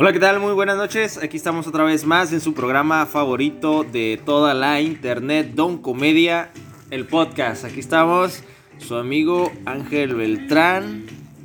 Hola, 0.00 0.12
¿qué 0.12 0.20
tal? 0.20 0.38
Muy 0.38 0.52
buenas 0.52 0.76
noches. 0.76 1.18
Aquí 1.18 1.36
estamos 1.36 1.66
otra 1.66 1.82
vez 1.82 2.06
más 2.06 2.32
en 2.32 2.40
su 2.40 2.54
programa 2.54 3.04
favorito 3.04 3.82
de 3.82 4.20
toda 4.24 4.54
la 4.54 4.80
internet, 4.80 5.54
Don 5.56 5.78
Comedia, 5.78 6.52
el 6.92 7.04
podcast. 7.04 7.64
Aquí 7.64 7.80
estamos, 7.80 8.44
su 8.78 8.94
amigo 8.94 9.50
Ángel 9.64 10.14
Beltrán, 10.14 11.02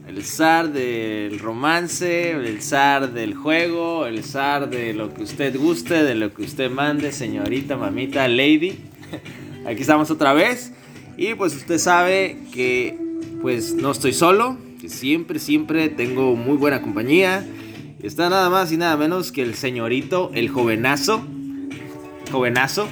el 0.08 0.24
zar 0.24 0.72
del 0.72 1.40
romance, 1.40 2.30
el 2.30 2.62
zar 2.62 3.12
del 3.12 3.34
juego, 3.34 4.06
el 4.06 4.24
zar 4.24 4.70
de 4.70 4.94
lo 4.94 5.12
que 5.16 5.24
usted 5.24 5.58
guste, 5.58 6.04
de 6.04 6.14
lo 6.14 6.32
que 6.32 6.44
usted 6.44 6.70
mande, 6.70 7.12
señorita, 7.12 7.76
mamita, 7.76 8.28
lady. 8.28 8.78
Aquí 9.66 9.82
estamos 9.82 10.12
otra 10.12 10.34
vez. 10.34 10.74
Y 11.18 11.34
pues 11.34 11.56
usted 11.56 11.80
sabe 11.80 12.38
que 12.54 13.00
pues 13.42 13.74
no 13.74 13.90
estoy 13.90 14.14
solo, 14.14 14.60
que 14.80 14.90
siempre, 14.90 15.40
siempre 15.40 15.90
tengo 15.90 16.36
muy 16.36 16.56
buena 16.56 16.84
compañía. 16.84 17.44
Está 18.04 18.30
nada 18.30 18.50
más 18.50 18.72
y 18.72 18.78
nada 18.78 18.98
menos 18.98 19.32
que 19.32 19.42
el 19.42 19.56
señorito, 19.56 20.30
el 20.34 20.50
jovenazo, 20.50 21.24
jovenazo, 22.32 22.88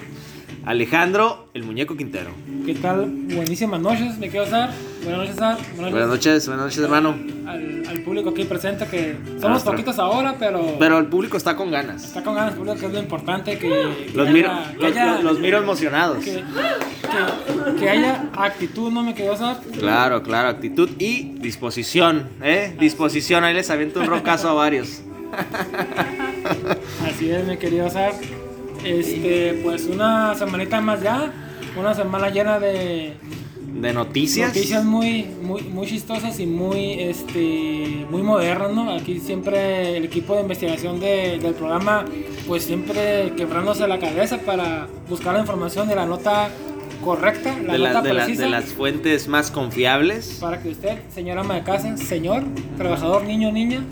Alejandro, 0.66 1.50
el 1.54 1.64
muñeco 1.64 1.98
Quintero. 1.98 2.30
¿Qué 2.66 2.76
tal? 2.76 3.08
Buenísimas 3.08 3.82
noches, 3.82 4.18
me 4.20 4.30
quiero 4.30 4.46
dar. 4.46 4.72
Buenas 5.04 5.20
noches, 5.22 5.36
Sar. 5.36 5.58
Buenas 5.76 6.08
noches, 6.08 6.48
buenas 6.48 6.66
noches, 6.66 6.80
hermano. 6.84 7.16
Al, 7.48 7.84
al 7.90 8.02
público 8.04 8.30
aquí 8.30 8.44
presente, 8.46 8.86
que 8.86 9.18
somos 9.40 9.50
Nuestro- 9.50 9.72
poquitos 9.72 9.98
ahora, 10.00 10.36
pero, 10.38 10.76
Pero 10.80 11.00
el 11.00 11.08
público 11.08 11.36
está 11.38 11.56
con 11.56 11.72
ganas. 11.72 12.04
está 12.06 12.24
con 12.24 12.36
ganas, 12.36 12.54
público, 12.54 12.78
que 12.80 12.86
es 12.86 12.94
lo 12.94 13.00
importante, 13.00 13.58
que, 13.58 13.68
que 13.68 14.12
Los 14.14 14.28
haya- 14.28 14.32
miro, 14.34 14.50
que 14.78 14.84
los, 14.84 14.92
haya- 14.92 15.22
los- 15.22 15.40
miro 15.40 15.58
emocionados. 15.58 16.24
que, 17.80 17.90
haya 17.90 18.30
actitud, 18.38 18.92
no 18.92 19.02
me 19.04 19.16
quiero 19.16 19.36
dar. 19.36 19.60
Claro, 19.80 20.22
claro, 20.22 20.50
actitud 20.50 20.92
y 21.00 21.34
disposición, 21.40 22.30
¿eh? 22.44 22.76
Disposición, 22.80 23.44
ahí 23.44 23.56
les 23.56 23.72
aviento 23.72 24.00
un 24.00 24.06
rocazo 24.06 24.48
a 24.50 24.54
varios. 24.54 25.02
Así 27.08 27.30
es, 27.32 27.48
mi 27.48 27.58
querido 27.58 27.90
Sar. 27.90 28.14
Este, 28.84 29.60
pues 29.64 29.86
una 29.86 30.34
semanita 30.36 30.82
más 30.82 31.02
ya, 31.02 31.32
una 31.80 31.94
semana 31.94 32.30
llena 32.30 32.60
de 32.60 33.14
De 33.74 33.94
noticias. 33.94 34.48
noticias 34.50 34.84
muy, 34.84 35.24
muy, 35.44 35.62
muy 35.64 35.86
chistosas 35.88 36.40
y 36.40 36.48
muy, 36.48 36.94
este, 37.00 38.06
muy 38.10 38.24
modernas, 38.24 38.72
¿no? 38.74 38.92
Aquí 38.92 39.20
siempre 39.20 39.98
el 39.98 40.06
equipo 40.06 40.34
de 40.36 40.42
investigación 40.42 41.00
de- 41.00 41.38
del 41.40 41.54
programa, 41.54 42.06
pues 42.48 42.64
siempre 42.64 43.34
quebrándose 43.38 43.88
la 43.88 44.00
cabeza 44.00 44.40
para 44.40 44.88
buscar 45.08 45.36
la 45.36 45.42
información 45.42 45.88
de 45.88 45.96
la 45.96 46.06
nota 46.08 46.50
correcta, 47.04 47.56
la 47.64 47.74
de, 47.74 47.80
la- 47.80 47.94
nota 47.94 48.02
de 48.02 48.14
la- 48.14 48.24
precisa, 48.26 48.44
de 48.46 48.50
las 48.50 48.66
fuentes 48.66 49.28
más 49.28 49.52
confiables. 49.52 50.38
para 50.42 50.60
que 50.62 50.70
usted, 50.70 51.00
señora 51.14 51.42
ama 51.42 51.54
de 51.56 51.64
casa, 51.64 51.96
señor, 51.98 52.44
trabajador, 52.78 53.24
niño, 53.26 53.52
niña, 53.52 53.84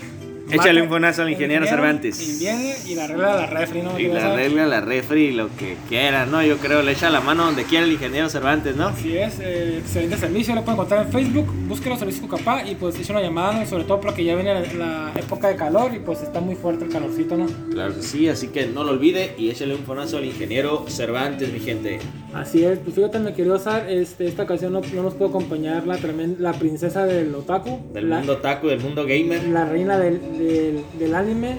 Échale 0.51 0.81
un 0.81 0.89
fonazo 0.89 1.21
al 1.23 1.29
ingeniero 1.29 1.65
Cervantes. 1.65 2.19
Y 2.21 2.39
viene 2.39 2.75
y 2.87 2.95
la 2.95 3.07
regla 3.07 3.33
de 3.35 3.41
la 3.41 3.45
refri, 3.47 3.81
¿no? 3.81 3.99
Y 3.99 4.07
la 4.07 4.35
regla, 4.35 4.65
la 4.65 4.81
refri, 4.81 5.31
lo 5.31 5.47
que 5.55 5.75
quiera, 5.87 6.25
¿no? 6.25 6.43
Yo 6.43 6.57
creo, 6.57 6.81
le 6.81 6.91
echa 6.91 7.09
la 7.09 7.21
mano 7.21 7.45
donde 7.45 7.63
quiera 7.63 7.85
el 7.85 7.91
ingeniero 7.91 8.29
Cervantes, 8.29 8.75
¿no? 8.75 8.87
Así 8.87 9.17
es, 9.17 9.39
eh, 9.39 9.77
excelente 9.79 10.17
servicio, 10.17 10.55
lo 10.55 10.61
pueden 10.61 10.75
encontrar 10.79 11.05
en 11.05 11.11
Facebook, 11.11 11.53
búsquelo 11.67 11.97
servicio 11.97 12.21
Cucapá 12.23 12.65
y 12.65 12.75
pues 12.75 12.97
eche 12.99 13.11
una 13.11 13.21
llamada, 13.21 13.65
sobre 13.65 13.83
todo 13.83 13.99
porque 14.01 14.23
ya 14.23 14.35
viene 14.35 14.53
la, 14.53 14.61
la 14.73 15.11
época 15.19 15.47
de 15.49 15.55
calor 15.55 15.93
y 15.93 15.99
pues 15.99 16.21
está 16.21 16.39
muy 16.39 16.55
fuerte 16.55 16.85
el 16.85 16.91
calorcito, 16.91 17.37
¿no? 17.37 17.47
Claro 17.71 17.95
que 17.95 18.01
sí, 18.01 18.27
así 18.27 18.47
que 18.47 18.65
no 18.67 18.83
lo 18.83 18.91
olvide 18.91 19.33
y 19.37 19.49
échale 19.49 19.75
un 19.75 19.83
fonazo 19.83 20.17
al 20.17 20.25
ingeniero 20.25 20.85
Cervantes, 20.87 21.51
mi 21.53 21.59
gente. 21.59 21.99
Así 22.33 22.63
es, 22.63 22.79
pues 22.79 22.95
fíjate, 22.95 23.19
me 23.19 23.33
quería 23.33 23.53
usar, 23.53 23.89
este, 23.89 24.27
esta 24.27 24.43
ocasión 24.43 24.73
no, 24.73 24.81
no 24.93 25.03
nos 25.03 25.13
pudo 25.15 25.29
acompañar 25.29 25.85
la, 25.87 25.97
tremen- 25.97 26.37
la 26.39 26.53
princesa 26.53 27.05
del 27.05 27.33
otaku, 27.33 27.79
Del 27.93 28.09
la, 28.09 28.17
mundo 28.17 28.37
taco, 28.37 28.67
del 28.67 28.79
mundo 28.79 29.05
gamer. 29.05 29.43
la 29.47 29.65
reina 29.65 29.97
del, 29.97 30.19
del, 30.39 30.83
del 30.97 31.15
anime. 31.15 31.57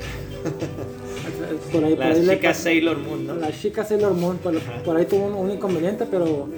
por 1.73 1.85
ahí, 1.85 1.95
por 1.95 2.05
Las 2.07 2.19
ahí 2.19 2.25
le 2.27 2.35
chicas 2.37 2.59
pas- 2.59 2.63
Sailor 2.63 2.99
Moon, 2.99 3.27
¿no? 3.27 3.35
La 3.35 3.53
chica 3.53 3.85
Sailor 3.85 4.15
Moon, 4.15 4.39
por, 4.39 4.59
por 4.59 4.97
ahí 4.97 5.05
tuvo 5.07 5.27
un, 5.27 5.35
un 5.35 5.51
inconveniente, 5.51 6.07
pero 6.11 6.49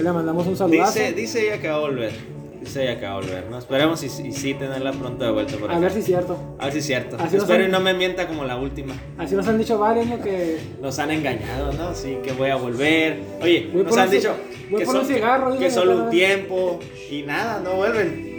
le 0.00 0.12
mandamos 0.12 0.46
un 0.46 0.56
saludazo. 0.56 0.92
Dice, 0.98 1.12
dice 1.12 1.46
ella 1.46 1.60
que 1.60 1.68
va 1.68 1.76
a 1.76 1.80
volver. 1.80 2.12
Dice 2.60 2.82
ella 2.82 3.00
que 3.00 3.06
va 3.06 3.12
a 3.12 3.14
volver, 3.16 3.46
¿no? 3.50 3.58
Esperemos 3.58 4.02
y, 4.02 4.06
y 4.28 4.32
sí 4.32 4.52
tenerla 4.52 4.92
pronto 4.92 5.24
de 5.24 5.30
vuelta 5.30 5.56
por 5.56 5.70
A 5.70 5.72
acá. 5.72 5.80
ver 5.80 5.92
si 5.92 6.00
es 6.00 6.04
cierto. 6.04 6.36
A 6.58 6.64
ver 6.64 6.72
si 6.74 6.78
es 6.80 6.86
cierto. 6.86 7.16
Así 7.18 7.36
Espero 7.38 7.64
han- 7.64 7.70
y 7.70 7.72
no 7.72 7.80
me 7.80 7.94
mienta 7.94 8.28
como 8.28 8.44
la 8.44 8.58
última. 8.58 8.94
Así 9.16 9.34
nos 9.34 9.48
han 9.48 9.56
dicho 9.56 9.78
varios, 9.78 10.06
¿no? 10.06 10.20
Que 10.20 10.58
Nos 10.82 10.98
han 10.98 11.10
engañado, 11.10 11.72
¿no? 11.72 11.94
Sí, 11.94 12.18
que 12.22 12.32
voy 12.32 12.50
a 12.50 12.56
volver. 12.56 13.18
Oye, 13.40 13.70
Voy 13.72 13.82
nos 13.84 13.96
han 13.96 14.10
dicho 14.10 14.34
voy 14.70 14.80
que, 14.80 14.84
por 14.84 14.96
un 14.96 15.00
son- 15.06 15.14
cigarro, 15.14 15.52
que 15.52 15.56
dile, 15.58 15.70
solo 15.70 16.04
un 16.04 16.10
tiempo 16.10 16.78
y 17.10 17.22
nada, 17.22 17.60
no 17.64 17.76
vuelven. 17.76 18.29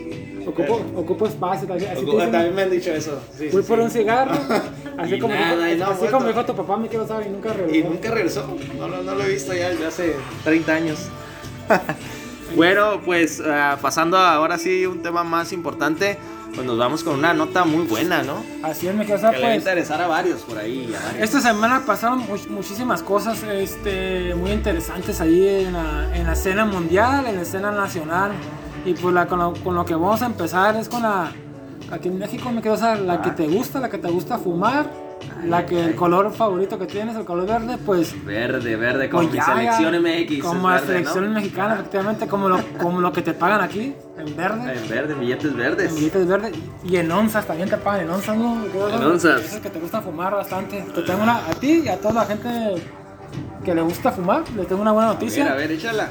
Ocupo, 0.47 0.81
ocupo 0.95 1.27
espacio. 1.27 1.73
Así, 1.73 1.85
así 1.85 2.03
Ocupa- 2.05 2.29
también 2.31 2.55
me 2.55 2.61
han 2.63 2.69
dicho 2.71 2.91
eso. 2.91 3.19
Sí, 3.37 3.49
Voy 3.51 3.61
sí, 3.63 3.67
por 3.67 3.77
sí. 3.79 3.83
un 3.85 3.91
cigarro. 3.91 4.31
Así, 4.97 5.17
como, 5.19 5.33
nada, 5.33 5.65
dijo, 5.65 5.77
no, 5.85 5.91
así 5.91 5.99
vuelto. 5.99 6.17
como 6.17 6.27
dijo 6.27 6.45
tu 6.45 6.55
papá, 6.55 6.77
me 6.77 6.87
quiero 6.87 7.07
saber 7.07 7.27
y 7.27 7.29
nunca 7.31 7.53
regresó. 7.53 7.75
Y 7.75 7.83
nunca 7.83 8.11
regresó. 8.11 8.57
No, 8.77 8.87
lo- 8.87 9.01
no 9.03 9.15
lo 9.15 9.23
he 9.23 9.29
visto 9.29 9.53
ya 9.53 9.69
desde 9.69 9.87
hace 9.87 10.15
30 10.43 10.73
años. 10.73 10.99
bueno, 12.55 13.01
pues 13.05 13.41
ah, 13.45 13.77
pasando 13.81 14.17
ahora 14.17 14.57
sí 14.57 14.85
un 14.85 15.01
tema 15.01 15.23
más 15.23 15.53
importante, 15.53 16.17
pues 16.53 16.67
nos 16.67 16.77
vamos 16.77 17.03
con 17.03 17.17
una 17.17 17.33
nota 17.33 17.63
muy 17.63 17.85
buena, 17.85 18.23
¿no? 18.23 18.43
Así 18.61 18.87
es, 18.87 18.93
me 18.93 19.05
quiero 19.05 19.19
Que 19.19 19.21
saber, 19.21 19.39
le 19.39 19.45
va 19.45 19.51
a 19.51 19.55
pues. 19.55 19.61
interesar 19.63 20.01
a 20.01 20.07
varios 20.07 20.41
por 20.41 20.57
ahí. 20.57 20.91
varios. 20.91 21.23
Esta 21.23 21.39
semana 21.41 21.83
pasaron 21.85 22.27
much- 22.27 22.49
muchísimas 22.49 23.01
cosas 23.01 23.41
este, 23.43 24.35
muy 24.35 24.51
interesantes 24.51 25.21
ahí 25.21 25.47
en 25.65 25.73
la, 25.73 26.09
en 26.15 26.25
la 26.27 26.33
escena 26.33 26.65
mundial, 26.65 27.25
en 27.27 27.37
la 27.37 27.41
escena 27.43 27.71
nacional. 27.71 28.31
Y 28.85 28.93
pues 28.93 29.13
la, 29.13 29.27
con, 29.27 29.39
lo, 29.39 29.53
con 29.53 29.75
lo 29.75 29.85
que 29.85 29.93
vamos 29.93 30.21
a 30.21 30.25
empezar 30.25 30.75
es 30.75 30.89
con 30.89 31.03
la... 31.03 31.31
Aquí 31.91 32.07
en 32.07 32.17
México 32.17 32.51
me 32.51 32.61
quiero 32.61 32.77
saber 32.77 33.01
la 33.01 33.21
que 33.21 33.31
te 33.31 33.47
gusta, 33.47 33.79
la 33.79 33.89
que 33.89 33.97
te 33.97 34.09
gusta 34.09 34.37
fumar, 34.37 34.85
la 35.45 35.65
que 35.65 35.83
el 35.83 35.95
color 35.95 36.31
favorito 36.31 36.79
que 36.79 36.85
tienes, 36.85 37.17
el 37.17 37.25
color 37.25 37.45
verde, 37.47 37.77
pues 37.85 38.13
Verde, 38.25 38.75
verde, 38.77 39.09
como 39.09 39.23
Pues 39.27 39.35
mi 39.35 39.41
selección 39.41 40.01
MX. 40.01 40.41
Como 40.41 40.57
es 40.57 40.63
la 40.63 40.71
verde, 40.81 40.87
selección 40.87 41.25
¿no? 41.25 41.31
mexicana, 41.33 41.73
efectivamente, 41.73 42.27
como 42.27 42.47
lo, 42.47 42.59
como 42.79 43.01
lo 43.01 43.11
que 43.11 43.21
te 43.21 43.33
pagan 43.33 43.59
aquí, 43.61 43.93
en 44.17 44.35
verde, 44.37 44.73
En 44.81 44.89
verde, 44.89 45.13
billetes 45.15 45.53
verdes. 45.53 45.89
en 45.89 45.95
billetes 45.97 46.27
verdes, 46.27 46.53
y 46.85 46.95
en 46.95 47.11
onzas 47.11 47.45
también 47.45 47.69
te 47.69 47.77
pagan 47.77 48.01
en 48.05 48.09
onzas, 48.09 48.37
¿no? 48.37 48.63
En 48.89 49.03
onzas. 49.03 49.41
Dices 49.41 49.59
que 49.59 49.69
te 49.69 49.79
gusta 49.79 49.99
fumar 50.01 50.33
bastante. 50.33 50.81
Te 50.95 51.01
tengo 51.01 51.23
una, 51.23 51.37
a 51.45 51.51
ti 51.59 51.81
y 51.83 51.89
a 51.89 51.97
toda 51.99 52.13
la 52.13 52.25
gente 52.25 52.49
que 53.65 53.75
le 53.75 53.81
gusta 53.81 54.11
fumar, 54.11 54.43
les 54.55 54.65
tengo 54.65 54.81
una 54.81 54.93
buena 54.93 55.09
A 55.09 55.13
ver, 55.13 55.21
noticia. 55.21 55.51
a 55.51 55.55
ver, 55.55 55.71
échala. 55.73 56.07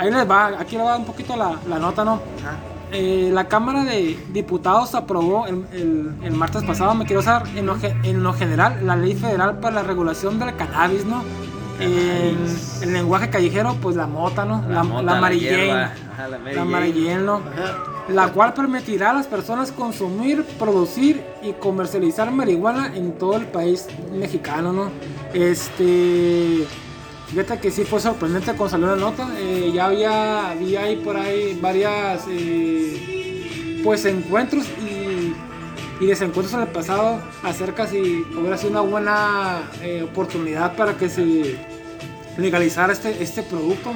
Ahí 0.00 0.10
les 0.10 0.28
va, 0.28 0.46
aquí 0.58 0.76
les 0.76 0.84
va 0.86 0.96
un 0.96 1.04
poquito 1.04 1.36
la, 1.36 1.56
la 1.68 1.78
nota, 1.78 2.04
¿no? 2.04 2.14
Ajá. 2.14 2.56
Eh, 2.92 3.30
la 3.32 3.46
Cámara 3.46 3.84
de 3.84 4.18
Diputados 4.32 4.96
aprobó 4.96 5.46
el, 5.46 5.64
el- 5.72 6.12
el 6.24 6.32
martes 6.32 6.64
pasado, 6.64 6.92
me 6.94 7.04
quiero 7.04 7.20
usar, 7.20 7.44
en 7.54 7.66
lo, 7.66 7.76
ge- 7.76 7.94
en 8.02 8.22
lo 8.24 8.32
general, 8.32 8.78
la 8.84 8.96
ley 8.96 9.14
federal 9.14 9.60
para 9.60 9.76
la 9.76 9.82
regulación 9.84 10.38
del 10.40 10.56
cannabis, 10.56 11.04
¿no? 11.04 11.22
El 12.82 12.92
lenguaje 12.92 13.30
callejero, 13.30 13.76
pues 13.80 13.94
la 13.96 14.06
mota, 14.06 14.44
¿no? 14.44 14.64
La, 14.68 14.82
mota, 14.82 15.02
la 15.02 15.20
Mary 15.20 15.40
Jane. 15.40 15.64
hierba. 15.66 15.92
Ajá, 16.12 16.28
la 16.28 16.38
Mary 16.38 16.54
La 16.56 16.60
Jane. 16.62 16.70
Mary 16.72 16.92
Jane, 16.92 17.22
¿no? 17.22 17.34
Ajá. 17.36 17.78
La 18.08 18.28
cual 18.32 18.52
permitirá 18.54 19.10
a 19.10 19.12
las 19.14 19.26
personas 19.28 19.70
consumir, 19.72 20.44
producir 20.58 21.22
y 21.42 21.52
comercializar 21.52 22.30
marihuana 22.32 22.94
en 22.96 23.12
todo 23.12 23.36
el 23.36 23.46
país 23.46 23.86
mexicano, 24.12 24.72
¿no? 24.72 24.90
Este. 25.32 26.66
Fíjate 27.30 27.58
que 27.60 27.70
sí 27.70 27.84
fue 27.84 28.00
sorprendente 28.00 28.52
cuando 28.54 28.70
salió 28.70 28.86
la 28.88 28.96
nota. 28.96 29.28
eh, 29.38 29.70
ya 29.72 29.86
había, 29.86 30.50
había 30.50 30.82
ahí 30.82 30.96
por 30.96 31.16
ahí 31.16 31.56
varias 31.60 32.24
eh, 32.28 33.80
pues 33.84 34.04
encuentros 34.04 34.66
y, 34.80 35.32
y 36.02 36.06
desencuentros 36.06 36.54
en 36.54 36.60
el 36.62 36.68
pasado 36.68 37.20
acerca 37.44 37.86
si 37.86 38.24
hubiera 38.36 38.56
sido 38.56 38.70
una 38.72 38.80
buena 38.80 39.62
eh, 39.80 40.02
oportunidad 40.02 40.74
para 40.76 40.96
que 40.96 41.08
se 41.08 41.56
legalizara 42.36 42.92
este, 42.92 43.22
este 43.22 43.42
producto. 43.44 43.92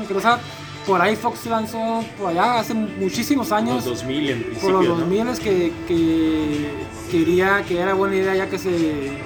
por 0.87 1.01
ahí 1.01 1.17
Fox 1.17 1.45
lanzó 1.47 2.05
por 2.19 2.31
allá 2.31 2.61
hace 2.61 2.75
muchísimos 2.75 3.49
Los 3.51 3.59
años 3.59 3.85
2000 3.85 4.31
en 4.31 4.43
por 4.61 4.71
los 4.71 4.85
¿no? 4.87 4.97
2000 4.99 5.29
es 5.29 5.41
que, 5.41 5.73
que, 5.89 6.71
que 7.11 7.17
diría 7.19 7.65
que 7.67 7.79
era 7.81 7.95
buena 7.95 8.15
idea 8.17 8.35
ya 8.37 8.49
que 8.49 8.59
se 8.59 9.19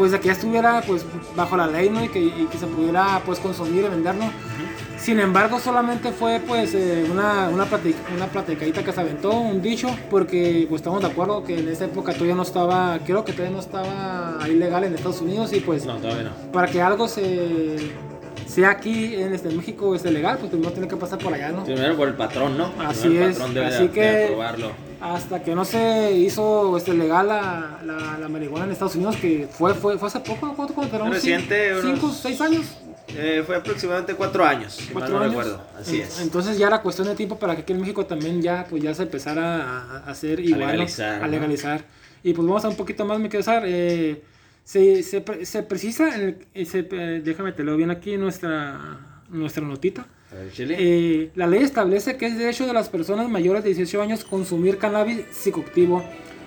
pues 0.00 0.12
de 0.12 0.18
que 0.20 0.28
ya 0.28 0.32
estuviera 0.32 0.82
pues 0.86 1.04
bajo 1.36 1.58
la 1.58 1.66
ley 1.66 1.90
¿no? 1.90 2.02
y, 2.02 2.08
que, 2.08 2.18
y 2.20 2.48
que 2.50 2.56
se 2.56 2.66
pudiera 2.66 3.20
pues 3.26 3.38
consumir 3.38 3.84
y 3.84 3.88
vender 3.88 4.14
¿no? 4.14 4.30
sin 4.98 5.20
embargo 5.20 5.58
solamente 5.60 6.10
fue 6.10 6.40
pues 6.40 6.72
eh, 6.74 7.06
una, 7.12 7.50
una, 7.50 7.66
platic- 7.66 7.96
una 8.16 8.26
platicadita 8.26 8.82
que 8.82 8.92
se 8.92 9.00
aventó 9.02 9.30
un 9.32 9.60
dicho 9.60 9.88
porque 10.10 10.64
pues 10.70 10.80
estamos 10.80 11.02
de 11.02 11.08
acuerdo 11.08 11.44
que 11.44 11.58
en 11.58 11.68
esa 11.68 11.84
época 11.84 12.14
todavía 12.14 12.34
no 12.34 12.44
estaba 12.44 12.98
creo 13.04 13.26
que 13.26 13.32
todavía 13.32 13.54
no 13.54 13.60
estaba 13.60 14.38
ilegal 14.48 14.84
en 14.84 14.94
Estados 14.94 15.20
Unidos 15.20 15.52
y 15.52 15.60
pues 15.60 15.84
No, 15.84 15.96
todavía 15.96 16.30
no. 16.30 16.50
para 16.50 16.66
que 16.68 16.80
algo 16.80 17.06
se 17.06 17.76
sea 18.50 18.70
aquí 18.70 19.14
en 19.14 19.32
este 19.32 19.48
México 19.50 19.94
este 19.94 20.10
legal 20.10 20.36
pues 20.38 20.50
primero 20.50 20.72
tiene 20.72 20.88
que 20.88 20.96
pasar 20.96 21.18
por 21.18 21.32
allá 21.32 21.50
no 21.52 21.64
Primero 21.64 21.96
por 21.96 22.08
el 22.08 22.14
patrón, 22.14 22.58
¿no? 22.58 22.72
Así 22.78 23.02
Primero 23.02 23.24
el 23.26 23.30
es, 23.30 23.36
patrón 23.38 23.54
debe 23.54 23.66
así 23.66 23.82
de, 23.88 23.90
que- 23.92 24.24
aprobarlo. 24.24 24.72
hasta 25.00 25.42
que 25.42 25.54
no 25.54 25.64
se 25.64 26.12
hizo 26.12 26.76
este 26.76 26.92
legal 26.94 27.28
la, 27.28 27.78
la, 27.84 28.18
la 28.18 28.28
marihuana 28.28 28.64
en 28.66 28.72
Estados 28.72 28.94
Unidos 28.96 29.16
que 29.16 29.48
fue 29.50 29.74
fue, 29.74 29.96
fue 29.98 30.08
hace 30.08 30.20
poco 30.20 30.52
¿cuánto 30.54 30.74
cuánto 30.74 30.96
era? 30.96 31.04
¿Unos 31.04 31.16
Reciente, 31.16 31.70
cin- 31.72 31.78
unos- 31.84 32.00
cinco 32.00 32.12
seis 32.12 32.40
años 32.40 32.66
Eh, 33.08 33.42
fue 33.44 33.56
aproximadamente 33.56 34.14
cuatro 34.14 34.44
años, 34.44 34.74
si 34.74 34.84
mal 34.84 34.92
cuatro 34.94 35.16
no 35.16 35.20
años 35.24 35.34
recuerdo. 35.34 35.62
Así 35.80 36.00
es. 36.00 36.20
entonces 36.20 36.58
ya 36.58 36.68
era 36.68 36.80
cuestión 36.80 37.08
de 37.08 37.14
tiempo 37.16 37.38
para 37.38 37.56
que 37.56 37.62
aquí 37.62 37.72
en 37.72 37.80
México 37.80 38.06
también 38.06 38.40
ya 38.40 38.66
pues 38.70 38.82
ya 38.82 38.94
se 38.94 39.02
empezara 39.02 39.62
a, 39.64 40.02
a 40.06 40.10
hacer 40.10 40.38
igual 40.40 40.60
legalizar, 40.60 41.14
a 41.22 41.26
¿no? 41.26 41.32
legalizar 41.32 41.82
y 42.22 42.32
pues 42.34 42.46
vamos 42.46 42.64
a 42.64 42.68
un 42.68 42.76
poquito 42.76 43.04
más 43.04 43.18
me 43.18 43.28
quiero 43.28 43.40
usar 43.40 43.62
eh, 43.66 44.22
se, 44.70 45.02
se, 45.02 45.24
se 45.44 45.62
precisa 45.64 46.14
en 46.14 46.20
el- 46.22 46.36
eh, 46.54 46.64
se, 46.64 46.86
eh, 46.90 47.20
déjame 47.24 47.50
te 47.52 47.64
leo 47.64 47.76
bien 47.76 47.90
aquí 47.90 48.16
nuestra 48.16 48.98
nuestra 49.28 49.64
notita. 49.64 50.06
Eh, 50.78 51.30
la 51.34 51.46
ley 51.48 51.62
establece 51.64 52.16
que 52.16 52.26
es 52.26 52.38
derecho 52.38 52.66
de 52.66 52.72
las 52.72 52.88
personas 52.88 53.28
mayores 53.28 53.64
de 53.64 53.70
18 53.74 54.00
años 54.02 54.24
consumir 54.24 54.78
cannabis 54.78 55.24
psicoactivo, 55.32 56.04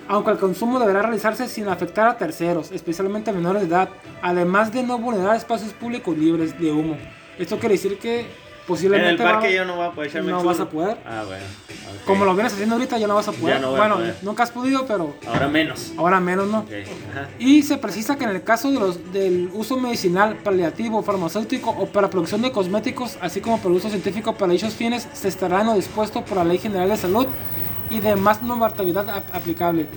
aunque 0.07 0.31
el 0.31 0.37
consumo 0.37 0.79
deberá 0.79 1.01
realizarse 1.01 1.47
sin 1.49 1.67
afectar 1.67 2.07
a 2.07 2.17
terceros, 2.17 2.71
especialmente 2.71 3.29
a 3.29 3.33
menores 3.33 3.61
de 3.63 3.67
edad, 3.67 3.89
además 4.21 4.71
de 4.73 4.83
no 4.83 4.97
vulnerar 4.99 5.35
espacios 5.35 5.73
públicos 5.73 6.17
libres 6.17 6.57
de 6.59 6.71
humo. 6.71 6.97
Esto 7.37 7.59
quiere 7.59 7.75
decir 7.75 7.97
que 7.97 8.25
en 8.63 8.65
el 8.65 8.67
posiblemente 8.67 9.23
va- 9.23 9.31
parque 9.33 9.53
yo 9.53 9.65
no 9.65 9.75
voy 9.75 9.85
a 9.85 9.91
poder 9.91 10.09
echarme 10.09 10.31
no 10.31 10.43
vas 10.43 10.59
a 10.59 10.69
poder. 10.69 10.97
Ah, 11.05 11.23
bueno. 11.27 11.43
ok. 11.43 12.05
como 12.05 12.25
lo 12.25 12.33
vienes 12.33 12.53
haciendo 12.53 12.75
ahorita 12.75 12.97
ya 12.97 13.07
no 13.07 13.15
vas 13.15 13.27
a 13.27 13.31
poder. 13.33 13.55
Ya 13.55 13.59
no 13.61 13.67
voy 13.71 13.75
a 13.75 13.79
bueno, 13.81 13.95
poder. 13.95 14.15
nunca 14.21 14.43
has 14.43 14.51
podido, 14.51 14.85
pero 14.85 15.15
Ahora 15.27 15.47
menos. 15.47 15.91
ahora 15.97 16.19
menos, 16.19 16.47
¿no? 16.47 16.59
Ok, 16.59 16.71
ajá. 17.11 17.27
Y 17.39 17.63
se 17.63 17.77
precisa 17.77 18.15
que 18.17 18.23
en 18.23 18.29
el 18.31 18.43
caso 18.43 18.71
de 18.71 18.79
los, 18.79 19.11
del 19.13 19.49
uso 19.53 19.77
medicinal, 19.77 20.37
paliativo, 20.37 21.03
farmacéutico 21.03 21.69
o 21.71 21.87
para 21.87 22.09
producción 22.09 22.41
de 22.41 22.51
cosméticos, 22.51 23.17
así 23.21 23.41
como 23.41 23.57
para 23.59 23.73
uso 23.75 23.89
científico 23.89 24.33
para 24.33 24.53
dichos 24.53 24.73
fines, 24.73 25.07
se 25.13 25.27
estará 25.27 25.61
en 25.61 25.67
lo 25.67 25.73
dispuesto 25.75 26.23
por 26.23 26.37
la 26.37 26.43
Ley 26.45 26.57
General 26.57 26.87
de 26.89 26.97
Salud 26.97 27.27
y 27.89 27.99
demás 27.99 28.41
normatividad 28.41 29.09
ap- 29.09 29.35
aplicable. 29.35 29.87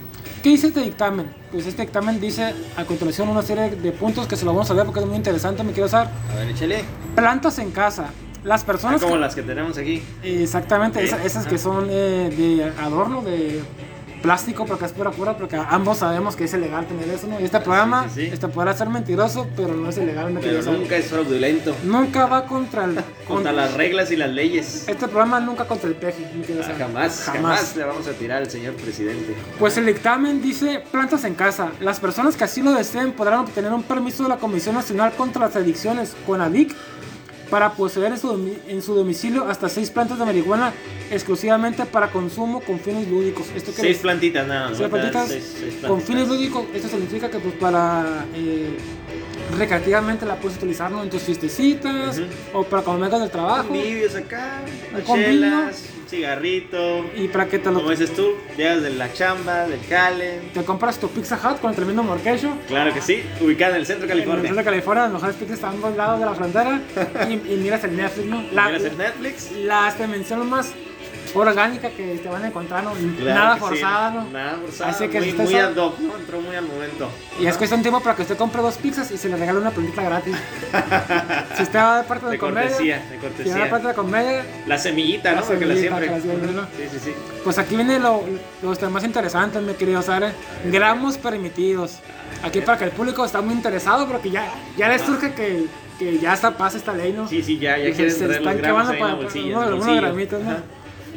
¿Qué 0.42 0.50
dice 0.50 0.68
este 0.68 0.80
dictamen? 0.80 1.26
Pues 1.50 1.66
este 1.66 1.82
dictamen 1.82 2.20
dice 2.20 2.54
a 2.76 2.84
continuación 2.84 3.28
una 3.28 3.42
serie 3.42 3.70
de 3.70 3.92
puntos 3.92 4.26
que 4.28 4.36
se 4.36 4.44
lo 4.44 4.52
vamos 4.52 4.70
a 4.70 4.74
ver 4.74 4.84
porque 4.84 5.00
es 5.00 5.06
muy 5.06 5.16
interesante, 5.16 5.64
me 5.64 5.72
quiero 5.72 5.86
usar. 5.86 6.08
A 6.32 6.36
ver, 6.36 6.50
échale. 6.50 6.84
Plantas 7.16 7.58
en 7.58 7.70
casa. 7.72 8.10
Las 8.46 8.62
Ah, 8.62 8.66
personas... 8.66 9.00
como 9.02 9.14
que- 9.14 9.20
las 9.20 9.34
que 9.34 9.42
tenemos 9.42 9.76
aquí. 9.76 10.02
Exactamente, 10.22 11.02
esas 11.04 11.46
que 11.46 11.58
son 11.58 11.88
eh, 11.90 12.30
de 12.36 12.64
adorno, 12.82 13.20
de 13.22 13.60
plástico, 14.22 14.64
porque 14.66 14.86
es 14.86 14.92
pura 14.92 15.10
pura, 15.10 15.36
porque 15.36 15.56
ambos 15.56 15.98
sabemos 15.98 16.34
que 16.36 16.44
es 16.44 16.54
ilegal 16.54 16.86
tener 16.86 17.08
eso, 17.08 17.26
¿no? 17.28 17.38
Y 17.40 17.44
este 17.44 17.60
programa, 17.60 18.08
sí, 18.08 18.22
sí. 18.22 18.30
este 18.32 18.48
podrá 18.48 18.72
ser 18.74 18.88
mentiroso, 18.88 19.46
pero 19.56 19.74
no 19.74 19.88
es 19.88 19.98
ilegal, 19.98 20.36
Pero 20.40 20.62
nunca 20.72 20.96
es 20.96 21.06
fraudulento. 21.06 21.76
Nunca 21.84 22.26
va 22.26 22.46
contra 22.46 22.84
el... 22.84 22.96
Contra 23.28 23.52
las 23.52 23.74
reglas 23.74 24.10
y 24.12 24.16
las 24.16 24.30
leyes. 24.30 24.84
Este 24.88 25.06
programa 25.08 25.38
nunca 25.40 25.64
contra 25.66 25.88
el 25.88 25.96
peje, 25.96 26.24
Ah, 26.60 26.72
jamás, 26.78 27.22
jamás 27.24 27.76
le 27.76 27.82
vamos 27.84 28.06
a 28.06 28.12
tirar 28.12 28.38
al 28.42 28.50
señor 28.50 28.74
presidente. 28.74 29.34
Pues 29.58 29.76
el 29.76 29.86
dictamen 29.86 30.40
dice 30.40 30.82
plantas 30.92 31.24
en 31.24 31.34
casa. 31.34 31.70
Las 31.80 31.98
personas 32.00 32.36
que 32.36 32.44
así 32.44 32.62
lo 32.62 32.72
deseen 32.72 33.10
podrán 33.12 33.40
obtener 33.40 33.72
un 33.72 33.82
permiso 33.82 34.22
de 34.22 34.28
la 34.28 34.36
Comisión 34.36 34.76
Nacional 34.76 35.12
contra 35.16 35.46
las 35.46 35.56
Adicciones, 35.56 36.14
CONADIC, 36.26 36.72
para 37.50 37.72
poseer 37.74 38.12
en 38.12 38.18
su, 38.18 38.28
domi- 38.32 38.58
en 38.68 38.82
su 38.82 38.94
domicilio 38.94 39.44
hasta 39.48 39.68
seis 39.68 39.90
plantas 39.90 40.18
de 40.18 40.24
marihuana 40.24 40.72
exclusivamente 41.10 41.84
para 41.86 42.10
consumo 42.10 42.60
con 42.60 42.80
fines 42.80 43.08
lúdicos. 43.08 43.46
Esto 43.54 43.70
quiere 43.72 43.90
Seis 43.90 43.98
plantitas 43.98 44.46
nada 44.46 44.68
más. 44.70 44.78
Seis 44.78 44.88
plantitas 44.88 45.28
Seis- 45.28 45.54
seis 45.60 45.74
con 45.86 46.00
fines 46.02 46.26
lúdicos, 46.28 46.64
esto 46.74 46.88
significa 46.88 47.30
que 47.30 47.38
pues 47.38 47.54
para 47.54 48.24
eh, 48.34 48.76
recreativamente 49.56 50.26
la 50.26 50.36
puedes 50.36 50.56
utilizar 50.58 50.90
¿no? 50.90 51.02
en 51.02 51.10
tus 51.10 51.22
fiestecitas 51.22 52.20
o 52.52 52.64
para 52.64 52.82
cuando 52.82 53.02
vengas 53.04 53.20
del 53.20 53.30
trabajo 53.30 53.68
Convivios 53.68 54.14
acá, 54.16 54.62
chelas, 55.06 55.84
un 56.06 56.10
cigarrito. 56.10 57.04
y 57.16 57.28
para 57.28 57.46
que 57.46 57.58
te 57.58 57.70
lo 57.70 57.78
Como 57.78 57.90
dices 57.90 58.14
tú, 58.14 58.34
llegas 58.56 58.82
de 58.82 58.90
la 58.90 59.12
chamba, 59.12 59.66
del 59.66 59.80
cale. 59.88 60.40
te 60.54 60.62
compras 60.64 60.98
tu 60.98 61.08
Pizza 61.08 61.36
Hut 61.36 61.60
con 61.60 61.70
el 61.70 61.76
tremendo 61.76 62.02
morquecho 62.02 62.52
Claro 62.68 62.94
que 62.94 63.00
sí, 63.00 63.22
ubicada 63.40 63.72
en 63.74 63.80
el 63.80 63.86
centro 63.86 64.06
de 64.06 64.12
en 64.12 64.18
el 64.20 64.24
California. 64.24 64.48
sur 64.50 64.56
de 64.58 64.64
California, 64.64 65.04
los 65.04 65.12
mejores 65.14 65.36
pizzas 65.36 65.54
están 65.54 65.70
a 65.70 65.74
ambos 65.74 65.96
lados 65.96 66.20
de 66.20 66.26
la 66.26 66.34
frontera 66.34 66.80
y, 67.28 67.32
y 67.34 67.56
miras 67.62 67.82
el 67.84 67.96
Netflix, 67.96 68.26
¿no? 68.28 68.42
La, 68.52 68.64
¿Quieres 68.66 68.84
el 68.84 68.98
Netflix? 68.98 69.52
la 69.52 69.88
este, 69.88 70.06
mención 70.06 70.48
más 70.48 70.72
orgánica 71.34 71.90
que 71.90 72.18
te 72.22 72.28
van 72.28 72.44
a 72.44 72.46
encontrar, 72.48 72.84
¿no? 72.84 72.92
Claro 72.92 73.34
Nada 73.40 73.54
sí, 73.54 73.60
forzada, 73.60 74.10
¿no? 74.10 74.30
Nada 74.30 74.58
forzada. 74.60 74.90
Así 74.90 75.08
que 75.08 75.20
muy, 75.20 75.30
si 75.30 75.36
muy 75.36 75.54
ad 75.56 75.76
hoc, 75.76 75.98
¿no? 75.98 76.16
Entró 76.16 76.40
muy 76.40 76.56
al 76.56 76.64
momento. 76.66 77.08
Y 77.40 77.46
es 77.46 77.56
cuestión 77.56 77.80
de 77.80 77.84
tiempo 77.84 78.00
para 78.00 78.16
que 78.16 78.22
usted 78.22 78.36
compre 78.36 78.62
dos 78.62 78.76
pizzas 78.78 79.10
y 79.10 79.18
se 79.18 79.28
le 79.28 79.36
regale 79.36 79.58
una 79.58 79.70
plantita 79.70 80.02
gratis. 80.02 80.36
si 81.56 81.62
usted 81.62 81.78
va 81.78 81.98
de 81.98 82.04
parte 82.08 82.26
de, 82.26 82.32
De 82.32 82.38
comedia, 82.38 82.68
cortesía, 82.70 82.96
de 82.96 83.02
si 83.02 83.08
va 83.08 83.14
de 83.14 83.18
cortesía. 83.20 83.70
parte 83.70 83.88
de 83.88 83.94
comedia, 83.94 84.44
La 84.66 84.78
semillita, 84.78 85.30
La 85.32 85.34
¿no? 85.36 85.40
La 85.42 85.46
semillita, 85.46 85.80
siempre. 85.80 86.06
que 86.06 86.12
la 86.12 86.20
siempre, 86.20 86.52
¿no? 86.52 86.62
Sí, 86.62 86.88
sí, 86.92 86.98
sí. 87.04 87.14
pues 87.44 87.58
aquí 87.58 87.76
viene 87.76 87.98
lo, 87.98 88.22
lo 88.62 88.72
este, 88.72 88.86
más 88.88 89.04
interesante, 89.04 89.60
mi 89.60 89.74
querido 89.74 90.02
Sara. 90.02 90.32
Gramos 90.66 91.18
permitidos. 91.18 91.98
Aquí 92.42 92.60
para 92.60 92.78
que 92.78 92.84
el 92.84 92.90
público 92.90 93.24
está 93.24 93.40
muy 93.40 93.54
interesado 93.54 94.06
porque 94.06 94.30
ya, 94.30 94.46
ya 94.76 94.88
les 94.88 95.00
surge 95.02 95.32
que, 95.32 95.66
que 95.98 96.18
ya 96.18 96.34
está 96.34 96.56
pasa 96.56 96.76
esta 96.76 96.92
ley, 96.92 97.12
¿no? 97.12 97.26
Sí, 97.26 97.42
sí, 97.42 97.58
ya, 97.58 97.78
ya 97.78 97.84
se- 97.86 97.92
quieren 97.94 98.14
se 98.14 98.26
los 98.26 98.36
están 98.36 98.58
gramos 98.58 98.88
ahí 98.88 99.00
la 99.00 99.06
para- 99.06 99.28
para 99.28 99.38
el 99.40 99.74
unos- 99.74 99.96
gramitos, 99.96 100.42
¿no? 100.42 100.50
Ajá. 100.50 100.60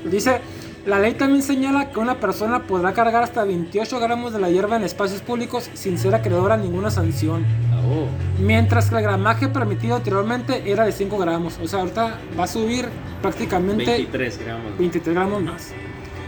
Dice, 0.06 0.42
la 0.86 1.00
ley 1.00 1.14
también 1.14 1.44
señala 1.44 1.92
que 1.92 2.00
una 2.00 2.20
persona 2.20 2.64
podrá 2.64 2.94
cargar 2.94 3.24
hasta 3.24 3.44
28 3.44 4.00
gramos 4.00 4.34
de 4.34 4.40
la 4.40 4.50
hierba 4.50 4.78
en 4.78 4.84
espacios 4.84 5.22
públicos 5.22 5.70
sin 5.74 5.98
ser 5.98 6.16
acreedora 6.16 6.56
a 6.56 6.58
ninguna 6.58 6.90
sanción. 6.90 7.46
Oh. 7.86 8.08
Mientras 8.42 8.90
que 8.90 8.96
el 8.96 9.02
gramaje 9.02 9.48
permitido 9.50 9.96
anteriormente 9.96 10.64
era 10.72 10.86
de 10.86 10.92
5 10.92 11.18
gramos. 11.18 11.60
O 11.62 11.68
sea, 11.68 11.80
ahorita 11.80 12.20
va 12.40 12.44
a 12.44 12.48
subir 12.48 12.88
prácticamente 13.22 13.86
23 13.86 14.40
gramos. 14.40 14.78
23 14.78 15.16
gramos 15.16 15.44
más. 15.44 15.74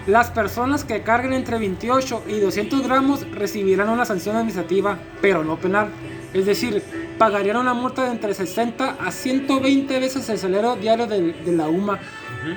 Las 0.07 0.31
personas 0.31 0.83
que 0.83 1.01
carguen 1.01 1.33
entre 1.33 1.59
28 1.59 2.23
y 2.27 2.39
200 2.39 2.81
gramos 2.81 3.31
recibirán 3.31 3.89
una 3.89 4.03
sanción 4.03 4.35
administrativa, 4.35 4.97
pero 5.21 5.43
no 5.43 5.57
penal. 5.57 5.89
Es 6.33 6.45
decir, 6.45 6.81
pagarían 7.17 7.57
una 7.57 7.73
multa 7.73 8.05
de 8.05 8.11
entre 8.11 8.33
60 8.33 8.97
a 8.99 9.11
120 9.11 9.99
veces 9.99 10.27
el 10.29 10.37
salario 10.37 10.75
diario 10.75 11.07
de, 11.07 11.33
de 11.33 11.51
la 11.51 11.67
UMA, 11.67 11.99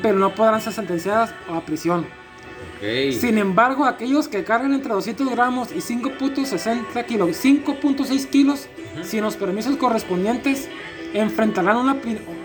pero 0.03 0.19
no 0.19 0.35
podrán 0.35 0.61
ser 0.61 0.73
sentenciadas 0.73 1.35
a 1.49 1.61
prisión. 1.61 2.07
Sin 3.19 3.39
embargo, 3.39 3.87
aquellos 3.87 4.29
que 4.29 4.45
carguen 4.45 4.75
entre 4.75 4.93
200 4.93 5.31
gramos 5.31 5.73
y 5.73 5.79
5.60 5.79 7.05
kilos, 7.07 7.45
5.6 7.45 8.27
kilos, 8.29 8.69
sin 9.03 9.23
los 9.23 9.37
permisos 9.37 9.77
correspondientes, 9.77 10.69
enfrentarán 11.15 11.77
una, 11.77 11.97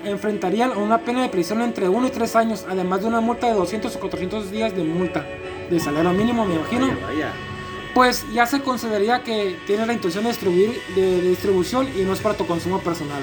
enfrentarían 0.05 0.77
una 0.77 1.00
pena 1.00 1.24
de 1.24 1.29
prisión 1.29 1.62
entre 1.62 1.89
1 1.89 2.07
y 2.07 2.12
3 2.12 2.36
años, 2.38 2.65
además 2.69 3.01
de 3.01 3.07
una 3.07 3.19
multa 3.19 3.48
de 3.48 3.53
200 3.53 3.95
o 3.95 4.00
400 4.00 4.51
días 4.51 4.75
de 4.75 4.83
multa, 4.83 5.25
de 5.69 5.79
salario 5.79 6.13
mínimo, 6.13 6.45
me 6.45 6.55
imagino. 6.55 6.88
Vaya, 6.88 7.05
vaya. 7.05 7.48
Pues 7.99 8.23
ya 8.31 8.45
se 8.45 8.61
consideraría 8.61 9.23
que 9.25 9.59
tiene 9.67 9.85
la 9.85 9.91
intención 9.91 10.23
de 10.23 10.29
distribuir, 10.29 10.81
de, 10.95 11.01
de 11.21 11.29
distribución 11.31 11.85
y 11.97 12.03
no 12.03 12.13
es 12.13 12.21
para 12.21 12.33
tu 12.33 12.47
consumo 12.47 12.79
personal. 12.79 13.21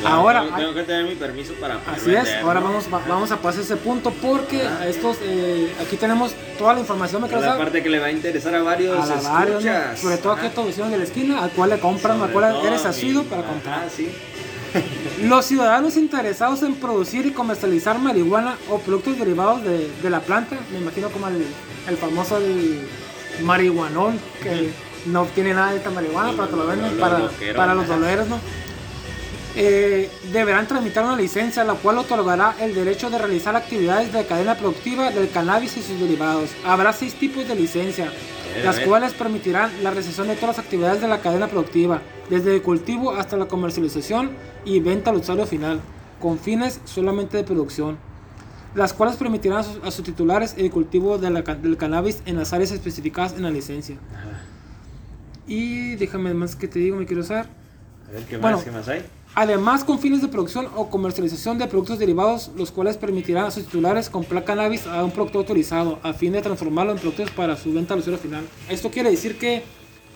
Claro, 0.00 0.14
Ahora, 0.16 0.40
Tengo, 0.42 0.56
tengo 0.56 0.74
que 0.74 0.82
tener 0.84 1.04
mi 1.04 1.16
permiso 1.16 1.52
para 1.60 1.78
poder 1.80 1.98
Así 2.00 2.14
es, 2.30 2.34
ahora 2.42 2.60
¿no? 2.60 2.68
vamos, 2.68 2.86
va- 2.90 3.02
vamos 3.06 3.30
a 3.32 3.36
pasar 3.42 3.60
ese 3.60 3.76
punto 3.76 4.10
porque 4.22 4.62
a 4.62 4.88
estos, 4.88 5.18
eh, 5.20 5.70
aquí 5.82 5.98
tenemos 5.98 6.32
toda 6.58 6.72
la 6.72 6.80
información, 6.80 7.20
me 7.20 7.28
la 7.28 7.58
parte 7.58 7.82
que 7.82 7.90
le 7.90 7.98
va 7.98 8.06
a 8.06 8.10
interesar 8.10 8.54
a 8.54 8.62
varios 8.62 8.98
a 9.10 9.20
varios, 9.20 9.62
¿no? 9.62 9.96
sobre 9.98 10.16
todo 10.16 10.32
Ajá. 10.32 10.46
estos 10.46 10.66
vecinos 10.68 10.90
de 10.90 10.96
la 10.96 11.04
esquina, 11.04 11.44
al 11.44 11.50
cual 11.50 11.68
le 11.68 11.78
compran, 11.78 12.18
al 12.22 12.30
cual 12.30 12.56
eres 12.64 12.86
asiduo 12.86 13.24
para 13.24 13.42
Ajá, 13.42 13.50
comprar. 13.50 13.90
sí. 13.94 14.08
Los 15.24 15.44
ciudadanos 15.44 15.98
interesados 15.98 16.62
en 16.62 16.74
producir 16.76 17.26
y 17.26 17.32
comercializar 17.32 17.98
marihuana 17.98 18.56
o 18.70 18.78
productos 18.78 19.18
derivados 19.18 19.62
de, 19.62 19.90
de 20.02 20.08
la 20.10 20.20
planta, 20.20 20.56
me 20.72 20.78
imagino 20.78 21.10
como 21.10 21.28
el, 21.28 21.44
el 21.86 21.96
famoso 21.98 22.38
el 22.38 22.80
marihuanol, 23.42 24.14
que 24.42 24.72
no 25.06 25.22
obtiene 25.22 25.54
nada 25.54 25.70
de 25.70 25.78
esta 25.78 25.90
marihuana, 25.90 26.32
para 26.32 26.48
que 26.48 26.56
lo 26.56 26.64
lo 26.64 27.54
para, 27.54 27.74
los 27.74 27.86
doleros, 27.86 28.28
¿no? 28.28 28.40
Eh, 29.58 30.10
deberán 30.32 30.66
tramitar 30.66 31.04
una 31.04 31.16
licencia, 31.16 31.64
la 31.64 31.74
cual 31.74 31.96
otorgará 31.96 32.54
el 32.60 32.74
derecho 32.74 33.08
de 33.08 33.16
realizar 33.16 33.56
actividades 33.56 34.12
de 34.12 34.26
cadena 34.26 34.54
productiva 34.54 35.10
del 35.10 35.30
cannabis 35.30 35.78
y 35.78 35.82
sus 35.82 35.98
derivados. 35.98 36.50
Habrá 36.66 36.92
seis 36.92 37.14
tipos 37.14 37.48
de 37.48 37.54
licencia, 37.54 38.12
a 38.60 38.64
las 38.64 38.80
cuales 38.80 39.14
permitirán 39.14 39.70
la 39.82 39.90
realización 39.90 40.28
de 40.28 40.34
todas 40.34 40.58
las 40.58 40.64
actividades 40.64 41.00
de 41.00 41.08
la 41.08 41.20
cadena 41.20 41.46
productiva, 41.46 42.02
desde 42.28 42.54
el 42.54 42.60
cultivo 42.60 43.12
hasta 43.12 43.38
la 43.38 43.46
comercialización 43.46 44.32
y 44.66 44.80
venta 44.80 45.10
al 45.10 45.16
usuario 45.16 45.46
final, 45.46 45.80
con 46.20 46.38
fines 46.38 46.80
solamente 46.84 47.38
de 47.38 47.44
producción. 47.44 47.96
Las 48.76 48.92
cuales 48.92 49.16
permitirán 49.16 49.58
a 49.58 49.62
sus, 49.64 49.82
a 49.82 49.90
sus 49.90 50.04
titulares 50.04 50.54
el 50.56 50.70
cultivo 50.70 51.18
de 51.18 51.30
la 51.30 51.42
ca- 51.42 51.54
del 51.56 51.76
cannabis 51.76 52.22
en 52.26 52.36
las 52.36 52.52
áreas 52.52 52.70
especificadas 52.70 53.32
en 53.32 53.42
la 53.42 53.50
licencia. 53.50 53.96
Y 55.46 55.94
déjame 55.96 56.34
más 56.34 56.56
que 56.56 56.68
te 56.68 56.78
digo, 56.78 56.96
me 56.96 57.06
quiero 57.06 57.22
usar. 57.22 57.48
A 58.08 58.12
ver, 58.12 58.22
¿qué 58.24 58.36
Bueno. 58.36 58.56
más? 58.56 58.64
¿Qué 58.64 58.70
más 58.70 58.88
hay? 58.88 59.04
Además, 59.34 59.84
con 59.84 59.98
fines 59.98 60.22
de 60.22 60.28
producción 60.28 60.66
o 60.76 60.88
comercialización 60.88 61.58
de 61.58 61.66
productos 61.66 61.98
derivados, 61.98 62.50
los 62.56 62.70
cuales 62.70 62.96
permitirán 62.96 63.44
a 63.46 63.50
sus 63.50 63.64
titulares 63.64 64.08
comprar 64.08 64.44
cannabis 64.44 64.86
a 64.86 65.04
un 65.04 65.10
producto 65.10 65.38
autorizado 65.38 65.98
a 66.02 66.12
fin 66.14 66.32
de 66.32 66.40
transformarlo 66.40 66.92
en 66.92 66.98
productos 66.98 67.30
para 67.32 67.56
su 67.56 67.72
venta 67.72 67.94
al 67.94 68.00
usuario 68.00 68.18
final. 68.20 68.44
Esto 68.70 68.90
quiere 68.90 69.10
decir 69.10 69.38
que 69.38 69.62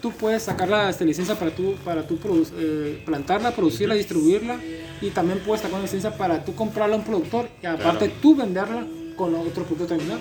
tú 0.00 0.10
puedes 0.12 0.42
sacar 0.42 0.68
la 0.68 0.90
esta 0.90 1.04
licencia 1.04 1.34
para 1.38 1.50
tú, 1.50 1.74
para 1.84 2.06
tú 2.06 2.18
produ- 2.18 2.50
eh, 2.58 3.02
plantarla, 3.04 3.50
producirla, 3.52 3.94
distribuirla 3.94 4.56
y 5.00 5.10
también 5.10 5.38
puedes 5.40 5.60
sacar 5.62 5.74
una 5.76 5.82
licencia 5.84 6.16
para 6.16 6.44
tú 6.44 6.54
comprarla 6.54 6.96
a 6.96 6.98
un 6.98 7.04
productor 7.04 7.48
y 7.62 7.66
aparte 7.66 8.06
Claro. 8.06 8.20
tú 8.22 8.36
venderla 8.36 8.84
con 9.16 9.34
otro 9.34 9.64
producto 9.64 9.86
terminal. 9.86 10.18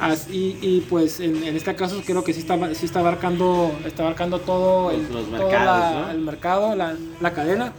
As- 0.00 0.28
y, 0.30 0.58
y, 0.60 0.80
pues 0.88 1.20
en, 1.20 1.44
en 1.44 1.54
este 1.56 1.74
caso 1.76 2.02
creo 2.04 2.24
que 2.24 2.32
sí 2.32 2.40
está, 2.40 2.74
sí 2.74 2.86
está 2.86 3.00
abarcando 3.00 3.70
está 3.86 4.02
abarcando 4.02 4.40
todo 4.40 4.90
el, 4.90 5.02
Los- 5.12 5.28
mercados, 5.28 5.64
la- 5.94 6.00
¿no? 6.06 6.10
el 6.10 6.18
mercado, 6.18 6.74
la, 6.76 6.96
la 7.20 7.32
cadena. 7.32 7.72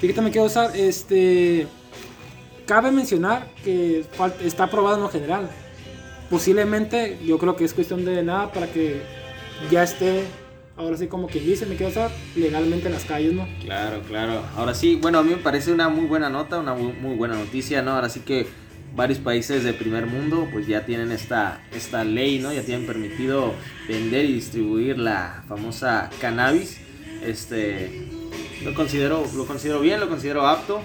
Fíjate, 0.00 0.20
me 0.20 0.30
quiero 0.30 0.46
usar, 0.48 0.76
este, 0.76 1.66
cabe 2.66 2.90
mencionar 2.90 3.48
que 3.64 4.04
está 4.44 4.64
aprobado 4.64 4.96
en 4.96 5.02
lo 5.02 5.08
general. 5.08 5.48
Posiblemente, 6.28 7.18
yo 7.24 7.38
creo 7.38 7.56
que 7.56 7.64
es 7.64 7.74
cuestión 7.74 8.04
de 8.04 8.22
nada 8.22 8.50
para 8.52 8.66
que 8.66 9.02
ya 9.70 9.82
esté, 9.82 10.24
ahora 10.76 10.96
sí 10.96 11.06
como 11.06 11.28
quien 11.28 11.46
dice, 11.46 11.66
me 11.66 11.76
quiero 11.76 11.90
usar, 11.90 12.10
legalmente 12.34 12.86
en 12.86 12.94
las 12.94 13.04
calles, 13.04 13.32
¿no? 13.32 13.46
Claro, 13.62 14.02
claro. 14.02 14.42
Ahora 14.56 14.74
sí, 14.74 14.96
bueno, 15.00 15.18
a 15.18 15.22
mí 15.22 15.30
me 15.30 15.36
parece 15.36 15.72
una 15.72 15.88
muy 15.88 16.06
buena 16.06 16.30
nota, 16.30 16.58
una 16.58 16.74
muy, 16.74 16.92
muy 16.92 17.16
buena 17.16 17.34
noticia, 17.34 17.82
¿no? 17.82 17.92
Ahora 17.92 18.08
sí 18.08 18.20
que 18.20 18.46
varios 18.94 19.18
países 19.18 19.64
de 19.64 19.72
primer 19.72 20.06
mundo 20.06 20.48
pues 20.52 20.66
ya 20.66 20.84
tienen 20.84 21.12
esta, 21.12 21.62
esta 21.72 22.04
ley, 22.04 22.38
¿no? 22.38 22.52
Ya 22.52 22.62
tienen 22.62 22.86
permitido 22.86 23.54
vender 23.88 24.24
y 24.24 24.34
distribuir 24.34 24.98
la 24.98 25.44
famosa 25.48 26.10
cannabis. 26.20 26.78
Este, 27.24 28.08
lo 28.64 28.74
considero, 28.74 29.24
lo 29.34 29.46
considero 29.46 29.80
bien, 29.80 30.00
lo 30.00 30.08
considero 30.08 30.46
apto. 30.46 30.82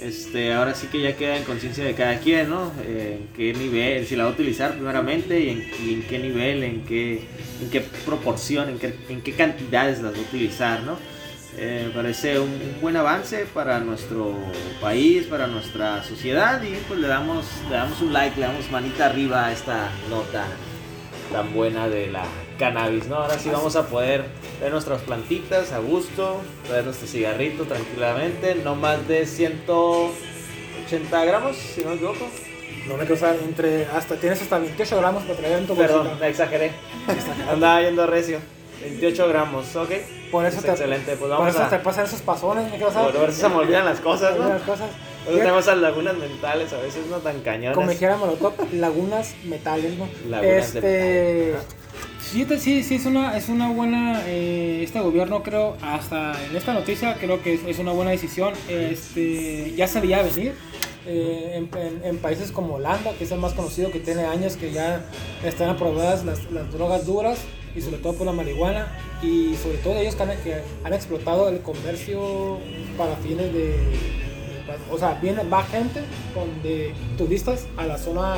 Este, 0.00 0.52
ahora 0.52 0.74
sí 0.74 0.88
que 0.88 1.00
ya 1.00 1.16
queda 1.16 1.36
en 1.36 1.44
conciencia 1.44 1.84
de 1.84 1.94
cada 1.94 2.18
quien, 2.18 2.50
¿no? 2.50 2.72
Eh, 2.84 3.20
en 3.20 3.28
qué 3.34 3.54
nivel, 3.54 4.06
si 4.06 4.16
la 4.16 4.24
va 4.24 4.30
a 4.30 4.32
utilizar 4.32 4.72
primeramente 4.72 5.40
y 5.40 5.48
en, 5.50 6.02
qué 6.02 6.18
nivel, 6.18 6.62
en 6.62 6.84
qué, 6.84 7.22
en 7.62 7.70
qué 7.70 7.80
proporción, 8.04 8.68
en 8.68 8.78
qué, 8.78 8.94
en 9.08 9.22
qué 9.22 9.32
cantidades 9.32 10.02
las 10.02 10.14
va 10.14 10.18
a 10.18 10.20
utilizar, 10.20 10.82
¿no? 10.82 10.98
Eh, 11.56 11.90
parece 11.94 12.40
un, 12.40 12.50
un 12.50 12.80
buen 12.80 12.96
avance 12.96 13.46
para 13.54 13.78
nuestro 13.78 14.34
país, 14.80 15.24
para 15.26 15.46
nuestra 15.46 16.02
sociedad 16.02 16.60
y 16.62 16.74
pues 16.88 16.98
le 16.98 17.06
damos, 17.06 17.46
le 17.70 17.76
damos 17.76 18.00
un 18.00 18.12
like, 18.12 18.38
le 18.40 18.46
damos 18.46 18.68
manita 18.72 19.06
arriba 19.06 19.46
a 19.46 19.52
esta 19.52 19.88
nota 20.10 20.44
tan 21.30 21.54
buena 21.54 21.88
de 21.88 22.08
la 22.08 22.24
cannabis, 22.58 23.06
¿no? 23.06 23.16
Ahora 23.16 23.38
sí 23.38 23.48
vamos 23.50 23.76
a 23.76 23.86
poder 23.86 24.24
ver 24.60 24.72
nuestras 24.72 25.02
plantitas 25.02 25.72
a 25.72 25.78
gusto, 25.78 26.40
ver 26.70 26.84
nuestro 26.84 27.06
cigarrito 27.06 27.64
tranquilamente, 27.64 28.54
no 28.56 28.74
más 28.74 29.06
de 29.08 29.26
180 29.26 31.24
gramos, 31.24 31.56
si 31.56 31.82
no 31.82 31.90
me 31.90 31.96
equivoco. 31.96 32.26
No 32.88 32.96
me 32.98 33.10
usar, 33.10 33.36
entre, 33.42 33.86
hasta, 33.86 34.16
tienes 34.16 34.42
hasta 34.42 34.58
28 34.58 34.96
gramos 34.98 35.22
para 35.22 35.38
traer 35.38 35.58
en 35.58 35.66
tu 35.66 35.74
Perdón, 35.74 36.04
bolsita. 36.04 36.28
exageré. 36.28 36.72
Andaba 37.50 37.80
yendo 37.80 38.06
recio. 38.06 38.40
28 38.82 39.28
gramos, 39.28 39.74
ok. 39.74 39.90
Por 40.30 40.44
eso 40.44 40.58
Es 40.58 40.64
te, 40.64 40.70
excelente, 40.70 41.16
pues 41.16 41.20
por 41.20 41.28
vamos 41.30 41.48
eso 41.54 41.62
a... 41.62 41.70
te 41.70 41.78
pasan 41.78 42.04
esos 42.04 42.20
pasones, 42.20 42.70
me 42.70 42.84
usar. 42.84 43.10
Por 43.10 43.32
si 43.32 43.40
se 43.40 43.48
me 43.48 43.54
olvidan 43.54 43.86
las 43.86 44.00
cosas, 44.00 44.36
¿no? 44.36 44.48
Las 44.48 44.62
cosas. 44.62 44.90
Por 45.24 45.32
eso 45.32 45.38
tenemos 45.38 45.64
esas 45.64 45.78
lagunas 45.78 46.16
mentales, 46.16 46.72
a 46.72 46.78
veces 46.78 47.06
no 47.06 47.16
tan 47.18 47.40
cañonas. 47.40 47.74
Como 47.76 47.88
dijera 47.88 48.16
Molotov, 48.16 48.52
lagunas 48.72 49.34
metales, 49.44 49.96
¿no? 49.96 50.06
Lagunas 50.28 50.74
de 50.74 51.50
este, 51.52 51.54
Sí, 52.30 52.44
sí, 52.58 52.82
sí, 52.82 52.94
es 52.96 53.06
una, 53.06 53.36
es 53.36 53.48
una 53.48 53.70
buena, 53.70 54.22
eh, 54.26 54.80
este 54.82 54.98
gobierno 55.00 55.42
creo, 55.44 55.76
hasta 55.82 56.32
en 56.50 56.56
esta 56.56 56.72
noticia 56.74 57.14
creo 57.14 57.40
que 57.42 57.54
es, 57.54 57.60
es 57.64 57.78
una 57.78 57.92
buena 57.92 58.10
decisión, 58.10 58.52
este, 58.68 59.72
ya 59.76 59.86
se 59.86 60.00
veía 60.00 60.20
venir, 60.22 60.54
eh, 61.06 61.52
en, 61.54 61.68
en- 61.78 62.04
en 62.04 62.18
países 62.18 62.50
como 62.50 62.74
Holanda, 62.74 63.12
que 63.18 63.24
es 63.24 63.30
el 63.30 63.38
más 63.38 63.52
conocido, 63.52 63.90
que 63.92 64.00
tiene 64.00 64.24
años 64.24 64.56
que 64.56 64.72
ya 64.72 65.04
están 65.44 65.68
aprobadas 65.68 66.24
las, 66.24 66.50
las 66.50 66.72
drogas 66.72 67.06
duras 67.06 67.38
y 67.76 67.80
sobre 67.82 67.98
todo 67.98 68.14
por 68.14 68.26
la 68.26 68.32
marihuana 68.32 68.88
y 69.22 69.54
sobre 69.62 69.78
todo 69.78 69.96
ellos 69.96 70.16
que 70.16 70.22
han, 70.24 70.30
que 70.42 70.54
han 70.82 70.92
explotado 70.92 71.48
el 71.48 71.60
comercio 71.60 72.58
para 72.98 73.14
fines 73.16 73.52
de, 73.52 73.60
de- 73.68 73.78
o 74.90 74.98
sea, 74.98 75.18
viene, 75.22 75.44
va 75.44 75.62
gente 75.64 76.00
con, 76.34 76.62
de 76.64 76.94
turistas 77.16 77.66
a 77.76 77.84
la 77.84 77.96
zona 77.98 78.34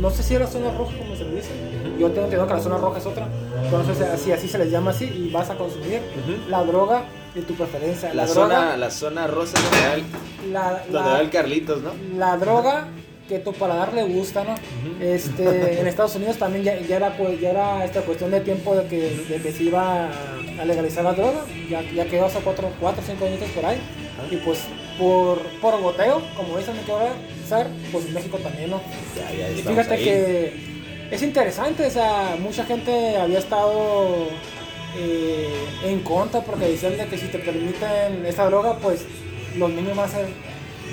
no 0.00 0.10
sé 0.10 0.22
si 0.24 0.34
era 0.34 0.46
zona 0.48 0.72
roja 0.76 0.96
como 0.98 1.14
se 1.14 1.24
le 1.24 1.36
dice. 1.36 1.50
Yo 1.98 2.08
tengo 2.08 2.24
entendido 2.24 2.46
que 2.46 2.54
la 2.54 2.60
zona 2.60 2.78
roja 2.78 2.98
es 2.98 3.06
otra. 3.06 3.28
No 3.70 3.84
sé 3.84 3.94
si 3.94 4.02
así, 4.04 4.32
así 4.32 4.48
se 4.48 4.58
les 4.58 4.70
llama 4.70 4.90
así 4.90 5.04
y 5.04 5.30
vas 5.32 5.50
a 5.50 5.54
consumir 5.56 6.00
Ujú. 6.22 6.50
la 6.50 6.62
droga 6.64 7.04
de 7.34 7.42
tu 7.42 7.54
preferencia. 7.54 8.12
La, 8.14 8.26
droga, 8.26 8.34
zona, 8.56 8.76
la 8.76 8.90
zona 8.90 9.26
rosa 9.26 9.56
es 9.58 9.64
donde 9.64 9.80
va 9.88 9.94
el, 9.94 10.52
la, 10.52 10.70
donde 10.90 10.92
la- 10.92 11.14
va 11.14 11.20
el 11.20 11.30
Carlitos, 11.30 11.82
¿no? 11.82 11.90
la 12.16 12.36
droga 12.36 12.88
que 13.28 13.38
tu 13.38 13.52
paladar 13.54 13.94
le 13.94 14.04
gusta, 14.04 14.44
¿no? 14.44 14.54
Este, 15.00 15.80
en 15.80 15.86
Estados 15.86 16.14
Unidos 16.14 16.36
también 16.36 16.62
ya, 16.64 16.78
ya 16.78 16.96
era 16.96 17.16
pues 17.16 17.40
ya 17.40 17.50
era 17.50 17.84
esta 17.84 18.02
cuestión 18.02 18.30
de 18.30 18.40
tiempo 18.40 18.76
de 18.76 18.86
que, 18.86 19.24
de 19.28 19.40
que 19.40 19.50
se 19.52 19.62
iba 19.64 20.08
a- 20.08 20.64
legalizar 20.66 21.02
la 21.04 21.14
droga, 21.14 21.40
ya, 21.68 21.80
ya 21.82 22.04
quedó 22.06 22.26
hace 22.26 22.38
4 22.40 22.68
o 22.68 22.92
5 23.06 23.24
años 23.24 23.40
por 23.54 23.64
ahí. 23.66 23.78
Y 24.30 24.36
pues 24.36 24.60
por, 24.98 25.38
por 25.60 25.80
goteo, 25.80 26.22
como 26.36 26.56
dicen 26.58 26.74
que 26.86 26.92
ahora 26.92 27.12
pues 27.90 28.06
en 28.06 28.14
México 28.14 28.38
también, 28.38 28.70
¿no? 28.70 28.80
Ya, 29.16 29.52
ya 29.52 29.62
fíjate 29.70 29.94
ahí. 29.94 30.04
que 30.04 30.73
es 31.14 31.22
interesante, 31.22 31.86
o 31.86 31.90
sea, 31.90 32.36
mucha 32.40 32.64
gente 32.64 33.16
había 33.16 33.38
estado 33.38 34.26
eh, 34.96 35.48
en 35.84 36.00
contra 36.00 36.40
porque 36.40 36.66
decían 36.68 36.96
de 36.96 37.06
que 37.06 37.16
si 37.16 37.26
te 37.28 37.38
permiten 37.38 38.26
esta 38.26 38.46
droga, 38.46 38.78
pues 38.78 39.04
los 39.56 39.70
niños 39.70 39.96
van 39.96 40.08
a 40.08 40.12
ser 40.12 40.26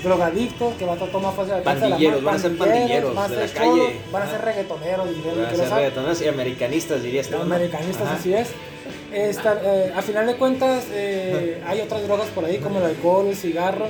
drogadictos, 0.04 0.74
que 0.74 0.84
van 0.84 1.00
a 1.00 1.06
tomar 1.06 1.34
fácil 1.34 1.54
alcance 1.54 1.84
de 1.84 1.90
la 1.90 1.96
Pandilleros, 1.96 2.24
van 2.24 2.34
a 2.34 2.38
ser 2.38 2.56
pandilleros 2.56 3.14
van 3.14 3.24
a 3.24 3.28
de 3.28 3.36
la 3.36 3.48
ser 3.48 3.58
cholos, 3.62 3.78
calle. 3.86 4.00
van 4.12 4.22
a 4.22 4.30
ser 4.30 4.40
reggaetoneros, 4.42 5.06
Van 5.06 5.44
a 5.44 5.50
ser 5.50 5.70
reggaetoneros 5.70 6.22
y 6.22 6.28
americanistas, 6.28 7.02
diría 7.02 7.20
este. 7.20 7.36
Americanistas, 7.36 8.06
Ajá. 8.06 8.14
así 8.16 8.34
es. 8.34 8.48
Esta, 9.12 9.60
eh, 9.62 9.92
a 9.94 10.02
final 10.02 10.26
de 10.26 10.36
cuentas, 10.36 10.84
eh, 10.90 11.62
hay 11.66 11.80
otras 11.80 12.02
drogas 12.04 12.28
por 12.28 12.44
ahí 12.44 12.58
como 12.58 12.78
el 12.78 12.84
alcohol, 12.84 13.26
el 13.28 13.36
cigarro, 13.36 13.86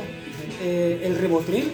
el 0.63 1.19
ribotril, 1.19 1.73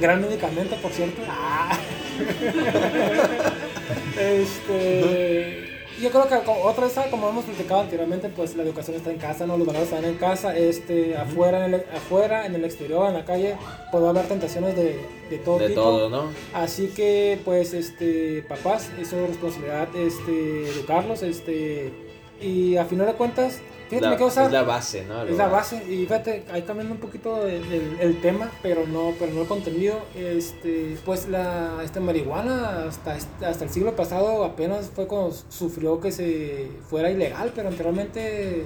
gran 0.00 0.20
medicamento, 0.20 0.76
por 0.76 0.92
cierto. 0.92 1.22
Ah. 1.28 1.76
este, 4.20 5.68
yo 6.00 6.10
creo 6.10 6.28
que 6.28 6.34
otra 6.34 6.84
vez, 6.84 6.94
como 7.10 7.28
hemos 7.28 7.44
platicado 7.44 7.80
anteriormente, 7.80 8.28
pues 8.28 8.54
la 8.54 8.62
educación 8.62 8.96
está 8.96 9.10
en 9.10 9.18
casa, 9.18 9.46
¿no? 9.46 9.56
los 9.56 9.66
valores 9.66 9.88
están 9.88 10.04
en 10.04 10.16
casa, 10.16 10.56
este, 10.56 11.16
afuera, 11.16 11.66
en 11.66 11.74
el, 11.74 11.84
afuera, 11.94 12.46
en 12.46 12.54
el 12.54 12.64
exterior, 12.64 13.08
en 13.08 13.14
la 13.14 13.24
calle, 13.24 13.56
puede 13.90 14.08
haber 14.08 14.26
tentaciones 14.26 14.76
de, 14.76 15.00
de 15.30 15.38
todo 15.38 15.58
De 15.58 15.68
tipo. 15.68 15.80
todo, 15.80 16.10
¿no? 16.10 16.24
Así 16.52 16.88
que, 16.88 17.40
pues, 17.44 17.72
este, 17.72 18.44
papás, 18.46 18.90
es 19.00 19.08
su 19.08 19.26
responsabilidad, 19.26 19.88
este, 19.96 20.68
educarlos, 20.68 21.22
este, 21.22 21.92
y 22.40 22.76
a 22.76 22.84
final 22.84 23.06
de 23.06 23.14
cuentas, 23.14 23.60
fíjate, 23.88 24.00
La- 24.00 24.10
me 24.10 24.16
quedo 24.16 24.28
es 24.28 24.36
la 24.52 24.62
base, 24.62 25.04
¿no? 25.06 25.22
es 25.22 25.36
la 25.36 25.48
base, 25.48 25.76
y 25.88 26.02
fíjate, 26.06 26.44
ahí 26.52 26.62
cambiando 26.62 26.94
un 26.94 27.00
poquito 27.00 27.46
el, 27.46 27.62
el- 27.72 27.96
el 28.00 28.20
tema, 28.20 28.50
pero 28.62 28.86
no, 28.86 29.12
pero 29.18 29.32
no 29.32 29.42
el 29.42 29.46
contenido, 29.48 30.00
este, 30.14 30.96
pues 31.04 31.28
la, 31.28 31.80
este, 31.84 32.00
marihuana 32.00 32.86
hasta, 32.88 33.14
hasta 33.46 33.64
el 33.64 33.70
siglo 33.70 33.94
pasado 33.96 34.44
apenas 34.44 34.90
fue 34.94 35.06
cuando 35.06 35.34
sufrió 35.48 36.00
que 36.00 36.12
se 36.12 36.68
fuera 36.88 37.10
ilegal, 37.10 37.52
pero 37.54 37.68
anteriormente, 37.68 38.64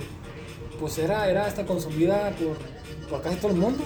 pues 0.79 0.99
era, 0.99 1.29
era 1.29 1.47
hasta 1.47 1.67
consumida 1.67 2.31
por, 2.39 2.57
por 3.09 3.23
casi 3.23 3.37
todo 3.37 3.51
el 3.53 3.59
mundo. 3.59 3.83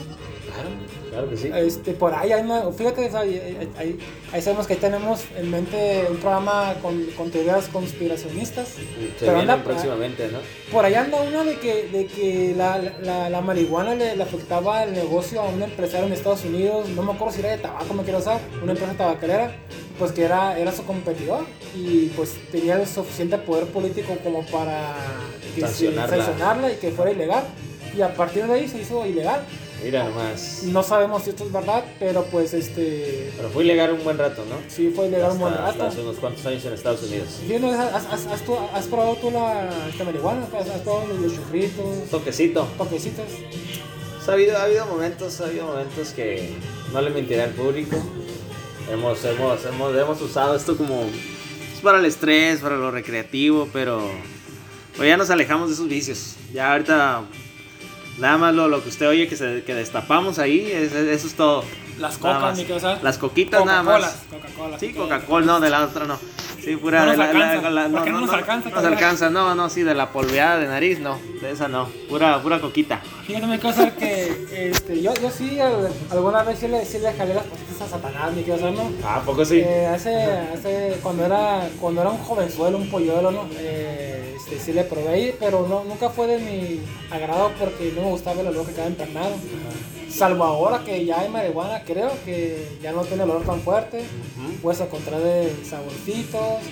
Claro, 0.54 0.68
claro 1.10 1.30
que 1.30 1.36
sí. 1.36 1.50
Este, 1.54 1.92
por 1.92 2.14
ahí 2.14 2.30
hay 2.32 2.42
una, 2.42 2.70
fíjate, 2.72 3.10
ahí, 3.16 3.68
ahí- 3.76 3.98
ahí 4.32 4.42
sabemos 4.42 4.66
que 4.66 4.74
ahí 4.74 4.78
tenemos 4.78 5.22
en 5.36 5.50
mente 5.50 6.06
un 6.10 6.16
programa 6.18 6.74
con, 6.80 7.04
con 7.16 7.30
teorías 7.30 7.66
conspiracionistas. 7.68 8.68
Se 8.68 8.80
pero 9.26 9.38
anda- 9.40 9.62
próximamente, 9.64 10.28
¿no? 10.28 10.38
Por 10.70 10.84
ahí 10.84 10.94
anda 10.94 11.20
una 11.22 11.42
de 11.44 11.58
que, 11.58 11.88
de 11.88 12.06
que 12.06 12.54
la, 12.56 12.78
la, 13.02 13.28
la 13.30 13.40
marihuana 13.40 13.94
le, 13.94 14.16
le 14.16 14.22
afectaba 14.22 14.84
el 14.84 14.92
negocio 14.92 15.40
a 15.40 15.48
un 15.48 15.62
empresario 15.62 16.06
en 16.06 16.12
Estados 16.12 16.44
Unidos, 16.44 16.88
no 16.90 17.02
me 17.02 17.12
acuerdo 17.12 17.34
si 17.34 17.40
era 17.40 17.50
de 17.50 17.58
tabaco, 17.58 17.92
me 17.94 18.02
quiero 18.04 18.18
usar, 18.20 18.40
una 18.62 18.72
empresa 18.72 18.92
tabacalera, 18.94 19.56
pues 19.98 20.12
que 20.12 20.22
era, 20.24 20.58
era 20.58 20.72
su 20.72 20.84
competidor 20.84 21.44
y 21.74 22.06
pues 22.16 22.34
tenía 22.52 22.76
el 22.76 22.86
suficiente 22.86 23.38
poder 23.38 23.66
político 23.66 24.16
como 24.22 24.44
para 24.46 24.94
que 25.54 25.60
se- 25.62 25.66
Sancionarla. 25.66 26.16
sancionarla 26.24 26.72
y 26.72 26.76
que 26.76 26.90
fuera 26.92 27.10
ilegal. 27.10 27.44
Y 27.96 28.02
a 28.02 28.12
partir 28.12 28.44
de 28.46 28.54
ahí 28.54 28.66
se 28.68 28.80
hizo 28.80 29.06
ilegal. 29.06 29.42
Mira 29.84 30.04
nomás. 30.04 30.62
No 30.64 30.82
sabemos 30.82 31.22
si 31.24 31.30
esto 31.30 31.44
es 31.44 31.52
verdad, 31.52 31.84
pero 31.98 32.24
pues 32.24 32.54
este 32.54 33.30
Pero 33.36 33.50
fue 33.50 33.64
ilegal 33.64 33.92
un 33.92 34.02
buen 34.02 34.16
rato, 34.18 34.42
¿no? 34.48 34.56
sí 34.68 34.90
fue 34.96 35.08
ilegal 35.08 35.32
un 35.32 35.38
buen 35.40 35.52
rato. 35.54 35.64
hasta 35.70 35.86
hace 35.88 36.00
unos 36.00 36.16
cuantos 36.16 36.44
años 36.46 36.64
en 36.64 36.72
Estados 36.72 37.02
Unidos. 37.02 37.28
Sí, 37.46 37.56
¿no? 37.60 37.70
¿Has, 37.70 38.06
has, 38.06 38.26
has, 38.26 38.40
tú- 38.46 38.56
has 38.72 38.86
probado 38.86 39.16
tú 39.16 39.30
la 39.30 39.68
esta 39.90 40.04
marihuana? 40.04 40.46
¿Has, 40.58 40.80
probado 40.80 41.06
los, 41.08 41.18
los 41.20 41.34
churritos, 41.34 42.10
Toquecito. 42.10 42.66
toquecitos? 42.78 43.26
Ha 44.26 44.32
habido, 44.32 44.56
ha 44.56 44.62
habido 44.62 44.86
momentos, 44.86 45.38
ha 45.42 45.44
habido 45.46 45.66
momentos 45.66 46.08
que 46.10 46.54
no 46.92 47.02
le 47.02 47.10
mentiré 47.10 47.42
al 47.42 47.50
público. 47.50 47.96
hemos, 48.90 49.22
hemos, 49.24 49.64
hemos, 49.66 49.94
hemos 49.94 50.20
usado 50.22 50.56
esto 50.56 50.76
como 50.78 51.02
es 51.02 51.80
para 51.82 51.98
el 51.98 52.06
estrés, 52.06 52.60
para 52.60 52.76
lo 52.78 52.90
recreativo, 52.90 53.68
pero 53.70 54.00
pues 54.96 55.08
ya 55.08 55.18
nos 55.18 55.28
alejamos 55.28 55.68
de 55.68 55.74
esos 55.74 55.88
vicios. 55.88 56.36
Ya 56.54 56.72
ahorita 56.72 57.24
nada 58.18 58.38
más 58.38 58.54
lo, 58.54 58.68
lo 58.68 58.82
que 58.82 58.88
usted 58.88 59.08
oye 59.08 59.28
que, 59.28 59.36
se, 59.36 59.62
que 59.64 59.74
destapamos 59.74 60.38
ahí, 60.38 60.70
es- 60.70 60.92
eso 60.92 61.26
es 61.26 61.34
todo. 61.34 61.64
Las 61.98 62.18
cocas, 62.18 62.56
ni 62.58 62.64
que, 62.64 62.72
o 62.72 62.80
sea, 62.80 62.98
Las 63.02 63.18
coquitas 63.18 63.64
nada 63.64 63.82
más. 63.84 64.16
Coca-Cola. 64.30 64.78
Sí, 64.80 64.92
Coca-Cola, 64.92 65.46
no, 65.46 65.60
de 65.60 65.70
la 65.70 65.84
otra 65.84 66.06
no. 66.06 66.18
Sí, 66.64 66.76
pura 66.76 67.00
No 67.00 67.06
nos 67.06 67.18
la, 67.18 67.24
la- 67.32 67.50
alcanza. 67.50 67.70
la- 67.70 67.88
¿Por 67.88 68.04
qué 68.04 68.10
no 68.10 68.20
nos 68.22 68.32
alcanza, 68.32 68.70
No 68.70 68.76
nos 68.76 68.84
alcanza, 68.86 69.30
no, 69.30 69.54
no, 69.54 69.68
sí, 69.68 69.82
de 69.82 69.94
la 69.94 70.10
polveada 70.10 70.58
de 70.58 70.66
nariz, 70.66 70.98
no. 70.98 71.18
De 71.42 71.50
esa 71.50 71.68
no. 71.68 71.88
Pura, 72.08 72.40
pura 72.42 72.58
coquita. 72.60 73.02
Fíjate, 73.26 73.46
me 73.46 73.58
cosa 73.60 73.94
que 73.94 74.46
este, 74.70 75.02
yo, 75.02 75.12
yo 75.14 75.30
sí, 75.30 75.60
al- 75.60 75.92
alguna 76.10 76.42
vez 76.42 76.58
sí 76.58 76.68
le, 76.68 76.84
sí 76.86 76.98
le 76.98 77.12
jalé 77.12 77.34
las 77.34 77.44
patitas 77.44 77.82
a 77.82 77.88
Satanás, 77.88 78.32
ni 78.34 78.42
que, 78.42 78.52
o 78.52 78.58
sea, 78.58 78.70
¿no? 78.70 78.90
¿A 79.06 79.20
poco 79.20 79.42
Eh, 79.50 79.86
hace, 79.86 80.14
hace, 80.14 80.98
cuando 81.02 81.26
era, 81.26 81.68
cuando 81.80 82.00
era 82.00 82.10
un 82.10 82.18
jovenzuelo, 82.18 82.78
un 82.78 82.88
polluelo, 82.90 83.30
¿no? 83.30 83.46
Eh, 83.58 84.34
este, 84.36 84.58
sí 84.58 84.72
le 84.72 84.84
probé 84.84 85.08
ahí, 85.08 85.34
pero 85.38 85.66
no, 85.68 85.84
nunca 85.84 86.08
fue 86.10 86.26
de 86.26 86.38
mi 86.38 86.80
agrado 87.10 87.50
porque 87.58 87.92
no 87.94 88.02
me 88.02 88.08
gustaba 88.10 88.40
olor 88.40 88.64
que 88.66 88.72
quedaba 88.72 88.88
impregnado. 88.90 89.34
Salvo 90.14 90.44
ahora 90.44 90.84
que 90.84 91.04
ya 91.04 91.20
hay 91.20 91.28
marihuana, 91.28 91.82
creo 91.82 92.12
que 92.24 92.78
ya 92.80 92.92
no 92.92 93.02
tiene 93.02 93.24
olor 93.24 93.42
tan 93.42 93.60
fuerte. 93.60 94.04
Puedes 94.62 94.80
encontrar 94.80 95.20
de 95.20 95.52
saborcitos, 95.68 96.62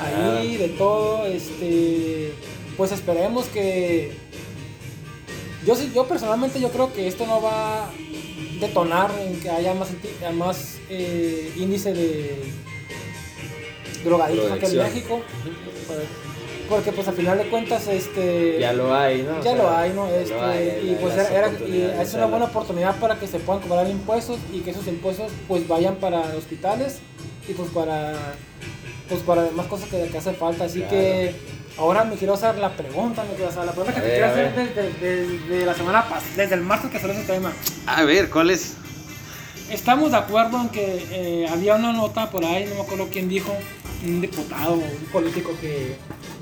ahí, 0.00 0.56
de 0.56 0.68
todo. 0.68 1.26
Este, 1.26 2.32
pues 2.76 2.92
esperemos 2.92 3.46
que. 3.46 4.16
Yo, 5.66 5.74
yo 5.92 6.06
personalmente 6.06 6.60
yo 6.60 6.70
creo 6.70 6.92
que 6.92 7.08
esto 7.08 7.26
no 7.26 7.42
va 7.42 7.86
a 7.86 7.90
detonar 8.60 9.10
en 9.20 9.40
que 9.40 9.50
haya 9.50 9.74
más, 9.74 10.78
eh, 10.88 11.52
índice 11.56 11.92
de 11.92 12.52
drogadictos 14.04 14.52
aquí 14.52 14.66
en. 14.66 14.76
México. 14.78 15.22
Porque 16.68 16.90
pues 16.92 17.06
al 17.06 17.14
final 17.14 17.38
de 17.38 17.44
cuentas 17.48 17.86
este 17.86 18.58
Ya 18.60 18.72
lo 18.72 18.94
hay, 18.94 19.22
¿no? 19.22 19.32
O 19.34 19.36
ya 19.36 19.42
sea, 19.42 19.54
lo 19.54 19.70
hay, 19.76 19.92
¿no? 19.92 20.08
Este, 20.08 20.34
lo 20.34 20.44
hay, 20.46 20.66
y 20.90 20.98
pues 21.00 21.14
era, 21.14 21.28
era- 21.28 21.52
y 21.66 21.94
es 22.00 22.14
una 22.14 22.26
buena 22.26 22.46
oportunidad 22.46 22.96
para 22.96 23.14
que 23.18 23.26
se 23.28 23.38
puedan 23.38 23.62
cobrar 23.62 23.88
impuestos 23.88 24.38
y 24.52 24.60
que 24.60 24.70
esos 24.70 24.86
impuestos 24.88 25.30
pues 25.46 25.66
vayan 25.68 25.96
para 25.96 26.20
hospitales 26.36 26.98
y 27.48 27.52
pues 27.52 27.70
para 27.70 28.14
pues 29.08 29.20
para 29.22 29.44
demás 29.44 29.66
cosas 29.66 29.88
que, 29.88 30.08
que 30.08 30.18
hacen 30.18 30.34
falta. 30.34 30.64
Así 30.64 30.80
Claro. 30.80 30.90
que 30.90 31.34
ahora 31.78 32.04
me 32.04 32.16
quiero 32.16 32.34
hacer 32.34 32.56
la 32.58 32.70
pregunta, 32.76 33.22
me 33.22 33.34
quiero 33.36 33.50
hacer 33.50 33.64
la 33.64 33.70
pregunta 33.72 33.94
que 33.94 34.00
te 34.00 34.10
quiero 34.10 34.26
hacer 34.26 34.54
desde, 34.74 35.38
desde 35.38 35.66
la 35.66 35.74
semana 35.74 36.02
pasada, 36.08 36.22
desde 36.36 36.54
el 36.56 36.62
martes 36.62 36.90
que 36.90 36.98
salió 36.98 37.14
ese 37.14 37.24
tema. 37.32 37.52
A 37.86 38.02
ver, 38.02 38.28
¿cuál 38.30 38.50
es? 38.50 38.74
Estamos 39.70 40.10
de 40.12 40.16
acuerdo 40.16 40.60
en 40.60 40.68
que 40.70 41.04
eh, 41.12 41.46
había 41.48 41.74
una 41.76 41.92
nota 41.92 42.30
por 42.30 42.44
ahí, 42.44 42.66
no 42.66 42.74
me 42.76 42.80
acuerdo 42.82 43.08
quién 43.12 43.28
dijo, 43.28 43.52
un 44.04 44.20
diputado 44.20 44.72
o 44.74 44.76
un 44.76 45.06
político 45.12 45.50
que 45.60 45.96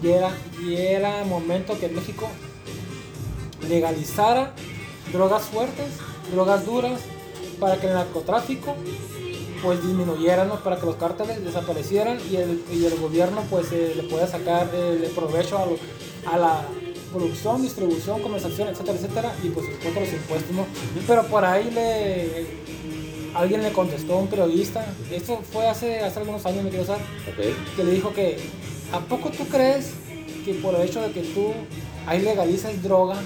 ya 0.04 0.16
era, 0.16 0.30
ya 0.62 0.78
era 0.78 1.25
momento 1.25 1.78
que 1.80 1.88
México 1.88 2.28
legalizara 3.68 4.52
drogas 5.12 5.42
fuertes, 5.44 5.87
drogas 6.32 6.64
duras, 6.66 7.00
para 7.61 7.76
que 7.76 7.87
el 7.87 7.94
narcotráfico 7.94 8.75
pues 9.62 9.80
disminuyera, 9.82 10.44
¿no? 10.44 10.56
para 10.62 10.76
que 10.78 10.84
los 10.87 10.96
cárteles 10.96 11.42
desaparecieran 11.42 12.18
y 12.30 12.37
el, 12.37 12.62
y 12.70 12.84
el 12.84 12.96
gobierno 12.96 13.42
pues 13.49 13.73
eh, 13.73 13.94
le 13.96 14.02
pueda 14.02 14.26
sacar 14.26 14.68
eh, 14.75 15.00
el 15.04 15.11
provecho 15.12 15.56
a, 15.56 15.64
lo- 15.66 15.78
a 16.30 16.37
la 16.37 16.64
producción, 17.12 17.62
distribución, 17.62 18.20
comercialización, 18.20 18.68
etcétera, 18.68 18.98
etcétera, 18.98 19.35
y 19.42 19.48
pues 19.50 19.66
supuesto 19.66 20.00
los 20.00 20.12
impuestos, 20.12 20.50
¿no? 20.50 20.66
Pero 21.07 21.22
por 21.28 21.44
ahí 21.44 21.70
le 21.70 22.46
alguien 23.35 23.62
le 23.62 23.72
contestó 23.72 24.14
a 24.14 24.18
un 24.18 24.26
periodista, 24.28 24.85
esto 25.11 25.40
fue 25.52 25.66
hace, 25.68 26.00
hace 26.00 26.18
algunos 26.20 26.44
años, 26.44 26.64
me 26.64 26.70
quiero 26.70 26.85
Ok. 26.85 27.76
que 27.76 27.85
le 27.85 27.92
dijo 27.92 28.12
que 28.12 28.37
¿a 28.92 28.98
poco 29.00 29.31
tú 29.31 29.44
crees 29.48 29.90
que 30.44 30.54
por 30.54 30.74
el 30.74 30.83
hecho 30.83 31.00
de 31.00 31.11
que 31.12 31.20
tú 31.22 31.52
ahí 32.07 32.20
legalices 32.22 32.83
droga, 32.83 33.16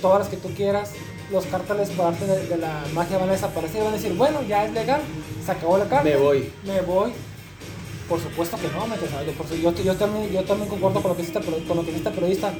todas 0.00 0.18
las 0.20 0.28
que 0.28 0.36
tú 0.36 0.48
quieras, 0.54 0.92
los 1.32 1.46
cárteles 1.46 1.88
parte 1.90 2.26
de, 2.26 2.46
de 2.46 2.56
la 2.58 2.82
magia 2.92 3.18
van 3.18 3.28
a 3.30 3.32
desaparecer 3.32 3.80
y 3.80 3.84
van 3.84 3.94
a 3.94 3.96
decir, 3.96 4.12
bueno, 4.14 4.42
ya 4.42 4.64
es 4.64 4.72
legal, 4.72 5.00
se 5.44 5.50
acabó 5.52 5.78
la 5.78 5.86
cárcel. 5.88 6.12
Me 6.12 6.18
voy. 6.18 6.50
Me 6.64 6.80
voy. 6.82 7.12
Por 8.08 8.20
supuesto 8.20 8.58
que 8.58 8.68
no, 8.68 8.86
me 8.86 8.96
yo, 8.96 9.32
por 9.32 9.46
yo, 9.56 9.72
yo 9.82 9.94
también, 9.96 10.30
yo 10.30 10.42
también 10.44 10.68
concuerdo 10.68 11.00
con 11.00 11.12
lo 11.12 11.16
que 11.16 11.22
dice 11.22 11.38
este, 11.38 11.64
con 11.64 11.76
lo 11.78 11.84
que 11.84 11.96
este 11.96 12.10
periodista. 12.10 12.52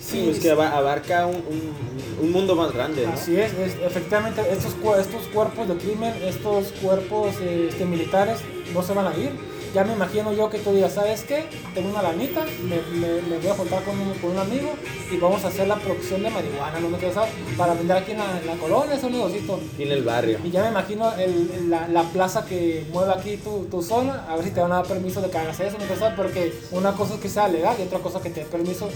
Sí, 0.00 0.30
es 0.30 0.38
que 0.40 0.50
aba- 0.50 0.70
abarca 0.76 1.26
un, 1.26 1.36
un- 1.36 2.24
un 2.24 2.32
mundo 2.32 2.56
más 2.56 2.72
grande, 2.72 3.06
¿no? 3.06 3.12
Así 3.12 3.36
es, 3.38 3.52
es- 3.52 3.76
efectivamente 3.84 4.40
estos, 4.50 4.74
estos 4.98 5.26
cuerpos 5.34 5.68
de 5.68 5.76
crimen, 5.76 6.14
estos 6.24 6.68
cuerpos 6.82 7.34
eh, 7.42 7.66
este, 7.70 7.84
militares 7.84 8.38
no 8.72 8.82
se 8.82 8.94
van 8.94 9.06
a 9.08 9.16
ir. 9.18 9.32
Ya 9.72 9.84
me 9.84 9.92
imagino 9.92 10.32
yo 10.32 10.50
que 10.50 10.58
tú 10.58 10.72
digas, 10.72 10.94
¿sabes 10.94 11.22
qué? 11.22 11.44
Tengo 11.74 11.90
una 11.90 12.02
lanita, 12.02 12.44
me, 12.64 12.76
me- 12.98 13.22
me 13.22 13.38
voy 13.38 13.46
a 13.48 13.54
juntar 13.54 13.84
con 13.84 13.96
un, 14.00 14.12
con 14.14 14.30
un 14.32 14.38
amigo 14.38 14.70
y 15.12 15.16
vamos 15.16 15.44
a 15.44 15.48
hacer 15.48 15.68
la 15.68 15.76
producción 15.76 16.22
de 16.24 16.30
marihuana, 16.30 16.80
no 16.80 16.88
me 16.88 16.98
quiero 16.98 17.14
saber, 17.14 17.30
para 17.56 17.74
vender 17.74 17.96
aquí 17.98 18.10
en 18.12 18.18
la, 18.18 18.40
en 18.40 18.46
la 18.46 18.54
colonia, 18.56 18.96
es 18.96 19.04
un 19.04 19.12
negocito. 19.12 19.60
Aquí 19.74 19.84
en 19.84 19.92
el 19.92 20.02
barrio. 20.02 20.38
Y 20.42 20.50
ya 20.50 20.62
me 20.64 20.70
imagino 20.70 21.12
el- 21.14 21.70
la, 21.70 21.86
la 21.86 22.02
plaza 22.02 22.44
que 22.46 22.84
mueve 22.92 23.12
aquí 23.12 23.36
tu, 23.36 23.66
tu 23.70 23.80
zona, 23.80 24.26
a 24.28 24.34
ver 24.34 24.44
si 24.44 24.50
te 24.50 24.60
van 24.60 24.72
a 24.72 24.76
dar 24.76 24.86
permiso 24.86 25.20
de 25.20 25.30
que 25.30 25.38
hagas 25.38 25.60
eso, 25.60 25.78
no 25.78 25.84
quiero 25.84 25.98
saber, 26.00 26.16
porque 26.16 26.52
una 26.72 26.92
cosa 26.94 27.14
es 27.14 27.20
que 27.20 27.28
sea 27.28 27.46
legal 27.46 27.76
y 27.78 27.82
otra 27.82 28.00
cosa 28.00 28.20
que 28.20 28.30
te 28.30 28.40
dé 28.40 28.46
permiso 28.46 28.88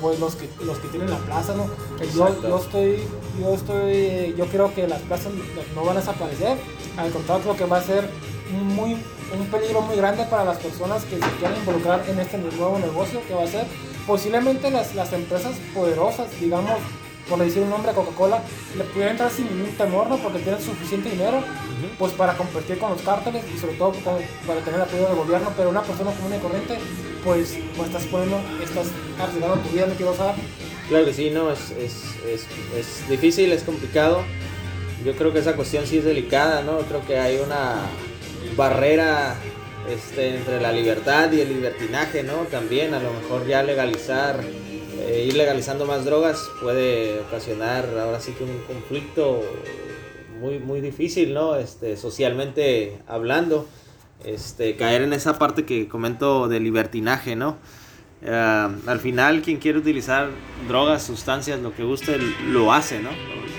pues 0.00 0.18
los 0.18 0.34
que 0.34 0.48
los 0.64 0.78
que 0.78 0.88
tienen 0.88 1.08
la 1.10 1.16
plaza 1.18 1.54
no 1.54 1.66
yo, 2.12 2.42
yo 2.42 2.58
estoy 2.58 2.98
yo 3.40 3.54
estoy 3.54 4.34
yo 4.36 4.46
creo 4.46 4.74
que 4.74 4.88
las 4.88 5.00
plazas 5.02 5.30
no 5.76 5.84
van 5.84 5.96
a 5.96 6.00
desaparecer 6.00 6.56
al 6.96 7.12
contrario 7.12 7.44
creo 7.44 7.56
que 7.56 7.64
va 7.66 7.76
a 7.76 7.82
ser 7.84 8.08
muy 8.50 8.96
un 9.40 9.46
peligro 9.46 9.80
muy 9.82 9.96
grande 9.96 10.24
para 10.24 10.44
las 10.44 10.58
personas 10.58 11.04
que 11.04 11.16
se 11.16 11.30
quieran 11.38 11.56
involucrar 11.58 12.04
en 12.08 12.18
este 12.20 12.38
nuevo 12.38 12.78
negocio 12.78 13.20
que 13.26 13.34
va 13.34 13.44
a 13.44 13.46
ser 13.46 13.64
posiblemente 14.06 14.70
las, 14.70 14.94
las 14.94 15.12
empresas 15.12 15.52
poderosas 15.74 16.26
digamos 16.40 16.72
por 17.28 17.38
decir 17.38 17.62
un 17.62 17.70
nombre 17.70 17.92
Coca-Cola 17.92 18.42
le 18.76 18.84
pudieran 18.84 19.12
entrar 19.12 19.30
sin 19.30 19.46
ningún 19.46 19.72
temor 19.76 20.08
¿no? 20.08 20.16
porque 20.18 20.40
tienen 20.40 20.60
suficiente 20.60 21.10
dinero 21.10 21.38
pues 21.98 22.12
para 22.12 22.36
competir 22.36 22.78
con 22.78 22.90
los 22.90 23.02
cárteles 23.02 23.44
y 23.54 23.58
sobre 23.58 23.74
todo 23.74 23.92
con- 23.92 24.18
para 24.46 24.60
tener 24.60 24.74
el 24.76 24.82
apoyo 24.82 25.06
del 25.06 25.16
gobierno, 25.16 25.52
pero 25.56 25.70
una 25.70 25.82
persona 25.82 26.10
común 26.12 26.34
y 26.34 26.38
corriente, 26.38 26.78
pues, 27.24 27.56
pues 27.76 27.88
estás 27.88 28.04
poniendo, 28.04 28.40
estás 28.62 28.86
arriesgando 29.20 29.56
tu 29.58 29.68
vida, 29.70 29.86
no 29.86 29.94
quiero 29.94 30.14
saber. 30.14 30.34
Claro 30.88 31.04
que 31.06 31.12
sí, 31.12 31.30
no, 31.30 31.50
es, 31.50 31.70
es, 31.72 31.92
es, 32.26 32.46
es 32.76 33.08
difícil, 33.08 33.50
es 33.52 33.62
complicado. 33.64 34.22
Yo 35.04 35.14
creo 35.16 35.32
que 35.32 35.40
esa 35.40 35.54
cuestión 35.54 35.84
sí 35.86 35.98
es 35.98 36.04
delicada, 36.04 36.62
¿no? 36.62 36.78
Creo 36.80 37.04
que 37.04 37.18
hay 37.18 37.38
una 37.38 37.76
barrera 38.56 39.36
este, 39.88 40.36
entre 40.36 40.60
la 40.60 40.72
libertad 40.72 41.32
y 41.32 41.40
el 41.40 41.48
libertinaje, 41.48 42.22
¿no? 42.22 42.44
También 42.50 42.94
a 42.94 43.00
lo 43.00 43.12
mejor 43.12 43.46
ya 43.46 43.62
legalizar, 43.62 44.40
eh, 45.00 45.24
ir 45.26 45.34
legalizando 45.34 45.86
más 45.86 46.04
drogas 46.04 46.48
puede 46.60 47.18
ocasionar 47.20 47.86
ahora 47.98 48.20
sí 48.20 48.32
que 48.32 48.44
un 48.44 48.58
conflicto 48.66 49.42
muy, 50.40 50.58
muy 50.58 50.80
difícil, 50.80 51.34
¿no? 51.34 51.56
Este, 51.56 51.96
socialmente 51.96 52.98
hablando, 53.06 53.66
este, 54.24 54.76
caer 54.76 55.02
en 55.02 55.12
esa 55.12 55.38
parte 55.38 55.64
que 55.64 55.88
comento 55.88 56.48
de 56.48 56.60
libertinaje, 56.60 57.34
¿no? 57.36 57.56
Eh, 58.24 58.68
al 58.86 59.00
final, 59.00 59.42
quien 59.42 59.56
quiere 59.56 59.78
utilizar 59.78 60.30
drogas, 60.68 61.02
sustancias, 61.02 61.60
lo 61.60 61.74
que 61.74 61.82
guste, 61.82 62.18
lo 62.46 62.72
hace, 62.72 63.00
¿no? 63.00 63.10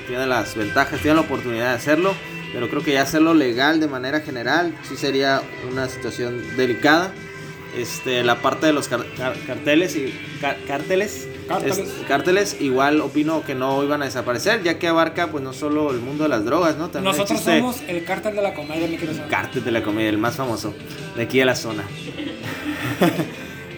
Tiene 0.07 0.25
las 0.25 0.55
ventajas, 0.55 1.01
tiene 1.01 1.15
la 1.15 1.21
oportunidad 1.21 1.69
de 1.69 1.75
hacerlo, 1.75 2.13
pero 2.53 2.69
creo 2.69 2.83
que 2.83 2.93
ya 2.93 3.01
hacerlo 3.01 3.33
legal 3.33 3.79
de 3.79 3.87
manera 3.87 4.21
general 4.21 4.73
sí 4.87 4.95
sería 4.95 5.41
una 5.71 5.89
situación 5.89 6.41
delicada. 6.55 7.11
Este, 7.75 8.23
la 8.23 8.35
parte 8.39 8.67
de 8.67 8.73
los 8.73 8.87
car- 8.87 9.03
car- 9.17 9.35
carteles 9.47 9.95
y 9.95 10.13
car- 10.39 10.59
cárteles, 10.67 11.27
Cárteles. 11.47 11.79
es- 11.79 11.89
cárteles, 12.07 12.57
igual 12.61 13.01
opino 13.01 13.43
que 13.43 13.55
no 13.55 13.83
iban 13.83 14.03
a 14.03 14.05
desaparecer, 14.05 14.61
ya 14.61 14.77
que 14.77 14.87
abarca 14.87 15.31
pues 15.31 15.43
no 15.43 15.53
solo 15.53 15.89
el 15.89 15.97
mundo 15.99 16.21
de 16.21 16.29
las 16.29 16.45
drogas, 16.45 16.77
¿no? 16.77 16.89
También 16.89 17.11
Nosotros 17.17 17.41
somos 17.41 17.81
el 17.87 18.03
cártel 18.05 18.35
de 18.35 18.43
la 18.43 18.53
comedia, 18.53 18.87
me 18.87 18.97
quiero 18.97 19.15
saber. 19.15 19.27
cártel 19.27 19.63
de 19.63 19.71
la 19.71 19.81
comedia, 19.81 20.09
el 20.09 20.19
más 20.19 20.35
famoso 20.35 20.75
de 21.15 21.23
aquí 21.23 21.39
de 21.39 21.45
la 21.45 21.55
zona. 21.55 21.83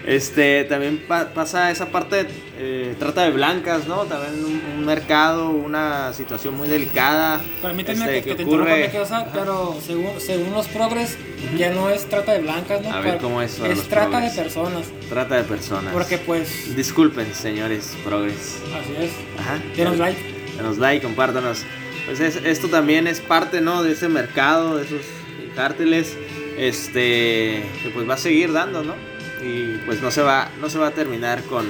Este, 0.05 0.65
también 0.65 1.03
pa- 1.07 1.29
pasa 1.33 1.71
esa 1.71 1.87
parte, 1.87 2.27
eh, 2.59 2.95
trata 2.99 3.23
de 3.23 3.31
blancas, 3.31 3.87
¿no? 3.87 4.03
También 4.03 4.54
un, 4.85 4.93
mercado, 4.95 5.49
una 5.49 6.13
situación 6.13 6.55
muy 6.55 6.67
delicada. 6.67 7.41
Permíteme 7.61 7.99
este, 8.05 8.13
que, 8.21 8.29
que 8.29 8.35
te 8.35 8.43
interrumpa, 8.43 8.71
ocurre- 8.71 9.05
saber, 9.05 9.27
Ajá. 9.27 9.31
pero 9.33 9.77
según, 9.85 10.19
según 10.21 10.51
los 10.53 10.67
progres, 10.67 11.17
ya 11.57 11.71
no 11.71 11.89
es 11.89 12.05
trata 12.09 12.33
de 12.33 12.39
blancas, 12.41 12.81
¿no? 12.81 12.91
A 12.93 12.99
ver, 13.01 13.17
¿cómo 13.17 13.41
es 13.41 13.55
eso 13.55 13.65
Es 13.65 13.87
trata 13.87 14.09
progres? 14.11 14.35
de 14.35 14.41
personas, 14.43 14.85
Trata 15.09 15.35
de 15.37 15.43
personas. 15.43 15.93
porque 15.93 16.17
pues, 16.17 16.75
Disculpen, 16.75 17.33
señores 17.33 17.95
progres. 18.03 18.57
así 18.79 19.05
es. 19.05 19.11
Ajá. 19.39 19.59
Denos 19.75 19.97
like. 19.97 20.19
Denos 20.57 20.77
like, 20.77 21.05
compártanos. 21.05 21.63
Pues 22.05 22.19
es- 22.19 22.37
esto 22.45 22.67
también 22.69 23.07
es 23.07 23.19
parte, 23.21 23.61
¿no? 23.61 23.81
De 23.83 23.93
ese 23.93 24.07
mercado, 24.09 24.77
de 24.77 24.85
esos 24.85 25.01
cárteles, 25.55 26.15
este, 26.57 27.63
que 27.83 27.89
pues 27.93 28.07
va 28.09 28.13
a 28.13 28.17
seguir 28.17 28.51
dando, 28.53 28.83
¿no? 28.83 28.93
Y 29.43 29.77
pues 29.85 30.01
no 30.01 30.11
se 30.11 30.21
va, 30.21 30.49
no 30.61 30.69
se 30.69 30.77
va 30.77 30.87
a 30.87 30.91
terminar 30.91 31.41
con, 31.43 31.65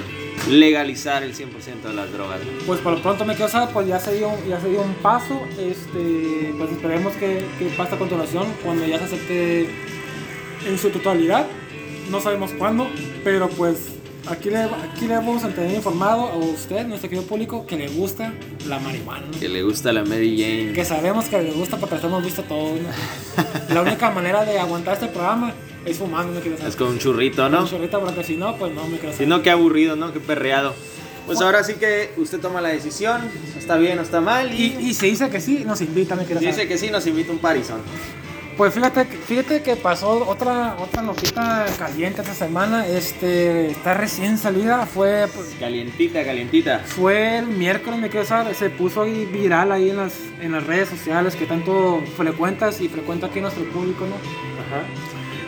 legalizar 0.48 1.22
el 1.22 1.34
100% 1.34 1.82
de 1.82 1.94
las 1.94 2.12
drogas. 2.12 2.40
Pues 2.66 2.80
por 2.80 2.94
lo 2.94 3.02
pronto 3.02 3.24
me 3.24 3.34
quedo 3.34 3.48
saber, 3.48 3.70
pues 3.72 3.86
ya 3.86 3.98
se 3.98 4.14
dio, 4.14 4.30
ya 4.48 4.60
se 4.60 4.68
dio 4.68 4.82
un 4.82 4.94
paso, 4.94 5.42
este, 5.58 6.54
pues 6.56 6.70
esperemos 6.70 7.14
que, 7.14 7.44
que 7.58 7.66
pase 7.76 7.94
a 7.94 7.98
continuación 7.98 8.46
cuando 8.62 8.86
ya 8.86 8.98
se 8.98 9.04
acepte 9.04 9.68
en 10.66 10.78
su 10.78 10.90
totalidad, 10.90 11.46
no 12.10 12.20
sabemos 12.20 12.52
cuándo, 12.52 12.88
pero 13.24 13.48
pues 13.48 13.96
aquí 14.28 14.50
le, 14.50 14.58
aquí 14.64 15.06
le 15.06 15.14
vamos 15.14 15.44
a 15.44 15.48
tener 15.48 15.74
informado 15.74 16.28
a 16.28 16.36
usted, 16.36 16.86
nuestro 16.86 17.08
querido 17.08 17.26
público, 17.26 17.66
que 17.66 17.76
le 17.76 17.88
gusta 17.88 18.32
la 18.66 18.78
marihuana. 18.78 19.26
Que 19.38 19.48
le 19.48 19.62
gusta 19.62 19.92
la 19.92 20.04
Mary 20.04 20.36
Jane. 20.38 20.72
que 20.72 20.84
sabemos 20.84 21.26
que 21.26 21.40
le 21.42 21.52
gusta 21.52 21.76
porque 21.76 21.96
lo 21.96 22.08
hemos 22.08 22.24
visto 22.24 22.42
todos, 22.42 22.78
¿no? 22.80 22.88
La 23.74 23.82
única 23.82 24.10
manera 24.10 24.44
de 24.44 24.58
aguantar 24.58 24.94
este 24.94 25.08
programa 25.08 25.52
es 25.86 25.98
fumando, 25.98 26.32
me 26.32 26.40
quiero 26.40 26.56
saber. 26.56 26.70
Es 26.70 26.76
con 26.76 26.88
un 26.88 26.98
churrito, 26.98 27.48
¿no? 27.48 27.60
Un 27.62 27.68
chorrito, 27.68 28.00
porque 28.00 28.24
si 28.24 28.36
no, 28.36 28.56
pues 28.56 28.72
no 28.72 28.86
me 28.88 28.98
quiero 28.98 29.16
Si 29.16 29.26
no, 29.26 29.42
qué 29.42 29.50
aburrido, 29.50 29.96
¿no? 29.96 30.12
Qué 30.12 30.20
perreado. 30.20 30.74
Pues 31.26 31.40
ahora 31.40 31.64
sí 31.64 31.74
que 31.74 32.12
usted 32.18 32.38
toma 32.38 32.60
la 32.60 32.68
decisión, 32.68 33.20
está 33.58 33.76
bien 33.76 33.98
o 33.98 34.02
está 34.02 34.20
mal, 34.20 34.52
y, 34.52 34.76
Y, 34.78 34.86
y 34.90 34.94
si 34.94 35.10
dice 35.10 35.28
que 35.28 35.40
sí, 35.40 35.64
nos 35.66 35.80
invita, 35.80 36.14
me 36.14 36.24
quiero 36.24 36.40
si 36.40 36.46
saber. 36.46 36.56
dice 36.56 36.68
que 36.68 36.78
sí, 36.78 36.90
nos 36.90 37.06
invita 37.06 37.32
un 37.32 37.38
parizón. 37.38 37.80
Pues 38.56 38.72
fíjate, 38.72 39.04
fíjate 39.04 39.62
que 39.62 39.76
pasó 39.76 40.26
otra 40.26 40.76
otra 40.80 41.02
notita 41.02 41.66
caliente 41.78 42.22
esta 42.22 42.32
semana, 42.32 42.86
este, 42.86 43.70
está 43.70 43.92
recién 43.92 44.38
salida, 44.38 44.86
fue 44.86 45.28
pues, 45.34 45.48
Calientita, 45.60 46.24
calientita. 46.24 46.78
fue 46.78 47.36
el 47.38 47.48
miércoles, 47.48 48.00
me 48.00 48.08
quiero 48.08 48.24
saber, 48.24 48.54
se 48.54 48.70
puso 48.70 49.02
ahí 49.02 49.26
viral 49.26 49.72
ahí 49.72 49.90
en 49.90 49.98
las, 49.98 50.14
en 50.40 50.52
las 50.52 50.64
redes 50.64 50.88
sociales 50.88 51.36
que 51.36 51.44
tanto 51.44 52.02
frecuentas 52.16 52.80
y 52.80 52.88
frecuenta 52.88 53.26
aquí 53.26 53.42
nuestro 53.42 53.64
público, 53.64 54.06
¿no? 54.06 54.14
Ajá. 54.14 54.86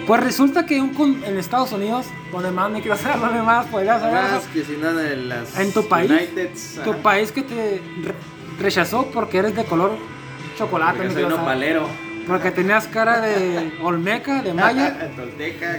Pues 0.08 0.22
resulta 0.24 0.66
que 0.66 0.80
un 0.80 1.22
en 1.24 1.36
Estados 1.38 1.70
Unidos, 1.70 2.06
donde 2.32 2.50
más 2.50 2.68
me 2.70 2.80
quiero 2.80 2.96
saber, 2.96 3.20
donde 3.20 3.42
más 3.42 3.66
podrías 3.66 4.02
Más 4.02 4.42
que 4.46 4.64
si 4.64 4.72
nada 4.78 4.94
de 5.02 5.16
las 5.16 5.56
En 5.58 5.72
tu 5.72 5.86
país, 5.86 6.10
Uniteds, 6.10 6.80
tu 6.82 6.90
ajá. 6.92 7.02
país 7.02 7.30
que 7.30 7.42
te 7.42 7.80
re- 8.02 8.14
rechazó 8.58 9.06
porque 9.12 9.38
eres 9.38 9.54
de 9.54 9.64
color 9.64 9.92
chocolate, 10.56 10.98
Porque 10.98 11.12
soy 11.14 11.24
nopalero. 11.26 11.86
porque 12.26 12.50
tenías 12.50 12.86
cara 12.88 13.20
de 13.20 13.70
olmeca, 13.82 14.42
de 14.42 14.54
maya, 14.54 15.12
Tolteca. 15.14 15.78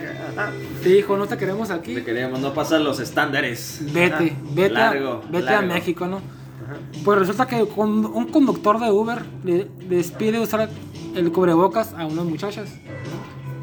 te 0.84 0.90
dijo, 0.90 1.18
no 1.18 1.26
te 1.28 1.36
queremos 1.36 1.72
aquí. 1.72 1.96
Te 1.96 2.04
queríamos, 2.06 2.40
no 2.40 2.54
pasar 2.54 2.82
los 2.82 3.00
estándares. 3.00 3.80
Vete, 3.92 4.36
vete, 4.52 4.74
Largo, 4.76 5.24
a, 5.28 5.32
vete 5.32 5.54
a. 5.56 5.62
México, 5.62 6.06
¿no? 6.06 6.18
Ajá. 6.18 6.78
Pues 7.04 7.18
resulta 7.20 7.48
que 7.48 7.68
con- 7.68 8.06
un 8.06 8.26
conductor 8.28 8.80
de 8.80 8.92
Uber 8.92 9.26
le, 9.44 9.68
les 9.90 10.12
pide 10.12 10.40
usar 10.40 10.70
el 11.16 11.32
cubrebocas 11.32 11.94
a 11.94 12.06
unas 12.06 12.26
muchachas. 12.26 12.70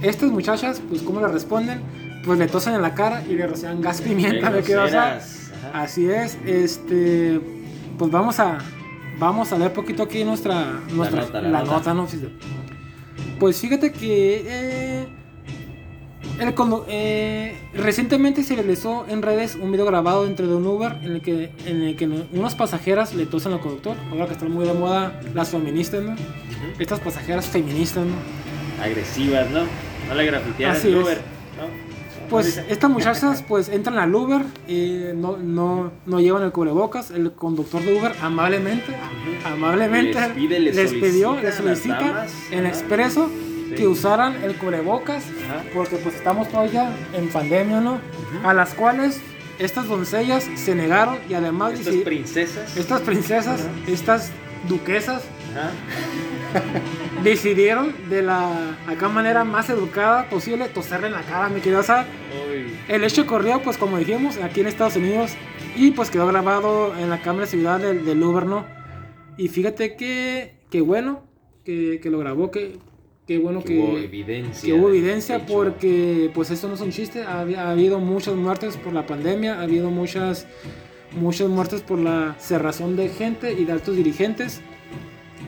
Estas 0.02 0.30
muchachas, 0.30 0.80
pues, 0.88 1.02
¿cómo 1.02 1.20
le 1.20 1.28
responden? 1.28 1.80
Pues 2.24 2.38
le 2.38 2.48
tosen 2.48 2.74
en 2.74 2.82
la 2.82 2.94
cara 2.94 3.24
y 3.28 3.34
le 3.34 3.46
rocian 3.46 3.80
gas 3.80 4.00
pimienta, 4.00 4.50
groseras. 4.50 5.52
Ajá. 5.68 5.82
Así 5.82 6.10
es, 6.10 6.36
este, 6.44 7.40
pues 7.96 8.10
vamos 8.10 8.40
a, 8.40 8.58
vamos 9.18 9.52
a 9.52 9.58
leer 9.58 9.72
poquito 9.72 10.02
aquí 10.02 10.24
nuestra, 10.24 10.80
nuestra 10.92 11.22
nota, 11.22 11.40
la 11.40 11.48
la 11.48 11.60
nota. 11.60 11.94
nota, 11.94 11.94
¿no? 11.94 12.08
Pues 13.38 13.60
fíjate 13.60 13.92
que 13.92 14.44
eh, 14.46 15.06
el 16.38 16.54
eh, 16.88 17.56
recientemente 17.74 18.42
se 18.42 18.54
realizó 18.54 19.06
en 19.08 19.22
redes 19.22 19.54
un 19.54 19.70
video 19.72 19.86
grabado 19.86 20.24
dentro 20.24 20.46
de 20.46 20.54
un 20.54 20.66
Uber 20.66 20.98
en 21.02 21.12
el 21.12 21.22
que, 21.22 21.50
en 21.64 21.82
el 21.82 21.96
que 21.96 22.06
unas 22.32 22.54
pasajeras 22.54 23.14
le 23.14 23.26
tosen 23.26 23.52
al 23.52 23.60
conductor. 23.60 23.96
Ahora 24.10 24.26
que 24.26 24.32
están 24.32 24.50
muy 24.50 24.66
de 24.66 24.74
moda 24.74 25.20
las 25.34 25.50
feministas, 25.50 26.02
¿no? 26.02 26.14
Estas 26.78 27.00
pasajeras 27.00 27.46
feministas, 27.46 28.04
¿no? 28.04 28.82
Agresivas, 28.82 29.50
¿no? 29.50 29.60
No 30.08 30.14
le 30.14 30.24
grafitearon 30.26 30.80
el. 30.84 30.96
Uber, 30.96 31.18
¿no? 31.58 31.86
Pues 32.30 32.60
estas 32.68 32.90
muchachas 32.90 33.44
pues 33.46 33.68
entran 33.68 33.98
al 33.98 34.12
Uber 34.14 34.42
y 34.66 34.98
no, 35.14 35.36
no, 35.36 35.92
no 36.06 36.20
llevan 36.20 36.42
el 36.42 36.50
cubrebocas. 36.50 37.10
El 37.12 37.30
conductor 37.32 37.80
de 37.82 37.96
Uber 37.98 38.12
amablemente, 38.20 38.96
amablemente 39.44 40.18
Les 40.18 40.28
pide, 40.30 40.58
les 40.58 40.74
les 40.76 40.92
pidió, 40.94 41.36
les 41.40 41.54
solicita 41.54 42.00
damas, 42.00 42.32
en 42.50 42.60
ajá. 42.66 42.68
expreso 42.68 43.30
Sí. 43.68 43.74
que 43.74 43.88
usaran 43.88 44.36
el 44.44 44.54
cubrebocas 44.56 45.24
Ajá. 45.44 45.64
porque 45.74 45.96
pues 45.96 46.14
estamos 46.14 46.48
todavía 46.48 46.88
en 47.12 47.28
pandemia, 47.28 47.80
¿no? 47.80 47.98
A 48.44 48.54
las 48.54 48.74
cuales 48.74 49.20
estas 49.58 49.88
doncellas 49.88 50.48
se 50.54 50.76
negaron 50.76 51.18
y 51.28 51.34
además 51.34 51.72
Estas 51.72 51.96
princesas. 51.96 52.76
estas 52.76 53.00
princesas, 53.00 53.60
Ajá. 53.62 53.70
estas 53.90 54.30
duquesas 54.68 55.22
Ajá. 55.52 55.70
decidieron 57.22 57.94
de 58.08 58.22
la 58.22 58.76
acá 58.86 59.08
manera 59.08 59.44
más 59.44 59.68
educada 59.70 60.28
posible 60.28 60.68
toserle 60.68 61.08
en 61.08 61.12
la 61.14 61.22
cara, 61.22 61.48
mi 61.48 61.60
querido 61.60 61.82
Sad. 61.82 62.06
Uy. 62.50 62.72
El 62.88 63.04
hecho 63.04 63.22
ocurrió, 63.22 63.60
pues 63.62 63.76
como 63.78 63.98
dijimos, 63.98 64.38
aquí 64.38 64.60
en 64.60 64.66
Estados 64.66 64.96
Unidos 64.96 65.32
y 65.76 65.90
pues 65.90 66.10
quedó 66.10 66.26
grabado 66.26 66.94
en 66.96 67.10
la 67.10 67.20
cámara 67.20 67.44
de 67.44 67.50
seguridad 67.50 67.80
del, 67.80 68.04
del 68.04 68.22
Uber, 68.22 68.46
¿no? 68.46 68.64
Y 69.36 69.48
fíjate 69.48 69.96
que, 69.96 70.54
que 70.70 70.80
bueno 70.80 71.22
que, 71.64 72.00
que 72.02 72.10
lo 72.10 72.18
grabó, 72.18 72.50
que, 72.50 72.78
que 73.26 73.38
bueno 73.38 73.60
Que 73.60 73.74
que, 73.74 73.78
hubo 73.80 73.98
evidencia. 73.98 74.66
que 74.66 74.72
hubo 74.72 74.88
evidencia 74.88 75.44
porque 75.46 76.30
pues 76.32 76.50
esto 76.50 76.68
no 76.68 76.74
es 76.74 76.80
un 76.80 76.90
chiste, 76.90 77.22
ha, 77.24 77.40
ha 77.40 77.70
habido 77.70 77.98
muchas 77.98 78.34
muertes 78.36 78.76
por 78.76 78.92
la 78.92 79.04
pandemia, 79.06 79.58
ha 79.58 79.62
habido 79.62 79.90
muchas, 79.90 80.46
muchas 81.18 81.48
muertes 81.48 81.82
por 81.82 81.98
la 81.98 82.36
cerrazón 82.38 82.96
de 82.96 83.08
gente 83.08 83.52
y 83.52 83.64
de 83.64 83.72
altos 83.72 83.96
dirigentes 83.96 84.62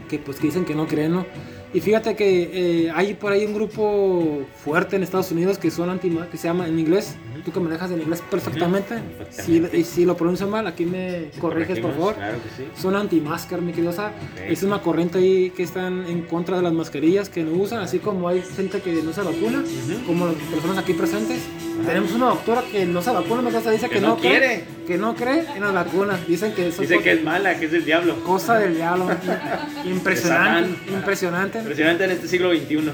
que 0.08 0.18
pues 0.18 0.38
que 0.38 0.46
dicen 0.48 0.64
que 0.64 0.74
no 0.74 0.86
creen, 0.86 1.12
¿no? 1.12 1.26
Y 1.74 1.80
fíjate 1.80 2.16
que 2.16 2.86
eh, 2.86 2.90
hay 2.94 3.12
por 3.12 3.30
ahí 3.30 3.44
un 3.44 3.52
grupo 3.52 4.40
fuerte 4.64 4.96
en 4.96 5.02
Estados 5.02 5.30
Unidos 5.32 5.58
que 5.58 5.70
son 5.70 5.90
anti 5.90 6.08
que 6.30 6.38
se 6.38 6.48
llama 6.48 6.66
en 6.66 6.78
inglés, 6.78 7.14
tú 7.44 7.52
que 7.52 7.60
manejas 7.60 7.90
el 7.90 8.00
inglés 8.00 8.22
perfectamente, 8.30 8.94
perfectamente. 9.18 9.70
Si, 9.70 9.78
y 9.78 9.84
si 9.84 10.04
lo 10.06 10.16
pronuncio 10.16 10.46
mal, 10.48 10.66
aquí 10.66 10.86
me 10.86 11.30
corriges 11.38 11.78
por 11.80 11.92
favor. 11.92 12.14
Claro 12.14 12.38
que 12.42 12.62
sí. 12.62 12.68
Son 12.80 12.96
anti-masker, 12.96 13.60
mi 13.60 13.72
querido 13.72 13.92
Sar. 13.92 14.12
Ok. 14.12 14.40
Es 14.48 14.62
una 14.62 14.80
corriente 14.80 15.18
ahí 15.18 15.50
que 15.50 15.62
están 15.62 16.06
en 16.06 16.22
contra 16.22 16.56
de 16.56 16.62
las 16.62 16.72
mascarillas 16.72 17.28
que 17.28 17.44
no 17.44 17.52
usan, 17.52 17.80
así 17.80 17.98
como 17.98 18.28
hay 18.28 18.40
gente 18.40 18.80
que 18.80 19.02
no 19.02 19.12
se 19.12 19.20
vacuna, 19.22 19.58
Ujú. 19.60 20.06
como 20.06 20.26
las 20.26 20.34
personas 20.36 20.78
aquí 20.78 20.94
presentes. 20.94 21.40
Tenemos 21.86 22.12
una 22.12 22.26
doctora 22.26 22.62
que 22.70 22.84
no 22.86 23.00
se 23.02 23.10
vacuna, 23.10 23.42
mi 23.42 23.50
casa 23.50 23.70
dice 23.70 23.88
que, 23.88 23.96
Que 23.96 24.00
no 24.00 24.16
cree, 24.16 24.30
quiere. 24.30 24.64
que 24.86 24.98
no 24.98 25.14
cree 25.14 25.44
en 25.54 25.60
las 25.62 25.72
vacunas. 25.72 26.26
Dicen 26.26 26.52
que 26.52 26.68
eso 26.68 26.82
Dice 26.82 26.98
que 27.00 27.12
es 27.12 27.22
mala, 27.24 27.58
que 27.58 27.66
es 27.66 27.72
el 27.72 27.84
diablo. 27.84 28.22
cosa 28.24 28.58
del 28.58 28.74
diablo. 28.76 29.06
Impresionante, 29.84 30.92
impresionante. 30.92 31.58
Impresionante 31.60 32.04
en 32.04 32.10
este 32.10 32.28
siglo 32.28 32.50
XXI. 32.50 32.90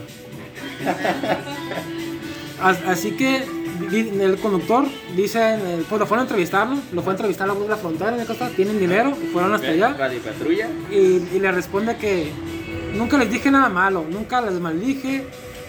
As- 2.62 2.82
Así 2.86 3.12
que 3.12 3.42
el 3.92 4.36
conductor 4.40 4.86
dice, 5.16 5.54
en 5.54 5.60
el- 5.66 5.82
pues 5.82 5.98
lo 5.98 6.06
fueron 6.06 6.20
a 6.20 6.28
entrevistar, 6.28 6.68
¿no? 6.68 6.80
Lo 6.92 7.02
fue 7.02 7.12
a 7.12 7.16
entrevistar 7.16 7.48
a 7.50 7.54
la 7.54 7.60
la 7.68 7.76
frontera, 7.76 8.16
¿qué 8.16 8.24
cosa? 8.24 8.48
Tienen 8.50 8.78
dinero, 8.78 9.12
y 9.22 9.26
fueron 9.32 9.52
hasta 9.54 9.68
allá. 9.68 9.94
Radio 9.98 10.20
Patrulla. 10.20 10.68
y, 10.90 10.96
y 11.34 11.38
le 11.40 11.50
responde 11.52 11.96
que 11.96 12.30
nunca 12.94 13.18
les 13.18 13.30
dije 13.30 13.50
nada 13.50 13.68
malo, 13.68 14.04
nunca 14.10 14.40
les 14.40 14.54
maldije, 14.60 15.24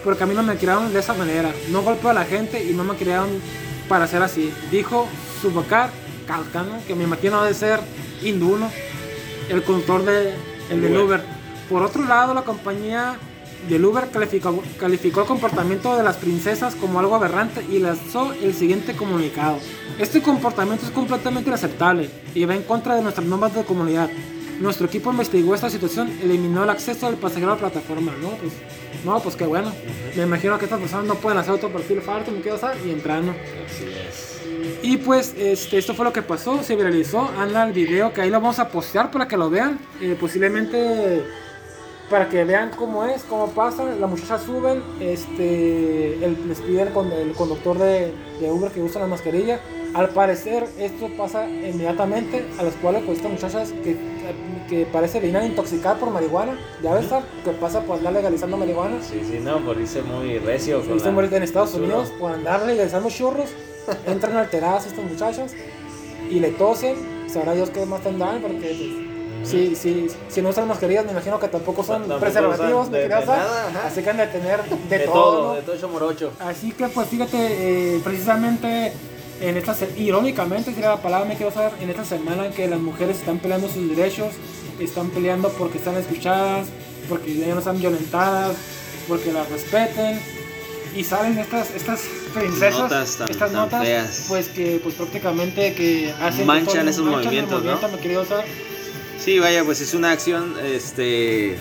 porque 0.06 0.22
a 0.22 0.26
mí 0.26 0.36
no 0.36 0.44
me 0.44 0.56
criaron 0.56 0.92
de 0.92 1.00
esa 1.00 1.14
manera. 1.14 1.52
No 1.70 1.82
golpeo 1.82 2.10
a 2.10 2.14
la 2.14 2.24
gente 2.24 2.62
y 2.62 2.72
no 2.72 2.84
me 2.84 2.94
criaron 2.94 3.28
para 3.88 4.06
ser 4.06 4.22
así. 4.22 4.52
Dijo 4.70 5.08
Subakar 5.42 5.90
Kalkan, 6.28 6.80
que 6.86 6.94
me 6.94 7.02
imagino 7.02 7.42
de 7.42 7.52
ser 7.54 7.80
hindú, 8.22 8.56
el 9.48 9.64
conductor 9.64 10.04
de, 10.04 10.32
el 10.70 10.80
del 10.80 10.92
Uber. 10.92 11.04
Uber. 11.04 11.20
Por 11.68 11.82
otro 11.82 12.04
lado, 12.04 12.34
la 12.34 12.42
compañía 12.42 13.16
del 13.68 13.84
Uber 13.84 14.08
calificó, 14.12 14.62
calificó 14.78 15.22
el 15.22 15.26
comportamiento 15.26 15.96
de 15.96 16.04
las 16.04 16.18
princesas 16.18 16.76
como 16.76 17.00
algo 17.00 17.16
aberrante 17.16 17.64
y 17.68 17.80
lanzó 17.80 18.32
el 18.32 18.54
siguiente 18.54 18.94
comunicado. 18.94 19.58
Este 19.98 20.22
comportamiento 20.22 20.86
es 20.86 20.92
completamente 20.92 21.50
inaceptable 21.50 22.08
y 22.32 22.44
va 22.44 22.54
en 22.54 22.62
contra 22.62 22.94
de 22.94 23.02
nuestras 23.02 23.26
normas 23.26 23.56
de 23.56 23.64
comunidad. 23.64 24.08
Nuestro 24.60 24.86
equipo 24.86 25.10
investigó 25.10 25.54
esta 25.54 25.68
situación, 25.68 26.10
eliminó 26.22 26.64
el 26.64 26.70
acceso 26.70 27.06
del 27.06 27.16
pasajero 27.16 27.52
a 27.52 27.54
la 27.54 27.60
plataforma. 27.60 28.12
No, 28.20 28.30
pues, 28.30 28.52
no, 29.04 29.20
pues 29.20 29.36
qué 29.36 29.44
bueno. 29.44 29.72
Me 30.16 30.22
imagino 30.22 30.58
que 30.58 30.64
estas 30.64 30.80
personas 30.80 31.04
no 31.06 31.14
pueden 31.16 31.38
hacer 31.38 31.52
otro 31.52 31.70
perfil 31.70 32.00
falso, 32.00 32.30
me 32.30 32.58
saber, 32.58 32.78
y 32.86 32.90
entrando. 32.90 33.32
Así 33.32 33.84
es. 33.84 34.36
Y 34.82 34.96
pues 34.98 35.34
este, 35.36 35.78
esto 35.78 35.94
fue 35.94 36.04
lo 36.04 36.12
que 36.12 36.22
pasó, 36.22 36.62
se 36.62 36.76
viralizó, 36.76 37.28
anda 37.38 37.66
el 37.66 37.72
video 37.72 38.12
que 38.12 38.22
ahí 38.22 38.30
lo 38.30 38.40
vamos 38.40 38.58
a 38.58 38.68
postear 38.68 39.10
para 39.10 39.26
que 39.26 39.36
lo 39.36 39.50
vean, 39.50 39.78
eh, 40.00 40.16
posiblemente 40.18 41.24
para 42.08 42.28
que 42.28 42.44
vean 42.44 42.70
cómo 42.76 43.04
es, 43.04 43.22
cómo 43.22 43.50
pasa, 43.50 43.84
las 43.84 44.08
muchachas 44.08 44.42
suben, 44.44 44.82
este, 45.00 46.24
el, 46.24 46.36
les 46.46 46.60
pide 46.60 46.82
el 46.82 47.32
conductor 47.34 47.78
de, 47.78 48.12
de 48.40 48.50
Uber 48.50 48.70
que 48.70 48.80
usa 48.80 49.00
la 49.00 49.08
mascarilla, 49.08 49.60
al 49.98 50.10
parecer 50.10 50.66
esto 50.78 51.08
pasa 51.16 51.48
inmediatamente, 51.48 52.44
a 52.58 52.62
las 52.62 52.74
cuales 52.74 53.02
pues 53.06 53.16
estas 53.18 53.32
muchachas 53.32 53.72
que, 53.82 53.96
que 54.68 54.84
parece 54.86 55.20
venir 55.20 55.42
intoxicadas 55.42 55.98
por 55.98 56.10
marihuana, 56.10 56.58
ya 56.82 56.92
ves, 56.94 57.06
que 57.44 57.50
pasa 57.52 57.80
por 57.82 57.96
andar 57.98 58.12
legalizando 58.12 58.56
marihuana, 58.56 58.96
Sí, 59.00 59.22
sí, 59.28 59.38
no, 59.42 59.58
por 59.64 59.80
irse 59.80 60.02
muy 60.02 60.38
recio. 60.38 60.82
con 60.86 60.98
la- 60.98 61.10
ahorita 61.12 61.36
en 61.38 61.42
Estados. 61.44 61.74
Unidos 61.74 62.12
por 62.18 62.32
andar 62.32 62.64
legalizando 62.66 63.08
churros, 63.08 63.48
entran 64.06 64.36
alteradas 64.36 64.86
estas 64.86 65.04
muchachas 65.04 65.52
y 66.30 66.40
le 66.40 66.50
tosen. 66.50 66.96
Sabrá 67.28 67.54
Dios 67.54 67.70
qué 67.70 67.86
más 67.86 68.02
tendrán, 68.02 68.40
porque 68.42 69.06
pues, 69.40 69.50
si, 69.50 69.74
si, 69.76 70.08
si 70.28 70.42
no 70.42 70.50
usan 70.50 70.68
mascarillas, 70.68 71.04
me 71.06 71.12
imagino 71.12 71.38
que 71.40 71.48
tampoco 71.48 71.82
son 71.84 72.00
Tampoco 72.02 72.20
preservativos, 72.20 72.90
de- 72.90 73.02
de 73.02 73.08
nada. 73.08 73.70
Así 73.86 74.02
que 74.02 74.10
han 74.10 74.16
de 74.18 74.26
tener 74.26 74.60
de, 74.62 74.98
De 74.98 75.04
todo. 75.06 75.14
todo, 75.14 75.48
¿no? 75.48 75.54
de 75.54 75.62
todo 75.62 75.74
hecho 75.76 75.88
morocho. 75.88 76.32
Así 76.40 76.72
que, 76.72 76.86
pues 76.88 77.08
fíjate, 77.08 77.36
eh, 77.96 78.00
precisamente 78.04 78.92
en 79.40 79.56
esta 79.56 79.76
irónicamente 79.96 80.72
sería 80.72 80.90
la 80.90 81.02
palabra 81.02 81.26
me 81.28 81.34
quiero 81.36 81.50
usar 81.50 81.72
en 81.80 81.90
esta 81.90 82.04
semana 82.04 82.46
en 82.46 82.52
que 82.52 82.66
las 82.68 82.80
mujeres 82.80 83.18
están 83.18 83.38
peleando 83.38 83.68
sus 83.68 83.88
derechos 83.94 84.32
están 84.80 85.10
peleando 85.10 85.48
porque 85.50 85.78
están 85.78 85.96
escuchadas 85.96 86.68
porque 87.08 87.34
ya 87.36 87.52
no 87.52 87.58
están 87.58 87.78
violentadas 87.78 88.56
porque 89.08 89.32
las 89.32 89.48
respeten 89.50 90.18
y 90.96 91.04
salen 91.04 91.38
estas 91.38 91.70
estas 91.74 92.00
princesas 92.34 92.78
Notas 92.80 93.16
tan- 93.16 93.30
estas 93.30 93.52
tan 93.52 93.60
notas 93.60 93.82
feas. 93.84 94.24
pues 94.28 94.48
que 94.48 94.80
pues 94.82 94.94
prácticamente 94.94 95.74
que 95.74 96.12
hacen 96.20 96.46
Manchan 96.46 96.88
esos 96.88 97.04
movimientos, 97.04 97.62
¿no? 97.62 97.78
me 97.88 97.98
Sí, 99.22 99.38
vaya, 99.38 99.64
pues 99.64 99.80
es 99.80 99.92
una 99.94 100.12
acción 100.12 100.54
este 100.64 101.56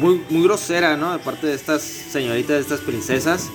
muy, 0.00 0.20
muy 0.30 0.42
grosera, 0.44 0.96
¿no? 0.96 1.12
De 1.12 1.18
parte 1.18 1.46
de 1.46 1.54
estas 1.54 1.82
señoritas, 1.82 2.56
de 2.56 2.60
estas 2.62 2.80
princesas. 2.80 3.48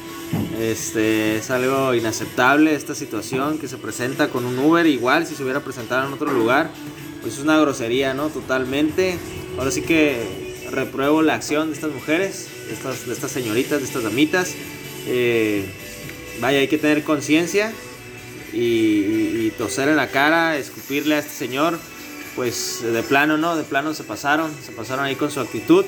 Este 0.59 1.37
es 1.37 1.49
algo 1.51 1.93
inaceptable 1.93 2.75
esta 2.75 2.93
situación 2.95 3.57
que 3.59 3.67
se 3.67 3.77
presenta 3.77 4.29
con 4.29 4.45
un 4.45 4.59
Uber, 4.59 4.85
igual 4.85 5.25
si 5.25 5.35
se 5.35 5.43
hubiera 5.43 5.61
presentado 5.61 6.05
en 6.07 6.13
otro 6.13 6.31
lugar, 6.31 6.69
pues 7.21 7.33
es 7.35 7.39
una 7.39 7.57
grosería, 7.59 8.13
¿no? 8.13 8.27
Totalmente. 8.29 9.17
Ahora 9.57 9.71
sí 9.71 9.81
que 9.81 10.67
repruebo 10.71 11.21
la 11.21 11.35
acción 11.35 11.69
de 11.69 11.73
estas 11.75 11.91
mujeres, 11.91 12.47
de 12.67 12.73
estas, 13.13 13.31
señoritas, 13.31 13.79
de 13.79 13.85
estas 13.85 14.03
damitas. 14.03 14.53
Eh, 15.07 15.65
vaya, 16.41 16.59
hay 16.59 16.67
que 16.67 16.77
tener 16.77 17.03
conciencia 17.03 17.71
y, 18.53 18.57
y- 18.59 19.45
y 19.47 19.53
toser 19.57 19.89
en 19.89 19.95
la 19.95 20.09
cara, 20.09 20.57
escupirle 20.57 21.15
a 21.15 21.19
este 21.19 21.31
señor, 21.31 21.79
pues 22.35 22.81
de 22.83 23.01
plano, 23.03 23.37
¿no? 23.37 23.55
De 23.55 23.63
plano 23.63 23.93
se 23.93 24.03
pasaron, 24.03 24.51
se 24.65 24.71
pasaron 24.71 25.05
ahí 25.05 25.15
con 25.15 25.31
su 25.31 25.39
actitud. 25.39 25.85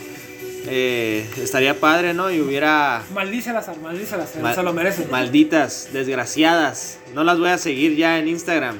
Eh, 0.67 1.27
estaría 1.37 1.79
padre, 1.79 2.13
¿no? 2.13 2.29
Y 2.31 2.39
hubiera 2.39 3.03
maldícelas 3.13 3.67
maldícelas 3.81 4.35
mal- 4.41 4.53
se 4.55 4.61
lo 4.63 4.73
merecen 4.73 5.09
malditas, 5.09 5.89
desgraciadas. 5.91 6.99
No 7.15 7.23
las 7.23 7.39
voy 7.39 7.49
a 7.49 7.57
seguir 7.57 7.95
ya 7.95 8.19
en 8.19 8.27
Instagram. 8.27 8.77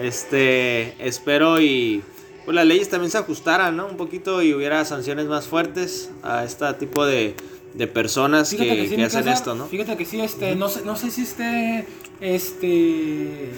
Este, 0.00 0.94
espero 1.04 1.60
y 1.60 2.02
pues 2.44 2.54
las 2.54 2.66
leyes 2.66 2.88
también 2.88 3.10
se 3.10 3.18
ajustaran, 3.18 3.76
¿no? 3.76 3.86
Un 3.86 3.96
poquito 3.96 4.42
y 4.42 4.52
hubiera 4.54 4.84
sanciones 4.84 5.26
más 5.26 5.46
fuertes 5.46 6.10
a 6.22 6.44
este 6.44 6.72
tipo 6.74 7.04
de, 7.04 7.34
de 7.74 7.86
personas 7.86 8.50
que, 8.50 8.56
Fíjate 8.58 8.76
que 8.82 8.88
sí, 8.88 8.96
mi 8.96 9.02
hacen 9.02 9.24
casa, 9.24 9.34
esto, 9.36 9.54
¿no? 9.54 9.66
Fíjate 9.66 9.96
que 9.96 10.04
sí, 10.04 10.20
este, 10.20 10.56
no 10.56 10.68
sé, 10.68 10.82
no 10.84 10.96
sé 10.96 11.10
si 11.10 11.22
este, 11.22 11.86
este, 12.20 13.50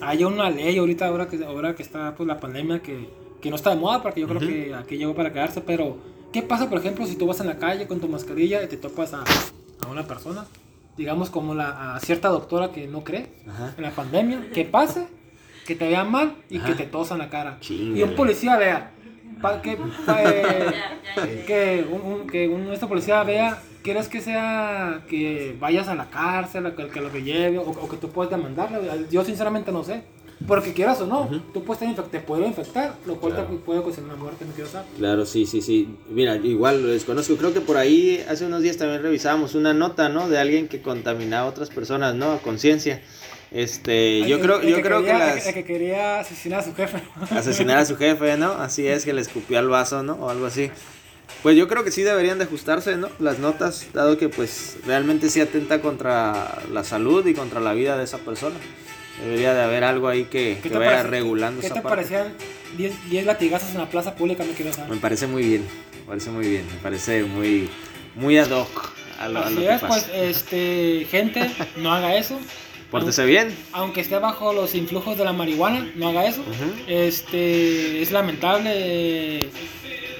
hay 0.00 0.24
una 0.24 0.50
ley 0.50 0.78
ahorita, 0.78 1.06
ahora 1.06 1.28
que, 1.28 1.44
ahora 1.44 1.74
que 1.74 1.82
está 1.82 2.14
pues 2.16 2.26
la 2.26 2.40
pandemia, 2.40 2.80
que, 2.80 3.08
que 3.40 3.50
no 3.50 3.56
está 3.56 3.70
de 3.70 3.76
moda, 3.76 4.02
porque 4.02 4.20
yo 4.20 4.28
creo 4.28 4.40
que 4.40 4.74
aquí 4.74 4.96
llegó 4.96 5.14
para 5.14 5.32
quedarse, 5.32 5.60
pero 5.60 5.96
¿qué 6.32 6.42
pasa, 6.42 6.68
por 6.68 6.78
ejemplo, 6.78 7.06
si 7.06 7.16
tú 7.16 7.26
vas 7.26 7.40
en 7.40 7.46
la 7.46 7.56
calle 7.58 7.86
con 7.86 8.00
tu 8.00 8.08
mascarilla 8.08 8.62
y 8.62 8.66
te 8.68 8.76
topas 8.76 9.14
a, 9.14 9.22
a 9.84 9.90
una 9.90 10.06
persona, 10.06 10.46
digamos 10.96 11.30
como 11.30 11.54
la, 11.54 11.94
a 11.94 12.00
cierta 12.00 12.28
doctora 12.28 12.72
que 12.72 12.86
no 12.86 13.04
cree 13.04 13.28
Ajá. 13.48 13.74
en 13.76 13.82
la 13.82 13.90
pandemia, 13.90 14.50
que 14.52 14.64
pase, 14.64 15.06
que 15.66 15.74
te 15.74 15.88
vean 15.88 16.10
mal 16.10 16.34
y 16.50 16.58
Ajá. 16.58 16.68
que 16.68 16.74
te 16.74 16.84
tosan 16.84 17.18
la 17.18 17.28
cara. 17.30 17.58
Chíngale. 17.60 17.98
Y 17.98 18.02
un 18.02 18.14
policía 18.16 18.56
vea, 18.56 18.90
pa- 19.40 19.62
que, 19.62 19.78
pa- 20.06 20.22
eh, 20.24 20.72
que, 21.46 21.86
un, 21.90 22.00
un- 22.12 22.26
que 22.26 22.48
un, 22.48 22.72
este 22.72 22.86
policía 22.86 23.22
vea, 23.22 23.60
¿quieres 23.82 24.08
que 24.08 24.20
sea 24.20 25.02
que 25.08 25.56
vayas 25.60 25.88
a 25.88 25.94
la 25.94 26.10
cárcel, 26.10 26.74
que, 26.74 26.88
que 26.88 27.00
lo 27.00 27.12
que 27.12 27.22
lleve, 27.22 27.58
o, 27.58 27.62
o 27.70 27.88
que 27.88 27.96
tú 27.96 28.08
puedes 28.10 28.30
demandarlo? 28.30 28.80
Yo 29.10 29.24
sinceramente 29.24 29.70
no 29.72 29.84
sé. 29.84 30.02
Porque 30.46 30.72
quieras 30.72 31.00
o 31.00 31.06
no, 31.06 31.28
tú 31.52 31.64
puedes 31.64 31.82
infect- 31.82 32.10
te 32.10 32.20
puede 32.20 32.46
infectar, 32.46 32.94
lo 33.06 33.16
cual 33.16 33.34
Claro. 33.34 33.48
te 33.48 33.56
puede 33.56 33.80
ocasionar 33.80 34.12
una 34.14 34.22
muerte, 34.22 34.44
no 34.44 34.52
quiero 34.52 34.70
saber. 34.70 34.86
Claro, 34.96 35.26
sí, 35.26 35.46
sí, 35.46 35.60
sí. 35.60 35.88
Mira, 36.10 36.36
igual 36.36 36.80
lo 36.82 36.88
desconozco. 36.88 37.36
Creo 37.36 37.52
que 37.52 37.60
por 37.60 37.76
ahí 37.76 38.24
hace 38.28 38.46
unos 38.46 38.62
días 38.62 38.76
también 38.76 39.02
revisábamos 39.02 39.54
una 39.56 39.74
nota, 39.74 40.08
¿no? 40.08 40.28
De 40.28 40.38
alguien 40.38 40.68
que 40.68 40.80
contaminaba 40.80 41.46
a 41.46 41.50
otras 41.50 41.70
personas, 41.70 42.14
¿no? 42.14 42.32
A 42.32 42.38
conciencia. 42.38 43.02
Este, 43.50 44.26
yo 44.28 44.40
creo, 44.40 44.62
yo 44.62 44.80
creo 44.82 45.02
que 45.02 45.12
las 45.12 45.46
El 45.46 45.54
que 45.54 45.64
quería 45.64 46.20
asesinar 46.20 46.60
a 46.60 46.62
su 46.62 46.74
jefe. 46.74 47.02
asesinar 47.30 47.78
a 47.78 47.84
su 47.84 47.96
jefe, 47.96 48.36
¿no? 48.36 48.52
Así 48.52 48.86
es, 48.86 49.04
que 49.04 49.12
le 49.12 49.22
escupió 49.22 49.58
al 49.58 49.68
vaso, 49.68 50.02
¿no? 50.02 50.14
O 50.14 50.28
algo 50.30 50.46
así. 50.46 50.70
Pues 51.42 51.56
yo 51.56 51.66
creo 51.68 51.82
que 51.84 51.90
sí 51.90 52.02
deberían 52.02 52.38
de 52.38 52.44
ajustarse, 52.44 52.96
¿no? 52.96 53.08
Las 53.18 53.38
notas, 53.38 53.86
dado 53.92 54.16
que 54.18 54.28
pues 54.28 54.76
realmente 54.86 55.30
sí 55.30 55.40
atenta 55.40 55.80
contra 55.80 56.58
la 56.72 56.84
salud 56.84 57.26
y 57.26 57.34
contra 57.34 57.60
la 57.60 57.72
vida 57.74 57.96
de 57.98 58.04
esa 58.04 58.18
persona. 58.18 58.56
Debería 59.22 59.52
de 59.54 59.62
haber 59.62 59.84
algo 59.84 60.08
ahí 60.08 60.24
que, 60.24 60.58
¿Qué 60.62 60.68
que 60.70 60.76
vaya 60.78 60.90
parece- 60.90 61.08
regulando 61.10 61.60
¿Qué 61.60 61.66
esa 61.66 61.74
te 61.76 61.80
parte. 61.82 61.96
parecían 61.96 62.32
10 62.76 63.10
10 63.10 63.26
latigazos 63.26 63.70
en 63.70 63.78
la 63.78 63.88
plaza 63.88 64.14
pública? 64.14 64.44
Me 64.44 64.52
quiero 64.52 64.72
saber. 64.72 64.90
Me 64.90 64.96
parece 64.96 65.26
muy 65.26 65.42
bien, 65.42 65.62
me 65.62 66.02
parece 66.06 66.30
muy 66.30 66.48
bien, 66.48 66.64
me 66.66 66.78
parece 66.80 67.24
muy, 67.24 67.68
muy 68.14 68.38
ad 68.38 68.50
hoc 68.50 68.92
a 69.18 69.28
lo, 69.28 69.44
a 69.44 69.50
lo 69.50 69.60
que 69.60 69.74
es, 69.74 69.80
pues, 69.82 70.08
este, 70.14 71.06
gente, 71.10 71.50
no 71.76 71.92
haga 71.92 72.14
eso. 72.16 72.38
Pórtese 72.90 73.26
bien. 73.26 73.54
Aunque 73.72 74.00
esté 74.00 74.16
bajo 74.18 74.52
los 74.54 74.74
influjos 74.74 75.18
de 75.18 75.24
la 75.24 75.32
marihuana, 75.34 75.86
no 75.96 76.08
haga 76.08 76.24
eso. 76.26 76.42
Este, 76.86 78.00
es 78.00 78.10
lamentable. 78.12 79.48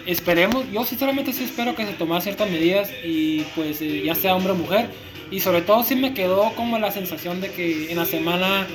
Esperemos, 0.07 0.65
yo 0.73 0.85
sinceramente 0.85 1.33
sí 1.33 1.45
espero 1.45 1.75
que 1.75 1.87
se 1.87 1.93
tomen 1.93 2.21
ciertas 2.23 2.51
medidas 2.51 2.91
y 3.05 3.43
pues 3.55 3.81
eh, 3.83 4.03
ya 4.05 4.15
sea 4.15 4.35
hombre 4.35 4.53
o 4.53 4.55
mujer. 4.57 4.91
Y 5.31 5.41
sobre 5.41 5.63
todo 5.63 5.83
sí 5.85 5.95
me 5.95 6.15
quedó 6.15 6.53
como 6.55 6.79
la 6.79 6.91
sensación 6.91 7.41
de 7.41 7.51
que 7.51 7.91
en 7.91 7.99
la 7.99 8.07
semana 8.07 8.67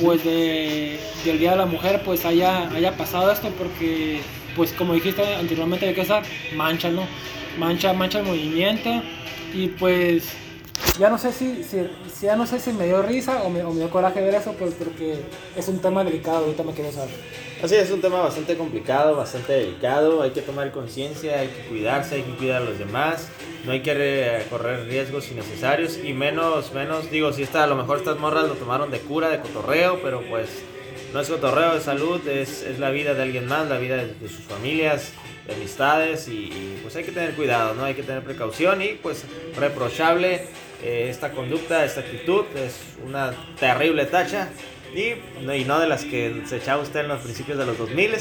pues 0.00 0.24
de, 0.24 0.98
del 1.24 1.38
Día 1.38 1.52
de 1.52 1.58
la 1.58 1.66
Mujer 1.66 2.02
pues 2.04 2.24
haya, 2.24 2.68
haya 2.70 2.96
pasado 2.96 3.30
esto 3.30 3.50
porque 3.56 4.20
pues 4.56 4.72
como 4.72 4.94
dijiste 4.94 5.22
anteriormente 5.34 5.86
hay 5.86 5.94
que 5.94 6.00
usar 6.00 6.22
mancha, 6.56 6.90
¿no? 6.90 7.06
Mancha, 7.58 7.92
mancha 7.92 8.20
el 8.20 8.26
movimiento 8.26 9.02
y 9.54 9.68
pues 9.68 10.32
ya 10.98 11.08
no 11.08 11.18
sé 11.18 11.32
si, 11.32 11.64
si, 11.64 11.78
ya 12.20 12.36
no 12.36 12.46
sé 12.46 12.60
si 12.60 12.72
me 12.72 12.86
dio 12.86 13.02
risa 13.02 13.42
o 13.42 13.50
me, 13.50 13.62
dio 13.62 13.90
coraje 13.90 14.20
ver 14.20 14.34
eso 14.34 14.52
pues 14.58 14.74
porque 14.74 15.16
es 15.56 15.68
un 15.68 15.80
tema 15.80 16.04
delicado, 16.04 16.38
ahorita 16.44 16.62
me 16.62 16.72
quiero 16.72 16.92
saber. 16.92 17.14
Así 17.62 17.76
es 17.76 17.90
un 17.92 18.00
tema 18.00 18.20
bastante 18.20 18.56
complicado, 18.56 19.14
bastante 19.14 19.52
delicado. 19.52 20.20
Hay 20.22 20.30
que 20.32 20.42
tomar 20.42 20.72
conciencia, 20.72 21.38
hay 21.38 21.46
que 21.46 21.68
cuidarse, 21.68 22.16
hay 22.16 22.22
que 22.22 22.34
cuidar 22.34 22.62
a 22.62 22.64
los 22.64 22.76
demás. 22.78 23.28
No 23.64 23.70
hay 23.70 23.82
que 23.82 23.94
re- 23.94 24.46
correr 24.50 24.86
riesgos 24.88 25.30
innecesarios 25.30 25.96
y 26.02 26.12
menos, 26.12 26.72
menos, 26.72 27.08
digo, 27.08 27.32
si 27.32 27.44
esta, 27.44 27.62
a 27.62 27.66
lo 27.68 27.76
mejor 27.76 27.98
estas 27.98 28.18
morras 28.18 28.48
lo 28.48 28.54
tomaron 28.54 28.90
de 28.90 28.98
cura, 28.98 29.28
de 29.28 29.38
cotorreo, 29.38 30.00
pero 30.02 30.22
pues 30.28 30.48
no 31.14 31.20
es 31.20 31.28
cotorreo, 31.28 31.74
es 31.76 31.84
salud, 31.84 32.26
es, 32.26 32.62
es 32.62 32.80
la 32.80 32.90
vida 32.90 33.14
de 33.14 33.22
alguien 33.22 33.46
más, 33.46 33.68
la 33.68 33.78
vida 33.78 33.94
de, 33.96 34.12
de 34.14 34.28
sus 34.28 34.44
familias, 34.44 35.12
de 35.46 35.54
amistades 35.54 36.26
y, 36.26 36.32
y, 36.46 36.80
pues 36.82 36.96
hay 36.96 37.04
que 37.04 37.12
tener 37.12 37.34
cuidado, 37.34 37.74
¿no? 37.74 37.84
Hay 37.84 37.94
que 37.94 38.02
tener 38.02 38.24
precaución 38.24 38.82
y 38.82 38.94
pues 39.00 39.24
reprochable 39.56 40.46
eh, 40.82 41.08
esta 41.10 41.30
conducta, 41.32 41.84
esta 41.84 42.00
actitud, 42.00 42.44
es 42.56 42.76
una 43.06 43.32
terrible 43.58 44.06
tacha 44.06 44.48
y 44.94 45.14
no, 45.42 45.54
y 45.54 45.64
no 45.64 45.78
de 45.80 45.88
las 45.88 46.04
que 46.04 46.42
se 46.46 46.56
echaba 46.56 46.82
usted 46.82 47.00
en 47.00 47.08
los 47.08 47.20
principios 47.20 47.58
de 47.58 47.66
los 47.66 47.78
2000 47.78 48.14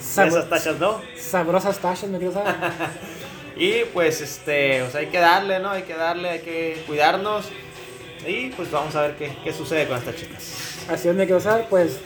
Sabro- 0.00 0.28
esas 0.28 0.48
tachas 0.48 0.78
no. 0.78 1.00
Sabrosas 1.16 1.78
tachas, 1.78 2.08
me 2.08 2.18
quiero 2.18 2.32
saber. 2.34 2.54
Y 3.60 3.82
pues 3.92 4.20
este, 4.20 4.82
o 4.82 4.90
sea, 4.90 5.00
hay 5.00 5.08
que 5.08 5.18
darle, 5.18 5.58
¿no? 5.58 5.70
Hay 5.70 5.82
que 5.82 5.94
darle, 5.94 6.28
hay 6.28 6.38
que 6.38 6.80
cuidarnos. 6.86 7.46
Y 8.24 8.50
pues 8.50 8.70
vamos 8.70 8.94
a 8.94 9.02
ver 9.02 9.16
qué, 9.16 9.32
qué 9.42 9.52
sucede 9.52 9.88
con 9.88 9.98
estas 9.98 10.14
chicas. 10.14 10.84
Así 10.88 11.08
es, 11.08 11.14
me 11.16 11.24
quiero 11.24 11.40
saber, 11.40 11.66
pues 11.68 11.98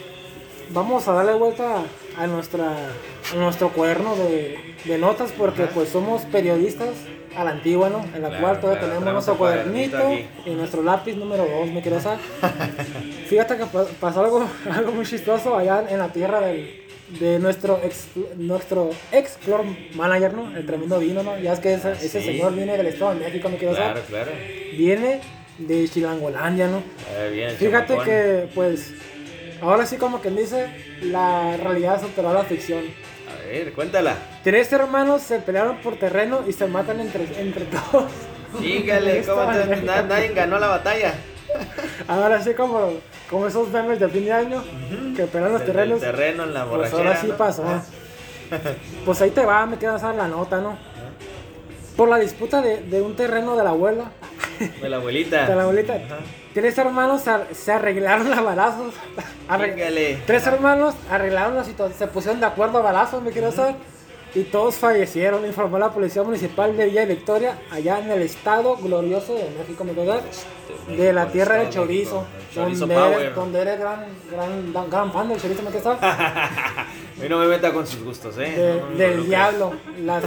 vamos 0.69 1.07
a 1.07 1.13
darle 1.13 1.33
vuelta 1.33 1.83
a 2.17 2.27
nuestra 2.27 2.73
a 3.31 3.35
nuestro 3.35 3.69
cuaderno 3.69 4.15
de, 4.15 4.57
de 4.85 4.97
notas 4.97 5.31
porque 5.31 5.63
Ajá. 5.63 5.71
pues 5.73 5.89
somos 5.89 6.21
periodistas 6.23 6.89
a 7.35 7.43
la 7.43 7.51
antigua, 7.51 7.89
¿no? 7.89 7.99
En 8.15 8.21
la 8.21 8.27
Claro, 8.29 8.43
cual 8.43 8.59
todavía 8.59 8.79
claro, 8.81 8.93
tenemos 8.99 9.13
nuestro 9.13 9.37
cuadernito 9.37 9.97
y 10.45 10.49
nuestro 10.51 10.83
lápiz 10.83 11.15
número 11.15 11.45
2, 11.45 11.71
me 11.71 11.81
quiero 11.81 11.99
saber. 11.99 12.19
Fíjate 13.27 13.57
que 13.57 13.65
pa- 13.65 13.85
pasó 13.99 14.23
algo, 14.23 14.47
algo 14.71 14.91
muy 14.91 15.05
chistoso 15.05 15.57
allá 15.57 15.83
en 15.89 15.97
la 15.99 16.09
tierra 16.09 16.41
del, 16.41 16.83
de 17.19 17.39
nuestro 17.39 17.79
ex, 17.83 18.07
nuestro 18.37 18.91
ex 19.11 19.37
floor 19.41 19.63
manager, 19.95 20.33
¿no? 20.33 20.55
El 20.55 20.65
tremendo 20.65 20.99
vino, 20.99 21.23
¿no? 21.23 21.37
Ya 21.39 21.53
es 21.53 21.59
que 21.59 21.73
ese, 21.73 21.87
Ah, 21.89 21.91
ese 21.93 22.21
sí. 22.21 22.25
señor 22.27 22.53
viene 22.53 22.77
del 22.77 22.87
Estado 22.87 23.15
de 23.15 23.25
México, 23.25 23.49
me 23.49 23.57
quiero 23.57 23.73
Claro, 23.73 23.89
saber. 24.01 24.03
claro. 24.03 24.31
Viene 24.77 25.19
de 25.57 25.87
Chilangolandia, 25.89 26.67
¿no? 26.67 26.83
Eh, 27.17 27.31
bien, 27.33 27.49
el 27.49 27.55
Fíjate 27.55 27.87
chamacón. 27.93 28.05
que, 28.05 28.47
pues, 28.53 28.93
ahora 29.63 29.85
sí 29.85 29.97
como 29.97 30.19
quien 30.19 30.35
dice, 30.35 30.67
la 31.01 31.57
realidad 31.57 31.99
superó 32.01 32.29
a 32.29 32.33
la 32.33 32.43
ficción. 32.43 32.83
A 33.31 33.47
ver, 33.47 33.73
cuéntala. 33.73 34.15
Tres 34.43 34.71
hermanos 34.73 35.21
se 35.21 35.39
pelearon 35.39 35.77
por 35.77 35.95
terreno 35.97 36.41
y 36.47 36.53
se 36.53 36.67
matan 36.67 36.99
entre, 36.99 37.25
entre 37.39 37.65
todos. 37.65 38.11
Dígale, 38.61 39.21
¿cómo 39.25 39.51
te- 39.51 39.81
na- 39.81 40.01
nadie 40.03 40.29
ganó 40.33 40.59
la 40.59 40.67
batalla? 40.67 41.13
Ahora 42.07 42.41
sí 42.41 42.53
como, 42.53 42.93
como 43.29 43.47
esos 43.47 43.69
memes 43.69 43.99
de 43.99 44.09
fin 44.09 44.25
de 44.25 44.31
año, 44.33 44.63
que 45.15 45.23
pelean 45.25 45.53
los 45.53 45.65
terrenos. 45.65 45.99
terreno 45.99 46.43
en 46.43 46.53
la 46.53 46.65
Pues 46.65 46.77
borrachera. 46.91 47.03
ahora 47.09 47.21
sí 47.21 47.27
¿no? 47.27 47.37
pasó. 47.37 47.63
Pues 49.05 49.19
ahí 49.21 49.31
te 49.31 49.43
va, 49.45 49.65
me 49.65 49.77
quedas 49.77 50.03
a 50.03 50.13
la 50.13 50.27
nota, 50.27 50.59
¿no? 50.61 50.77
Por 51.97 52.07
la 52.09 52.17
disputa 52.19 52.61
de, 52.61 52.81
de 52.83 53.01
un 53.01 53.15
terreno 53.15 53.55
de 53.55 53.63
la 53.63 53.71
abuela, 53.71 54.11
De 54.81 54.89
la 54.89 54.97
abuelita. 54.97 55.45
de 55.49 55.55
la 55.55 55.63
abuelita, 55.63 55.93
Ajá. 55.95 56.17
Tres 56.53 56.77
hermanos 56.77 57.21
se, 57.21 57.29
ar- 57.29 57.47
se 57.53 57.71
arreglaron 57.71 58.31
a 58.33 58.41
balazos. 58.41 58.93
Dígale. 59.75 60.19
Tres 60.25 60.45
hermanos 60.47 60.95
arreglaron 61.09 61.55
la 61.55 61.63
situación, 61.63 61.97
se 61.99 62.07
pusieron 62.07 62.39
de 62.39 62.45
acuerdo 62.45 62.79
a 62.79 62.81
balazos, 62.81 63.21
me 63.21 63.31
quiero 63.31 63.51
saber. 63.51 63.75
y 64.35 64.43
todos 64.43 64.75
fallecieron, 64.75 65.45
informó 65.45 65.77
la 65.77 65.89
Policía 65.91 66.23
Municipal 66.23 66.75
de 66.75 66.85
Villa 66.85 67.05
Victoria, 67.05 67.57
allá 67.71 67.99
en 67.99 68.09
el 68.09 68.21
estado 68.23 68.75
glorioso 68.77 69.35
de 69.35 69.47
México, 69.59 69.83
¿me 69.83 69.93
verdad? 69.93 70.21
De 70.87 71.13
la 71.13 71.27
tierra 71.27 71.55
del 71.57 71.69
chorizo, 71.69 72.25
donde, 72.55 72.95
eres, 72.95 73.35
donde 73.35 73.61
eres 73.61 73.79
gran, 73.79 74.05
gran, 74.31 74.89
gran 74.89 75.11
fan 75.13 75.29
del 75.29 75.39
chorizo, 75.41 75.61
¿me 75.61 75.69
quedas? 75.71 75.97
A 76.01 77.21
mí 77.21 77.29
no 77.29 77.37
me 77.37 77.45
meta 77.47 77.71
con 77.71 77.85
sus 77.85 78.03
gustos, 78.03 78.35
¿eh? 78.39 78.81
del 78.97 79.25
diablo, 79.27 79.73
la, 80.03 80.19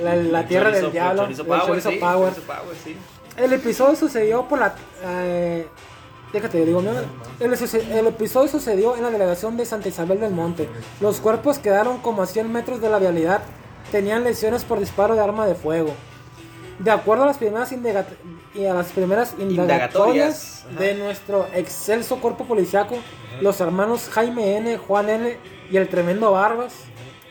la, 0.00 0.14
la, 0.16 0.42
tierra 0.46 0.70
del 0.70 0.92
diablo, 0.92 1.22
chorizo 1.24 1.44
power, 1.44 1.82
sí, 1.82 1.98
power. 1.98 2.32
power 2.32 2.76
sí. 2.84 2.96
El 3.38 3.52
episodio 3.52 3.96
sucedió 3.96 4.46
por 4.48 4.58
la... 4.58 4.74
Eh, 5.04 5.66
Déjate, 6.32 6.62
digo, 6.66 6.80
el, 6.80 7.54
el, 7.90 8.06
episodio 8.06 8.48
sucedió 8.48 8.96
en 8.96 9.02
la 9.02 9.10
delegación 9.10 9.56
de 9.56 9.64
Santa 9.64 9.88
Isabel 9.88 10.20
del 10.20 10.32
Monte. 10.32 10.68
Los 11.00 11.20
cuerpos 11.20 11.58
quedaron 11.58 11.98
como 12.00 12.20
a 12.20 12.26
100 12.26 12.52
metros 12.52 12.82
de 12.82 12.90
la 12.90 12.98
vialidad. 12.98 13.40
Tenían 13.90 14.24
lesiones 14.24 14.62
por 14.64 14.78
disparo 14.78 15.14
de 15.14 15.22
arma 15.22 15.46
de 15.46 15.54
fuego. 15.54 15.94
De 16.80 16.90
acuerdo 16.90 17.24
a 17.24 17.26
las 17.28 17.38
primeras, 17.38 17.72
y 18.54 18.66
a 18.66 18.74
las 18.74 18.92
primeras 18.92 19.34
indagatorias 19.38 20.66
de 20.78 20.94
nuestro 20.96 21.46
excelso 21.54 22.20
cuerpo 22.20 22.44
policiaco, 22.44 22.98
los 23.40 23.58
hermanos 23.62 24.10
Jaime 24.10 24.58
N., 24.58 24.76
Juan 24.76 25.08
N. 25.08 25.38
y 25.70 25.76
el 25.78 25.88
tremendo 25.88 26.32
Barbas 26.32 26.74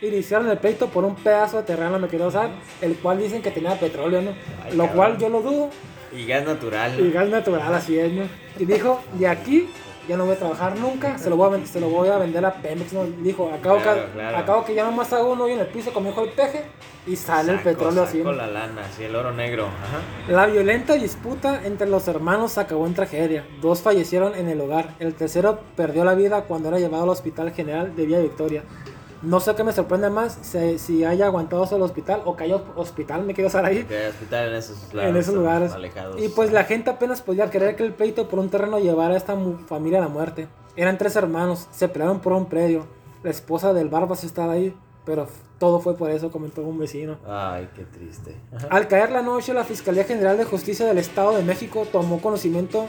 iniciaron 0.01 0.49
el 0.49 0.57
pleito 0.57 0.87
por 0.87 1.05
un 1.05 1.15
pedazo 1.15 1.57
de 1.57 1.63
terreno, 1.63 1.97
me 1.99 2.07
quiero 2.07 2.27
usar, 2.27 2.49
el 2.81 2.95
cual 2.97 3.19
dicen 3.19 3.41
que 3.41 3.51
tenía 3.51 3.79
petróleo, 3.79 4.21
¿no? 4.21 4.31
lo 4.73 4.87
cual 4.91 5.17
yo 5.17 5.29
lo 5.29 5.41
dudo. 5.41 5.69
Y 6.11 6.25
gas 6.25 6.45
natural. 6.45 6.99
Y 6.99 7.11
gas 7.11 7.29
natural, 7.29 7.73
así 7.73 7.97
es, 7.97 8.11
¿no? 8.11 8.23
Y 8.57 8.65
dijo, 8.65 9.01
de 9.13 9.27
aquí 9.27 9.69
ya 10.07 10.15
no 10.15 10.25
voy 10.25 10.35
a 10.35 10.39
trabajar 10.39 10.77
nunca, 10.77 11.17
se 11.17 11.29
lo 11.29 11.35
voy 11.35 11.59
a, 11.59 11.65
se 11.65 11.79
lo 11.81 11.89
voy 11.89 12.07
a 12.09 12.17
vender 12.17 12.45
a 12.45 12.53
Pemex, 12.53 12.93
¿no? 12.93 13.03
Dijo, 13.03 13.51
acabo, 13.53 13.79
que, 13.81 14.21
acabo 14.23 14.63
que 14.63 14.73
ya 14.73 14.85
nomás 14.85 15.11
hago 15.11 15.33
uno 15.33 15.43
hoyo 15.43 15.55
en 15.55 15.59
el 15.59 15.67
piso 15.67 15.91
con 15.91 16.03
mi 16.03 16.09
hijo 16.09 16.23
el 16.23 16.29
peje 16.29 16.63
y 17.05 17.15
sale 17.15 17.53
el 17.53 17.59
petróleo 17.59 18.03
así. 18.03 18.21
Con 18.21 18.37
la 18.37 18.47
lana, 18.47 18.85
así 18.85 19.03
el 19.03 19.15
oro 19.15 19.33
negro. 19.33 19.65
Ajá. 19.65 20.31
La 20.31 20.45
violenta 20.45 20.93
disputa 20.93 21.61
entre 21.65 21.87
los 21.87 22.07
hermanos 22.07 22.57
acabó 22.57 22.87
en 22.87 22.93
tragedia. 22.93 23.45
Dos 23.61 23.81
fallecieron 23.81 24.35
en 24.35 24.47
el 24.47 24.61
hogar. 24.61 24.95
El 24.99 25.13
tercero 25.13 25.59
perdió 25.75 26.05
la 26.05 26.15
vida 26.15 26.43
cuando 26.43 26.69
era 26.69 26.79
llevado 26.79 27.03
al 27.03 27.09
Hospital 27.09 27.51
General 27.51 27.95
de 27.95 28.05
Villa 28.05 28.19
Victoria. 28.19 28.63
No 29.21 29.39
sé 29.39 29.55
qué 29.55 29.63
me 29.63 29.73
sorprende 29.73 30.09
más, 30.09 30.37
si, 30.41 31.03
haya 31.03 31.25
aguantado 31.25 31.65
solo 31.65 31.85
el 31.85 31.89
hospital 31.89 32.21
o 32.25 32.35
que 32.35 32.43
haya 32.43 32.57
hospital, 32.75 33.23
me 33.23 33.33
quiero 33.33 33.47
estar 33.47 33.65
ahí. 33.65 33.83
Que 33.83 33.97
haya 33.97 34.09
hospital 34.09 34.49
en 34.49 34.55
esos, 34.55 34.93
en 34.93 35.17
esos 35.17 35.33
lugares. 35.33 35.73
Y 36.19 36.29
pues 36.29 36.51
la 36.51 36.63
gente 36.63 36.89
apenas 36.89 37.21
podía 37.21 37.49
creer 37.49 37.75
que 37.75 37.83
el 37.83 37.93
pleito 37.93 38.27
por 38.27 38.39
un 38.39 38.49
terreno 38.49 38.79
llevara 38.79 39.15
a 39.15 39.17
esta 39.17 39.35
familia 39.67 39.99
a 39.99 40.01
la 40.01 40.07
muerte. 40.07 40.47
Eran 40.75 40.97
tres 40.97 41.15
hermanos, 41.15 41.67
se 41.71 41.87
pelearon 41.89 42.19
por 42.19 42.33
un 42.33 42.45
predio. 42.45 42.85
La 43.23 43.31
esposa 43.31 43.73
del 43.73 43.89
Barbas 43.89 44.23
estaba 44.23 44.53
ahí, 44.53 44.75
pero 45.05 45.27
todo 45.57 45.79
fue 45.79 45.95
por 45.95 46.11
eso, 46.11 46.31
comentó 46.31 46.61
un 46.61 46.77
vecino. 46.77 47.17
Ay, 47.27 47.67
qué 47.75 47.83
triste. 47.85 48.35
Al 48.69 48.87
caer 48.87 49.11
la 49.11 49.23
noche, 49.23 49.53
la 49.53 49.63
Fiscalía 49.63 50.03
General 50.03 50.37
de 50.37 50.45
Justicia 50.45 50.85
del 50.85 50.99
Estado 50.99 51.35
de 51.35 51.43
México 51.43 51.87
tomó 51.91 52.21
conocimiento 52.21 52.85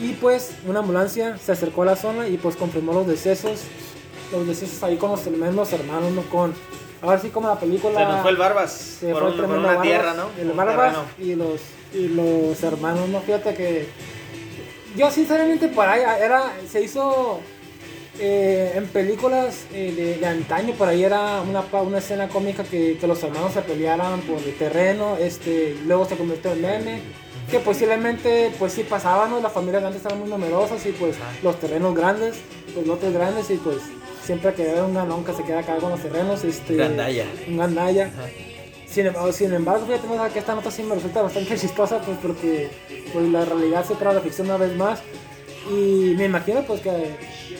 y 0.00 0.12
pues 0.12 0.54
una 0.66 0.78
ambulancia 0.78 1.36
se 1.38 1.50
acercó 1.50 1.82
a 1.82 1.86
la 1.86 1.96
zona 1.96 2.28
y 2.28 2.36
pues 2.36 2.54
confirmó 2.54 2.92
los 2.92 3.06
decesos 3.08 3.64
los 4.32 4.46
decesos 4.46 4.82
ahí 4.82 4.96
con 4.96 5.10
los 5.10 5.26
mismos 5.26 5.72
hermanos, 5.72 6.12
¿no? 6.12 6.22
Con, 6.22 6.54
ahora 7.02 7.18
sí 7.18 7.28
como 7.30 7.48
la 7.48 7.58
película... 7.58 7.98
Se 7.98 8.04
nos 8.04 8.22
fue 8.22 8.30
el 8.30 8.36
Barbas, 8.36 8.72
se 8.72 9.12
por, 9.12 9.34
fue 9.34 9.44
una 9.46 9.68
Barbas, 9.68 9.82
tierra, 9.82 10.14
¿no? 10.14 10.28
El 10.38 10.52
Barbas 10.52 10.96
y 11.18 11.34
los, 11.34 11.60
y 11.92 12.08
los 12.08 12.62
hermanos, 12.62 13.08
¿no? 13.08 13.20
Fíjate 13.20 13.54
que 13.54 13.88
yo 14.96 15.10
sinceramente 15.10 15.68
por 15.68 15.86
ahí 15.86 16.02
era, 16.20 16.52
se 16.70 16.82
hizo 16.82 17.40
eh, 18.18 18.72
en 18.74 18.86
películas 18.88 19.66
eh, 19.72 20.18
de, 20.20 20.26
antaño, 20.26 20.74
por 20.74 20.88
ahí 20.88 21.04
era 21.04 21.40
una, 21.40 21.62
una 21.80 21.98
escena 21.98 22.28
cómica 22.28 22.64
que, 22.64 22.98
que, 22.98 23.06
los 23.06 23.22
hermanos 23.22 23.52
se 23.52 23.62
pelearan 23.62 24.20
por 24.22 24.38
el 24.38 24.56
terreno, 24.56 25.16
este, 25.20 25.76
luego 25.86 26.04
se 26.04 26.16
convirtió 26.16 26.52
en 26.52 26.62
meme, 26.62 27.00
que 27.48 27.60
posiblemente 27.60 28.52
pues 28.58 28.72
sí 28.72 28.82
pasaban, 28.82 29.30
¿no? 29.30 29.40
las 29.40 29.52
familias 29.52 29.82
grandes 29.82 30.02
estaban 30.02 30.20
muy 30.20 30.28
numerosas 30.28 30.84
y 30.84 30.90
pues 30.92 31.16
los 31.42 31.60
terrenos 31.60 31.94
grandes, 31.94 32.40
los 32.74 32.86
lotes 32.86 33.12
grandes 33.12 33.50
y 33.50 33.54
pues 33.56 33.78
siempre 34.28 34.52
que 34.52 34.62
ve 34.62 34.82
un 34.82 34.92
ganón 34.92 35.24
que 35.24 35.32
se 35.32 35.42
queda 35.42 35.60
acá 35.60 35.76
con 35.76 35.90
los 35.90 36.02
terrenos, 36.02 36.44
este, 36.44 36.76
gandaya. 36.76 37.24
un 37.48 37.56
gandaya. 37.56 38.10
Sin 38.86 39.06
embargo, 39.06 39.32
sin 39.32 39.54
embargo, 39.54 39.86
fíjate 39.86 40.06
que 40.34 40.38
esta 40.38 40.54
nota 40.54 40.70
sí 40.70 40.82
me 40.82 40.96
resulta 40.96 41.22
bastante 41.22 41.56
chistosa, 41.62 41.98
pues 42.02 42.18
porque 42.20 42.68
pues, 43.10 43.26
la 43.30 43.46
realidad 43.46 43.84
se 43.84 43.94
supera 43.94 44.12
la 44.12 44.20
ficción 44.20 44.48
una 44.48 44.58
vez 44.58 44.76
más. 44.76 45.00
Y 45.70 46.14
me 46.18 46.26
imagino 46.26 46.62
pues 46.64 46.82
que 46.82 47.16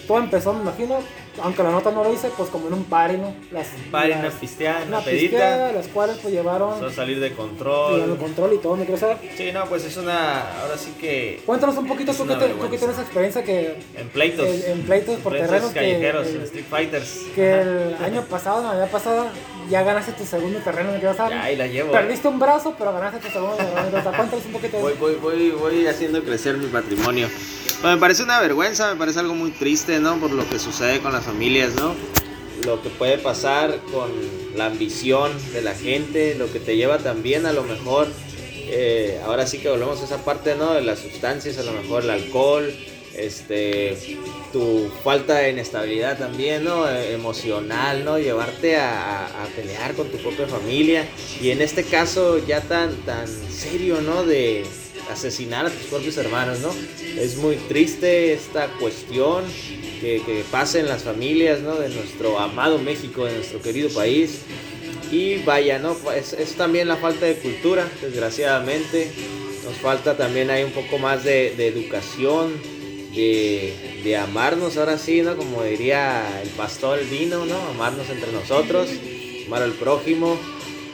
todo 0.07 0.18
empezó, 0.18 0.52
me 0.52 0.61
imagino, 0.61 0.98
aunque 1.42 1.62
la 1.62 1.70
nota 1.70 1.90
no 1.90 2.05
lo 2.05 2.11
dice, 2.11 2.31
pues 2.37 2.48
como 2.51 2.68
en 2.68 2.74
un 2.74 2.85
party, 2.85 3.16
¿no? 3.16 3.35
Las, 3.51 3.68
un 3.74 3.90
party, 3.90 4.12
una 4.12 4.31
pisteada, 4.31 4.85
una, 4.87 5.01
pedita. 5.01 5.72
las 5.72 5.88
cuales 5.88 6.18
pues 6.18 6.33
llevaron... 6.35 6.85
a 6.85 6.90
salir 6.90 7.20
de 7.20 7.33
control. 7.33 8.14
Y 8.14 8.18
control 8.18 8.55
y 8.55 8.59
todo, 8.59 8.77
¿me 8.77 8.85
quieres 8.85 9.01
saber? 9.01 9.18
Sí, 9.37 9.51
no, 9.53 9.64
pues 9.66 9.85
es 9.85 9.96
una... 9.96 10.61
Ahora 10.61 10.77
sí 10.77 10.94
que... 11.01 11.42
Cuéntanos 11.46 11.77
un 11.77 11.87
poquito 11.87 12.12
tú 12.12 12.27
que, 12.27 12.35
te, 12.35 12.48
tú 12.48 12.70
que, 12.70 12.79
tienes 12.79 12.98
experiencia 12.98 13.42
que... 13.42 13.77
En 13.96 14.09
pleitos. 14.09 14.46
En, 14.66 14.83
pleitos 14.83 15.18
por 15.20 15.33
terrenos 15.33 15.72
callejeros, 15.72 16.27
en 16.29 16.42
Street 16.42 16.66
Fighters. 16.68 17.18
Que 17.35 17.61
el 17.61 17.96
año 18.05 18.22
pasado, 18.22 18.62
la 18.62 18.68
Navidad 18.68 18.90
pasada, 18.90 19.33
ya 19.68 19.83
ganaste 19.83 20.12
tu 20.12 20.24
segundo 20.24 20.59
terreno, 20.61 20.92
¿me 20.92 20.98
quieres 20.98 21.16
saber? 21.16 21.33
Ya, 21.33 21.44
ahí 21.44 21.57
la 21.57 21.66
llevo. 21.66 21.92
Perdiste 21.92 22.28
un 22.28 22.38
brazo, 22.38 22.74
pero 22.78 22.92
ganaste 22.92 23.20
tu 23.20 23.33
segundo 23.33 23.57
terreno. 23.57 23.90
Cuéntanos 23.90 24.46
un 24.46 24.52
poquito. 24.52 24.78
Voy, 24.78 24.94
voy, 24.98 25.14
voy, 25.14 25.50
voy 25.50 25.87
haciendo 25.87 26.22
crecer 26.22 26.57
mi 26.57 26.66
patrimonio. 26.66 27.28
Me 27.83 27.96
parece 27.96 28.24
una 28.24 28.40
vergüenza, 28.40 28.92
me 28.92 28.98
parece 28.98 29.20
algo 29.20 29.35
muy 29.35 29.50
triste, 29.50 30.00
¿no? 30.00 30.18
Por 30.18 30.33
lo 30.33 30.48
que 30.48 30.59
sucede 30.59 31.00
con 31.00 31.12
las 31.12 31.24
familias, 31.24 31.74
¿no? 31.74 31.94
Lo 32.64 32.83
que 32.83 32.88
puede 32.88 33.18
pasar 33.18 33.78
con 33.92 34.11
la 34.57 34.66
ambición 34.66 35.31
de 35.52 35.62
la 35.62 35.74
gente, 35.74 36.35
lo 36.35 36.52
que 36.52 36.59
te 36.59 36.76
lleva 36.76 36.98
también 36.98 37.46
a 37.46 37.52
lo 37.52 37.62
mejor, 37.62 38.09
eh, 38.70 39.20
ahora 39.24 39.46
sí 39.46 39.59
que 39.59 39.68
volvemos 39.68 40.00
a 40.02 40.04
esa 40.07 40.24
parte, 40.24 40.57
¿no? 40.57 40.74
De 40.74 40.83
las 40.83 40.98
sustancias, 40.98 41.57
a 41.59 41.62
lo 41.62 41.72
mejor 41.72 42.02
el 42.02 42.11
alcohol, 42.11 42.74
este, 43.18 43.96
tu 44.52 44.90
falta 45.02 45.38
de 45.38 45.50
inestabilidad 45.50 46.18
también, 46.18 46.64
¿no? 46.64 46.88
E, 46.88 47.12
emocional, 47.12 48.04
¿no? 48.04 48.18
Llevarte 48.18 48.76
a, 48.76 49.26
a, 49.26 49.46
pelear 49.57 49.94
con 49.94 50.09
tu 50.09 50.18
propia 50.18 50.46
familia 50.46 51.07
y 51.40 51.50
en 51.50 51.62
este 51.62 51.85
caso 51.85 52.38
ya 52.46 52.61
tan, 52.61 52.94
tan 53.02 53.26
serio, 53.50 54.00
¿no? 54.00 54.24
De 54.24 54.64
asesinar 55.11 55.66
a 55.66 55.70
tus 55.70 55.87
propios 55.87 56.16
hermanos, 56.16 56.61
¿no? 56.61 56.70
Es 57.18 57.37
muy 57.37 57.57
triste 57.57 58.33
esta 58.33 58.68
cuestión 58.78 59.44
que, 60.00 60.22
que 60.24 60.44
pasa 60.50 60.78
en 60.78 60.87
las 60.87 61.02
familias, 61.02 61.61
¿no? 61.61 61.76
De 61.76 61.88
nuestro 61.88 62.38
amado 62.38 62.78
México, 62.78 63.24
de 63.24 63.35
nuestro 63.35 63.61
querido 63.61 63.88
país. 63.90 64.40
Y 65.11 65.38
vaya, 65.38 65.78
¿no? 65.78 65.96
Es, 66.12 66.35
es 66.35 66.54
también 66.54 66.87
la 66.87 66.96
falta 66.96 67.26
de 67.26 67.35
cultura, 67.37 67.88
desgraciadamente. 68.02 69.11
Nos 69.64 69.76
falta 69.76 70.16
también 70.16 70.50
hay 70.50 70.64
un 70.64 70.72
poco 70.72 70.98
más 70.98 71.24
de, 71.24 71.54
de 71.57 71.68
educación, 71.68 72.52
de, 73.18 74.00
de, 74.04 74.16
amarnos 74.16 74.76
ahora 74.76 74.96
sí, 74.96 75.22
¿no? 75.22 75.37
Como 75.37 75.64
diría 75.64 76.40
el 76.40 76.48
pastor 76.50 77.00
vino, 77.11 77.44
¿no? 77.46 77.59
Amarnos 77.74 78.09
entre 78.11 78.31
nosotros, 78.31 78.88
amar 79.46 79.62
al 79.62 79.72
prójimo. 79.72 80.38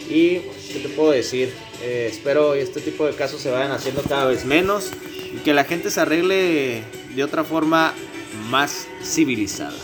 Y, 0.08 0.40
¿qué 0.72 0.80
te 0.82 0.88
puedo 0.88 1.10
decir? 1.10 1.52
Eh, 1.82 2.08
espero 2.10 2.54
este 2.54 2.80
tipo 2.80 3.04
de 3.04 3.14
casos 3.14 3.42
se 3.42 3.50
vayan 3.50 3.72
haciendo 3.72 4.02
cada 4.02 4.24
vez 4.24 4.46
menos 4.46 4.90
y 5.34 5.38
que 5.38 5.52
la 5.52 5.64
gente 5.64 5.90
se 5.90 6.00
arregle 6.00 6.82
de 7.14 7.24
otra 7.24 7.44
forma 7.44 7.92
más 8.48 8.88
civilizada. 9.02 9.76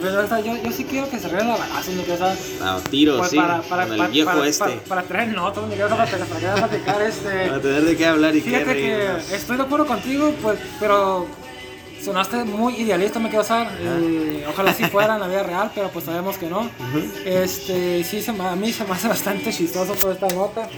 Pues, 0.00 0.12
yo, 0.44 0.62
yo, 0.62 0.72
sí 0.72 0.84
quiero 0.84 1.08
que 1.08 1.20
se 1.20 1.26
arregle 1.26 1.48
la 1.48 1.56
balazo, 1.56 1.92
mi 1.92 2.02
casa. 2.02 2.36
No, 2.60 2.80
tiro, 2.80 3.18
pues, 3.18 3.30
sí. 3.30 3.36
Para, 3.36 3.62
para, 3.62 3.84
el 3.84 4.08
viejo 4.08 4.30
para, 4.30 4.48
este. 4.48 4.80
Para, 4.88 5.02
traer 5.04 5.28
notas, 5.28 5.64
mi 5.68 5.76
casa, 5.76 5.96
para, 5.96 6.10
para, 6.10 6.26
para 6.26 6.66
platicar 6.68 7.02
este. 7.02 7.46
Para 7.46 7.60
tener 7.62 7.84
de 7.84 7.96
qué 7.96 8.06
hablar 8.06 8.34
y 8.34 8.40
Fíjate 8.40 8.74
que 8.74 9.06
estoy 9.32 9.56
de 9.56 9.62
acuerdo 9.62 9.86
contigo, 9.86 10.34
pues, 10.42 10.58
pero 10.80 11.28
sonaste 12.06 12.44
muy 12.44 12.74
idealista, 12.76 13.18
me 13.18 13.28
quiero 13.28 13.44
saber. 13.44 13.68
Eh, 13.80 14.46
ojalá 14.48 14.72
sí 14.72 14.84
fuera 14.84 15.14
en 15.14 15.20
la 15.20 15.26
vida 15.26 15.42
real, 15.52 15.72
pero 15.74 15.90
pues 15.90 16.04
sabemos 16.04 16.38
que 16.38 16.46
no. 16.46 16.70
Este, 17.24 18.04
sí, 18.04 18.22
se, 18.22 18.30
a 18.30 18.56
mí 18.56 18.72
se 18.72 18.84
me 18.84 18.92
hace 18.92 19.08
bastante 19.08 19.52
chistoso 19.52 19.94
toda 19.94 20.14
esta 20.14 20.28
nota. 20.28 20.68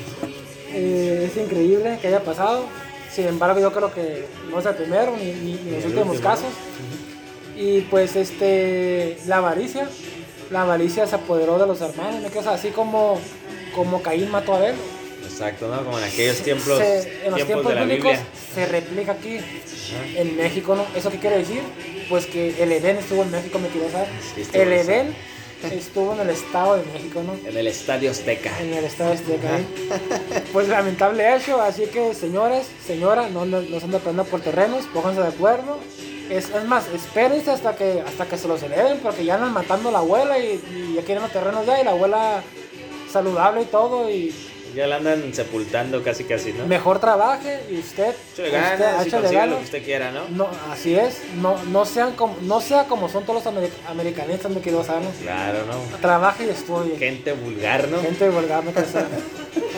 Eh, 0.73 1.31
es 1.31 1.37
increíble 1.37 1.99
que 2.01 2.09
haya 2.09 2.24
pasado. 2.24 2.64
Sin 3.12 3.26
embargo, 3.26 3.61
yo 3.61 3.72
creo 3.72 3.93
que 3.93 4.26
no 4.51 4.59
es 4.59 4.66
el 4.66 4.74
primero 4.74 5.16
ni, 5.16 5.33
ni, 5.33 5.70
los 5.70 5.85
últimos 5.85 6.18
casos. 6.20 6.53
Y 7.57 7.83
pues 7.83 8.16
este, 8.16 9.18
la 9.26 9.39
avaricia, 9.39 9.89
la 10.51 10.62
avaricia 10.62 11.07
se 11.07 11.16
apoderó 11.16 11.59
de 11.59 11.66
los 11.66 11.81
hermanos, 11.81 12.22
¿no? 12.22 12.51
así 12.51 12.70
como, 12.70 13.18
como 13.74 14.01
Caín 14.01 14.31
mató 14.31 14.55
a 14.55 14.57
Abel. 14.57 14.76
Exacto, 15.25 15.69
¿no? 15.69 15.85
Como 15.85 15.99
en 15.99 16.05
aquellos 16.05 16.39
tiempos, 16.39 16.81
en 16.81 17.31
los 17.31 17.47
tiempos, 17.47 17.75
bíblicos 17.75 18.19
se 18.55 18.66
replica 18.66 19.12
aquí 19.12 19.39
en 20.16 20.37
México, 20.37 20.75
¿no? 20.75 20.87
¿Eso 20.97 21.11
qué 21.11 21.19
quiere 21.19 21.39
decir? 21.39 21.61
Pues 22.09 22.27
que 22.27 22.62
el 22.62 22.73
Edén 22.73 22.97
estuvo 22.97 23.23
en 23.23 23.31
México, 23.31 23.59
me 23.59 23.69
quiero 23.69 23.91
saber. 23.91 24.09
el 24.53 24.73
Edén 24.73 25.14
estuvo 25.73 26.14
en 26.14 26.21
el 26.21 26.31
Estado 26.31 26.77
de 26.77 26.85
México, 26.93 27.23
¿no? 27.23 27.35
En 27.49 27.57
el 27.57 27.66
Estadio 27.66 28.11
Azteca. 28.11 28.51
En 28.61 28.73
el 28.73 28.85
Estadio 28.85 29.12
Azteca, 29.12 29.59
¿eh? 29.59 29.64
Pues 30.53 30.69
lamentable 30.69 31.37
hecho, 31.37 31.61
así 31.61 31.87
que 31.87 32.14
señores, 32.14 32.66
señora, 32.87 33.29
no 33.29 33.45
nos 33.45 33.83
anda 33.83 33.99
peleando 33.99 34.25
por 34.25 34.41
terrenos, 34.41 34.87
pónganse 34.87 35.21
de 35.21 35.29
acuerdo. 35.29 35.79
Es, 36.31 36.51
es, 36.51 36.64
más, 36.66 36.87
espérense 36.89 37.51
hasta 37.51 37.75
que 37.75 38.03
hasta 38.07 38.27
que 38.27 38.37
se 38.37 38.49
los 38.49 38.62
eleven, 38.62 38.99
porque 38.99 39.25
ya 39.25 39.37
andan 39.37 39.53
matando 39.53 39.89
a 39.89 39.93
la 39.93 39.99
abuela 39.99 40.39
y, 40.39 40.62
y 40.75 40.95
ya 40.95 41.03
quieren 41.03 41.23
los 41.23 41.33
terrenos 41.33 41.64
ya 41.64 41.81
y 41.81 41.85
la 41.85 41.93
abuela 41.93 42.43
saludable 43.11 43.62
y 43.62 43.64
todo 43.64 44.11
y 44.11 44.35
Ya 44.75 44.87
la 44.87 44.97
andan 44.97 45.33
sepultando 45.35 46.03
casi 46.03 46.25
casi, 46.25 46.53
¿no? 46.53 46.66
mejor 46.66 46.99
trabaje 47.01 47.62
y 47.71 47.79
usted, 47.79 48.14
Échale 48.37 49.27
usted 49.27 49.33
y 49.33 49.47
lo 49.51 49.59
que 49.59 49.64
usted 49.64 49.85
quiera, 49.85 50.12
¿no? 50.12 50.29
No, 50.31 50.49
así 50.71 50.95
es, 50.95 51.21
no, 51.41 51.62
no 51.64 51.85
sean 51.85 52.12
como, 52.14 52.37
no 52.43 52.61
sea 52.61 52.85
como 52.85 53.09
son 53.09 53.25
todos 53.25 53.45
los 53.45 53.55
ameri- 53.55 53.71
americanistas, 53.89 54.51
me 54.53 54.61
quiero 54.61 54.85
saber. 54.85 55.09
Claro, 55.23 55.61
¿no? 55.66 55.97
Trabaje 55.99 56.47
y 56.47 56.51
estudie. 56.51 56.97
Gente 56.97 57.33
vulgar, 57.33 57.89
¿no? 57.89 58.01
Gente 58.01 58.29
vulgar, 58.29 58.62
me 58.64 58.73
quiero 58.73 58.89
saber. 58.89 59.09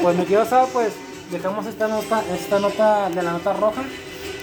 Pues 0.03 0.17
me 0.17 0.25
quiero 0.25 0.45
saber, 0.45 0.69
pues 0.73 0.93
dejamos 1.31 1.67
esta 1.67 1.89
nota, 1.89 2.23
esta 2.35 2.59
nota 2.59 3.09
de 3.11 3.23
la 3.23 3.33
nota 3.33 3.53
roja. 3.53 3.83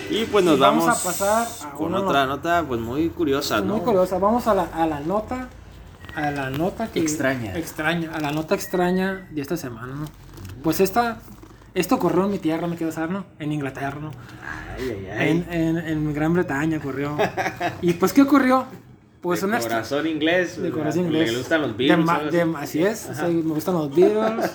Y 0.10 0.24
pues 0.26 0.46
nos 0.46 0.58
Y 0.58 0.62
vamos 0.62 0.86
vamos, 0.86 1.02
a 1.02 1.04
pasar 1.04 1.48
a 1.70 1.72
con 1.76 1.94
otra 1.94 2.26
nota 2.26 2.64
pues 2.68 2.80
muy 2.80 3.10
curiosa, 3.10 3.60
¿no? 3.60 3.76
Muy 3.76 3.82
curiosa. 3.82 4.18
Vamos 4.18 4.48
a 4.48 4.54
la, 4.54 4.64
a 4.74 4.88
la 4.88 5.02
nota. 5.02 5.50
A 6.16 6.32
la 6.32 6.50
nota 6.50 6.88
que. 6.88 7.00
Extraña. 7.00 7.56
Extraña. 7.58 8.12
A 8.16 8.20
la 8.22 8.32
nota 8.32 8.56
extraña 8.56 9.28
de 9.30 9.42
esta 9.42 9.58
semana, 9.58 9.94
¿no? 9.94 10.06
Pues 10.68 10.82
esta. 10.82 11.20
Esto 11.74 11.96
ocurrió 11.96 12.26
en 12.26 12.32
mi 12.32 12.40
tierra, 12.40 12.68
me 12.68 12.76
quiero 12.76 12.92
saber, 12.92 13.10
¿no? 13.10 13.26
En 13.40 13.54
Inglaterra, 13.54 14.00
¿no? 14.02 14.12
Ay, 14.78 14.84
ay, 14.90 15.08
ay. 15.18 15.30
En, 15.50 15.54
en, 15.54 15.78
en 15.78 16.14
Gran 16.14 16.34
Bretaña 16.34 16.78
ocurrió. 16.80 17.16
¿Y 17.82 17.94
pues 17.94 18.12
qué 18.12 18.24
ocurrió? 18.24 18.66
Pues 19.22 19.40
de 19.40 19.48
una 19.48 19.60
corazón 19.60 20.06
inglés. 20.08 20.62
de 20.62 20.70
corazón 20.70 21.04
Le 21.04 21.20
inglés. 21.20 21.38
gustan 21.38 21.62
los 21.62 21.78
De 21.78 21.86
Beatles. 21.88 22.10
algo 22.10 22.32
de- 22.32 22.58
así. 22.58 22.84
es, 22.84 23.08
me 23.30 23.54
gustan 23.54 23.76
los 23.76 23.96
Beatles. 23.96 24.52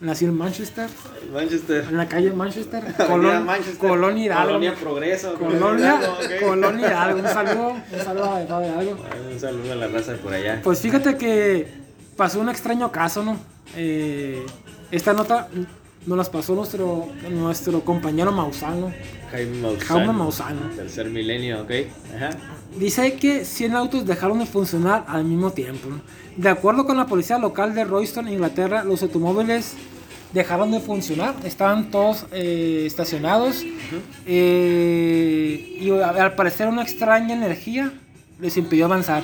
Nací 0.00 0.24
en 0.24 0.36
Manchester, 0.36 0.88
Manchester. 1.32 1.84
en 1.90 1.96
la 1.96 2.08
calle 2.08 2.32
Manchester, 2.32 2.82
Colón, 3.06 3.46
Manchester. 3.46 3.88
Colonia 3.88 4.24
Hidalgo. 4.24 4.46
Colonia 4.46 4.74
Progreso. 4.74 5.34
Colonia, 5.34 6.00
Hidalgo. 6.00 6.16
Colonia 6.44 6.86
Hidalgo. 6.88 7.18
Un 7.20 7.28
saludo, 7.28 7.70
un 7.92 8.04
saludo 8.04 8.34
a 8.34 8.42
Hidalgo 8.42 8.66
Hidalgo. 8.66 9.04
Ay, 9.12 9.32
Un 9.34 9.38
saludo 9.38 9.72
a 9.72 9.76
la 9.76 9.86
raza 9.86 10.10
de 10.14 10.18
por 10.18 10.32
allá. 10.34 10.60
Pues 10.64 10.80
fíjate 10.80 11.16
que 11.16 11.68
pasó 12.16 12.40
un 12.40 12.48
extraño 12.48 12.90
caso, 12.90 13.22
¿no? 13.22 13.36
Eh, 13.76 14.44
esta 14.90 15.12
nota 15.12 15.48
nos 16.06 16.16
las 16.16 16.30
pasó 16.30 16.54
nuestro, 16.54 17.08
nuestro 17.30 17.80
compañero 17.84 18.32
Mausano. 18.32 18.92
Jaime 19.30 19.58
Maussan. 19.60 19.86
Jaume 19.86 20.12
Maussan. 20.12 20.70
Tercer 20.76 21.10
milenio, 21.10 21.62
ok. 21.62 21.70
Ajá. 22.16 22.30
Dice 22.78 23.14
que 23.14 23.44
100 23.44 23.74
autos 23.74 24.06
dejaron 24.06 24.38
de 24.38 24.46
funcionar 24.46 25.04
al 25.08 25.24
mismo 25.24 25.50
tiempo. 25.50 25.88
De 26.36 26.48
acuerdo 26.48 26.86
con 26.86 26.96
la 26.96 27.06
policía 27.06 27.38
local 27.38 27.74
de 27.74 27.84
Royston, 27.84 28.28
Inglaterra, 28.28 28.84
los 28.84 29.02
automóviles 29.02 29.74
dejaron 30.32 30.70
de 30.70 30.80
funcionar. 30.80 31.34
Estaban 31.44 31.90
todos 31.90 32.26
eh, 32.32 32.84
estacionados. 32.86 33.64
eh, 34.26 35.78
y 35.80 35.90
a- 35.90 36.08
al 36.10 36.34
parecer 36.34 36.68
una 36.68 36.82
extraña 36.82 37.34
energía 37.34 37.92
les 38.40 38.56
impidió 38.56 38.84
avanzar. 38.86 39.22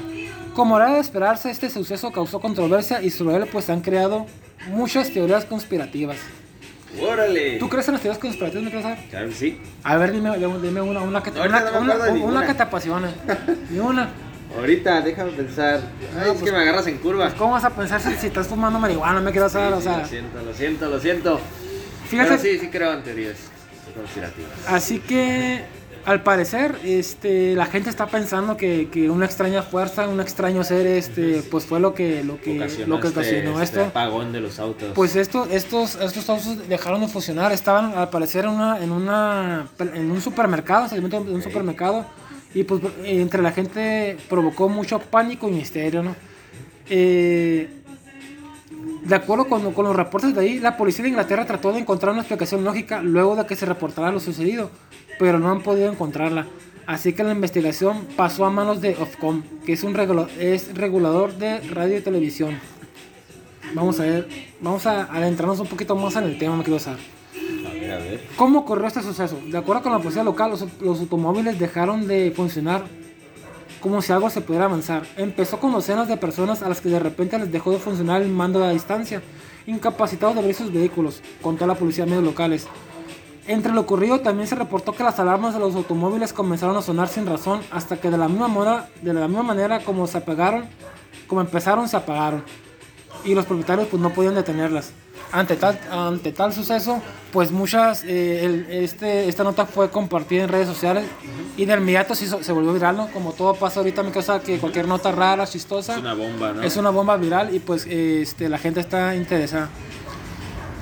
Como 0.54 0.76
era 0.76 0.94
de 0.94 1.00
esperarse, 1.00 1.50
este 1.50 1.68
suceso 1.68 2.12
causó 2.12 2.40
controversia 2.40 3.02
y 3.02 3.10
sobre 3.10 3.36
él 3.36 3.46
pues 3.50 3.64
se 3.66 3.72
han 3.72 3.80
creado 3.80 4.26
muchas 4.68 5.10
teorías 5.10 5.44
conspirativas. 5.44 6.16
Órale. 7.02 7.58
¿Tú 7.58 7.68
crees 7.68 7.88
en 7.88 7.94
las 7.94 8.02
teorías 8.02 8.20
conspirativas, 8.20 8.64
mi 8.64 8.70
querido 8.70 8.88
Sar? 8.88 8.98
Claro 9.10 9.28
que 9.28 9.34
sí. 9.34 9.60
A 9.82 9.96
ver, 9.96 10.12
dime, 10.12 10.30
dime 10.38 10.80
una, 10.80 11.00
una, 11.00 11.22
que 11.22 11.32
te, 11.32 11.40
una, 11.40 11.58
no 11.60 11.80
me 11.80 11.92
una- 12.22 12.46
que 12.46 12.54
te. 12.54 12.64
Ahorita, 14.56 15.00
déjame 15.00 15.32
pensar. 15.32 15.80
Ay, 16.16 16.20
es 16.30 16.38
pues- 16.38 16.42
que 16.44 16.52
me 16.52 16.58
agarras 16.58 16.86
en 16.86 16.98
curva. 16.98 17.32
¿Cómo 17.36 17.54
vas 17.54 17.64
a 17.64 17.70
pensar 17.70 18.00
si, 18.00 18.14
si 18.14 18.28
estás 18.28 18.46
fumando 18.46 18.78
marihuana? 18.78 19.20
Me 19.20 19.32
quiero 19.32 19.48
saber, 19.48 19.72
o 19.72 19.78
sí, 19.78 19.82
sea. 19.82 19.98
lo 19.98 20.06
siento, 20.06 20.42
lo 20.42 20.54
siento, 20.54 20.88
lo 20.88 21.00
siento. 21.00 21.40
Fíjate, 22.08 22.30
Pero 22.30 22.42
sí, 22.42 22.58
sí 22.60 22.68
creo 22.68 22.92
en 22.92 23.02
teorías 23.02 23.36
conspirativas. 23.96 24.52
así 24.68 25.00
que 25.00 25.64
al 26.06 26.22
parecer, 26.22 26.78
este, 26.84 27.54
la 27.54 27.66
gente 27.66 27.88
está 27.90 28.06
pensando 28.06 28.56
que, 28.56 28.88
que 28.90 29.08
una 29.10 29.24
extraña 29.26 29.62
fuerza, 29.62 30.06
un 30.08 30.20
extraño 30.20 30.62
ser, 30.64 30.86
este, 30.86 31.42
pues 31.50 31.64
fue 31.64 31.80
lo 31.80 31.94
que, 31.94 32.22
lo 32.24 32.40
que, 32.40 32.56
Ocasionó 32.58 32.94
lo 32.96 33.00
que 33.00 33.08
este- 33.08 33.20
ocasionó 33.20 33.60
este 33.62 33.76
esto. 33.78 33.88
apagón 33.90 34.32
de 34.32 34.40
los 34.40 34.58
autos. 34.58 34.92
Pues 34.94 35.16
esto, 35.16 35.46
estos, 35.50 35.96
estos 35.96 36.28
autos 36.28 36.68
dejaron 36.68 37.00
de 37.00 37.08
funcionar, 37.08 37.52
estaban 37.52 37.96
al 37.96 38.10
parecer 38.10 38.44
en 38.44 38.50
una, 38.50 38.78
en 38.82 38.90
una, 38.92 39.66
en 39.78 40.10
un 40.10 40.20
supermercado, 40.20 40.88
de 40.88 41.00
un 41.00 41.42
supermercado, 41.42 42.04
y 42.54 42.64
pues 42.64 42.82
entre 43.04 43.42
la 43.42 43.52
gente 43.52 44.16
provocó 44.28 44.68
mucho 44.68 44.98
pánico 45.00 45.48
y 45.48 45.52
misterio, 45.52 46.02
¿no? 46.02 46.14
Eh, 46.88 47.68
de 49.04 49.14
acuerdo 49.14 49.46
con, 49.48 49.72
con 49.72 49.84
los 49.84 49.96
reportes 49.96 50.34
de 50.34 50.40
ahí, 50.40 50.58
la 50.60 50.76
policía 50.76 51.02
de 51.02 51.10
Inglaterra 51.10 51.44
trató 51.46 51.72
de 51.72 51.80
encontrar 51.80 52.12
una 52.12 52.22
explicación 52.22 52.64
lógica 52.64 53.02
luego 53.02 53.36
de 53.36 53.44
que 53.46 53.54
se 53.56 53.66
reportara 53.66 54.10
lo 54.12 54.20
sucedido, 54.20 54.70
pero 55.18 55.38
no 55.38 55.50
han 55.50 55.62
podido 55.62 55.90
encontrarla. 55.90 56.46
Así 56.86 57.12
que 57.14 57.24
la 57.24 57.32
investigación 57.32 58.06
pasó 58.16 58.44
a 58.44 58.50
manos 58.50 58.80
de 58.80 58.94
Ofcom, 58.96 59.42
que 59.64 59.72
es 59.72 59.82
un 59.84 59.94
regula- 59.94 60.28
es 60.38 60.74
regulador 60.74 61.34
de 61.34 61.60
radio 61.60 61.96
y 61.96 62.00
televisión. 62.02 62.58
Vamos 63.74 63.98
a 64.00 64.04
ver, 64.04 64.28
vamos 64.60 64.86
a 64.86 65.04
adentrarnos 65.04 65.58
un 65.60 65.66
poquito 65.66 65.96
más 65.96 66.14
en 66.16 66.24
el 66.24 66.38
tema, 66.38 66.56
me 66.56 66.62
quiero 66.62 66.78
saber. 66.78 67.00
A 67.66 67.96
ver. 67.96 68.26
¿Cómo 68.36 68.60
ocurrió 68.60 68.86
este 68.86 69.02
suceso? 69.02 69.38
De 69.46 69.56
acuerdo 69.58 69.82
con 69.82 69.92
la 69.92 69.98
policía 69.98 70.24
local, 70.24 70.50
los, 70.50 70.64
los 70.80 71.00
automóviles 71.00 71.58
dejaron 71.58 72.06
de 72.06 72.32
funcionar 72.34 72.84
como 73.80 74.00
si 74.02 74.12
algo 74.12 74.30
se 74.30 74.40
pudiera 74.40 74.64
avanzar. 74.64 75.02
Empezó 75.16 75.60
con 75.60 75.72
docenas 75.72 76.08
de 76.08 76.16
personas 76.16 76.62
a 76.62 76.68
las 76.68 76.80
que 76.80 76.88
de 76.88 76.98
repente 76.98 77.38
les 77.38 77.52
dejó 77.52 77.70
de 77.70 77.78
funcionar 77.78 78.22
el 78.22 78.28
mando 78.28 78.64
a 78.64 78.70
distancia, 78.70 79.22
incapacitados 79.66 80.34
de 80.34 80.40
abrir 80.40 80.54
sus 80.54 80.72
vehículos, 80.72 81.20
contó 81.42 81.66
la 81.66 81.74
policía 81.74 82.04
a 82.04 82.06
medios 82.06 82.24
locales. 82.24 82.66
Entre 83.46 83.72
lo 83.72 83.82
ocurrido 83.82 84.20
también 84.20 84.48
se 84.48 84.54
reportó 84.54 84.92
que 84.92 85.02
las 85.02 85.18
alarmas 85.18 85.52
de 85.54 85.60
los 85.60 85.74
automóviles 85.74 86.32
comenzaron 86.32 86.76
a 86.76 86.82
sonar 86.82 87.08
sin 87.08 87.26
razón 87.26 87.60
hasta 87.70 87.98
que 87.98 88.10
de 88.10 88.16
la 88.16 88.28
misma 88.28 88.48
manera, 88.48 88.88
de 89.02 89.12
la 89.12 89.28
misma 89.28 89.42
manera 89.42 89.80
como 89.80 90.06
se 90.06 90.18
apagaron, 90.18 90.64
como 91.26 91.42
empezaron 91.42 91.88
se 91.88 91.96
apagaron 91.96 92.42
y 93.24 93.34
los 93.34 93.44
propietarios 93.44 93.88
pues 93.88 94.02
no 94.02 94.10
podían 94.10 94.34
detenerlas. 94.34 94.92
Ante 95.30 95.56
tal, 95.56 95.78
ante 95.90 96.32
tal 96.32 96.52
suceso, 96.52 97.02
pues 97.32 97.50
muchas, 97.50 98.04
eh, 98.04 98.44
el- 98.44 98.66
este, 98.70 99.28
esta 99.28 99.42
nota 99.42 99.66
fue 99.66 99.90
compartida 99.90 100.44
en 100.44 100.48
redes 100.48 100.68
sociales 100.68 101.04
y 101.56 101.64
de 101.64 101.74
inmediato 101.74 102.14
se, 102.14 102.26
hizo- 102.26 102.42
se 102.42 102.52
volvió 102.52 102.72
viral, 102.72 102.96
¿no? 102.96 103.08
Como 103.08 103.32
todo 103.32 103.54
pasa 103.54 103.80
ahorita, 103.80 104.02
mi 104.04 104.12
cosa 104.12 104.40
que 104.40 104.58
cualquier 104.58 104.86
nota 104.86 105.10
rara, 105.12 105.46
chistosa, 105.46 105.94
Es 105.96 106.00
una 106.00 106.14
bomba, 106.14 106.52
¿no? 106.52 106.62
es 106.62 106.76
una 106.76 106.90
bomba 106.90 107.16
viral 107.16 107.54
y 107.54 107.58
pues 107.58 107.84
eh, 107.86 108.22
este, 108.22 108.48
la 108.48 108.58
gente 108.58 108.80
está 108.80 109.16
interesada. 109.16 109.68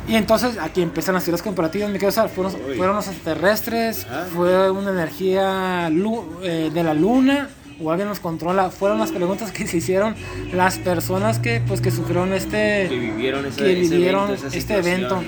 Y 0.08 0.16
entonces 0.16 0.58
aquí 0.58 0.82
empiezan 0.82 1.14
las 1.14 1.24
teorías 1.24 1.42
comparativas, 1.42 1.88
me 1.90 1.98
quiero 1.98 2.12
saber, 2.12 2.30
fueron, 2.30 2.52
fueron 2.76 2.96
los 2.96 3.06
extraterrestres, 3.06 4.04
Ajá. 4.04 4.26
fue 4.34 4.70
una 4.70 4.90
energía 4.90 5.88
eh, 5.88 6.70
de 6.72 6.84
la 6.84 6.92
luna 6.92 7.48
o 7.82 7.90
alguien 7.90 8.08
nos 8.08 8.20
controla, 8.20 8.70
fueron 8.70 8.98
las 8.98 9.12
preguntas 9.12 9.52
que 9.52 9.66
se 9.66 9.76
hicieron 9.78 10.14
las 10.52 10.78
personas 10.78 11.38
que 11.38 11.62
pues 11.66 11.80
que 11.80 11.90
sufrieron 11.90 12.32
este 12.32 12.88
que 12.88 12.96
vivieron 12.98 13.44
que 13.44 13.72
evento, 13.72 14.34
este 14.52 14.76
evento. 14.76 15.22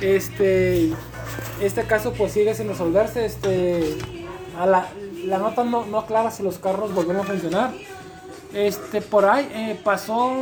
Este, 0.00 0.90
este 1.60 1.82
caso 1.82 2.12
pues 2.12 2.32
sigue 2.32 2.54
sin 2.54 2.68
resolverse. 2.68 3.26
Este, 3.26 3.96
a 4.58 4.66
la, 4.66 4.88
la 5.26 5.38
nota 5.38 5.64
no, 5.64 5.86
no 5.86 5.98
aclara 5.98 6.30
si 6.30 6.42
los 6.42 6.58
carros 6.58 6.94
volvieron 6.94 7.22
a 7.22 7.24
funcionar. 7.24 7.72
Este, 8.54 9.00
por 9.02 9.26
ahí 9.26 9.48
eh, 9.52 9.80
pasó, 9.82 10.32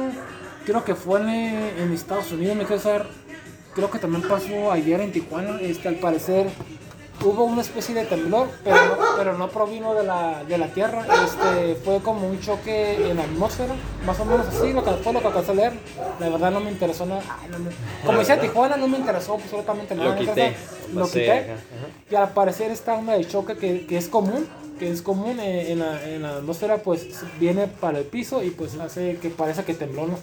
creo 0.65 0.85
que 0.85 0.95
fue 0.95 1.21
en, 1.21 1.29
en 1.29 1.93
Estados 1.93 2.31
Unidos, 2.33 2.57
me 2.57 2.65
quiero 2.65 2.81
saber, 2.81 3.07
creo 3.77 3.91
que 3.91 3.99
también 4.01 4.23
pasó 4.29 4.73
ayer 4.73 5.01
en 5.01 5.13
Tijuana. 5.13 5.61
Este, 5.61 5.87
al 5.87 5.97
parecer 5.97 6.49
hubo 7.25 7.45
una 7.45 7.63
especie 7.63 7.95
de 7.95 8.05
temblor, 8.05 8.49
pero 8.65 8.77
no, 8.77 8.97
pero 9.17 9.39
no 9.39 9.49
provino 9.49 9.95
de 9.95 10.05
la, 10.05 10.43
de 10.45 10.59
la 10.59 10.67
tierra. 10.69 11.05
Este, 11.25 11.77
fue 11.77 12.01
como 12.01 12.27
un 12.29 12.41
choque 12.41 13.09
en 13.11 13.17
la 13.17 13.23
atmósfera, 13.25 13.75
más 14.05 14.19
o 14.21 14.25
menos 14.25 14.47
así, 14.49 14.73
lo 14.73 14.83
que 14.85 14.91
fue 14.93 15.13
lo 15.13 15.21
que 15.21 15.27
alcancé 15.29 15.51
a 15.53 15.55
leer. 15.55 15.73
La 16.21 16.29
verdad 16.31 16.51
no 16.51 16.61
me 16.61 16.71
interesó 16.71 17.07
nada. 17.07 17.23
Ay, 17.41 17.49
no 17.51 17.59
me- 17.61 17.71
como 18.05 18.19
decía 18.19 18.41
Tijuana, 18.41 18.77
no 18.77 18.89
me 18.89 18.99
interesó 18.99 19.35
absolutamente 19.35 19.95
nada. 19.95 20.11
Lo 20.15 20.19
quité. 20.19 20.55
Lo 20.95 21.05
quité. 21.07 21.31
ajá, 21.41 21.53
ajá. 21.53 21.87
Y 22.11 22.15
al 22.15 22.31
parecer 22.31 22.71
esta 22.71 22.95
onda 22.95 23.15
de 23.15 23.27
choque 23.27 23.57
que, 23.57 23.87
que 23.87 23.97
es 23.99 24.09
común, 24.09 24.47
que 24.79 24.91
es 24.91 25.01
común 25.03 25.41
eh, 25.41 25.73
en, 25.73 25.79
la, 25.81 26.05
en 26.05 26.23
la 26.23 26.37
atmósfera, 26.37 26.79
pues 26.79 27.07
viene 27.41 27.67
para 27.67 27.99
el 27.99 28.05
piso 28.05 28.43
y 28.43 28.51
pues 28.51 28.75
hace 28.79 29.17
que 29.17 29.31
parece 29.31 29.65
que 29.65 29.73
tembló, 29.75 30.07
¿no? 30.07 30.19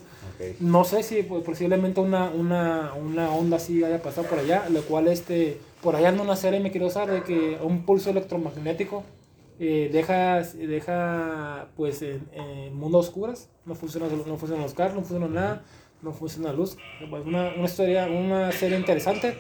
No 0.60 0.84
sé 0.84 1.04
si 1.04 1.24
pues, 1.24 1.44
posiblemente 1.44 2.00
una, 2.00 2.30
una, 2.30 2.94
una 2.94 3.32
onda 3.32 3.58
así 3.58 3.84
haya 3.84 4.02
pasado 4.02 4.28
por 4.28 4.40
allá, 4.40 4.68
lo 4.70 4.82
cual 4.84 5.08
este, 5.08 5.60
por 5.82 5.96
allá 5.96 6.10
anda 6.10 6.24
una 6.24 6.36
serie, 6.36 6.60
me 6.60 6.72
quiero 6.72 6.90
saber, 6.90 7.16
de 7.16 7.24
que 7.24 7.58
un 7.62 7.86
pulso 7.86 8.10
electromagnético 8.10 9.04
eh, 9.60 9.90
deja, 9.92 10.42
deja 10.42 11.68
pues 11.76 12.02
en, 12.02 12.76
mundo 12.76 12.98
oscuras, 12.98 13.50
no 13.66 13.76
funciona, 13.76 14.08
no 14.08 14.38
funcionan 14.38 14.64
los 14.64 14.74
carros, 14.74 14.96
no 14.96 15.02
funciona 15.02 15.28
nada, 15.28 15.64
no 16.02 16.12
funciona 16.12 16.50
la 16.50 16.56
luz. 16.56 16.78
Pues, 17.10 17.26
una, 17.26 17.54
una 17.56 17.66
historia, 17.66 18.08
una 18.08 18.52
serie 18.52 18.78
interesante 18.78 19.38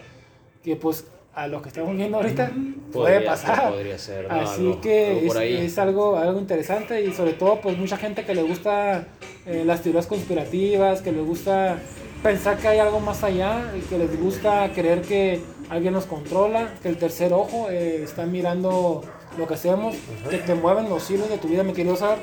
que 0.64 0.76
pues 0.76 1.06
a 1.36 1.48
lo 1.48 1.62
que 1.62 1.70
estamos 1.70 1.96
viendo 1.96 2.18
ahorita 2.18 2.52
puede 2.92 3.16
Podría 3.22 3.36
ser, 3.36 3.48
pasar. 3.50 3.70
podría 3.72 3.98
ser, 3.98 4.28
¿no? 4.28 4.36
Así 4.42 4.62
Algo- 4.62 4.82
que 4.82 5.08
algo 5.30 5.40
es, 5.40 5.62
es 5.72 5.78
algo, 5.80 6.18
algo 6.18 6.40
interesante 6.40 7.04
y 7.04 7.12
sobre 7.12 7.34
todo 7.34 7.60
pues 7.60 7.78
mucha 7.78 7.98
gente 7.98 8.24
que 8.24 8.36
le 8.36 8.44
gusta 8.44 9.08
eh, 9.48 9.64
las 9.66 9.82
teorías 9.82 10.06
conspirativas, 10.06 11.02
que 11.02 11.12
le 11.12 11.22
gusta 11.22 11.80
pensar 12.22 12.58
que 12.58 12.68
hay 12.68 12.80
algo 12.80 13.00
más 13.02 13.24
allá, 13.24 13.74
y 13.78 13.82
que 13.82 13.98
les 13.98 14.18
gusta 14.18 14.72
creer 14.74 15.02
que 15.02 15.42
alguien 15.70 15.94
nos 15.94 16.06
controla, 16.06 16.74
que 16.82 16.88
el 16.90 16.98
tercer 16.98 17.34
ojo 17.34 17.68
eh, 17.70 18.02
está 18.04 18.26
mirando 18.26 19.04
lo 19.38 19.48
que 19.48 19.56
hacemos, 19.56 19.96
que 20.30 20.38
te 20.38 20.56
mueven 20.56 20.88
los 20.88 21.10
hilos 21.12 21.28
de 21.30 21.38
tu 21.40 21.50
vida, 21.50 21.64
me 21.64 21.74
quiero 21.74 21.96
saber. 21.98 22.20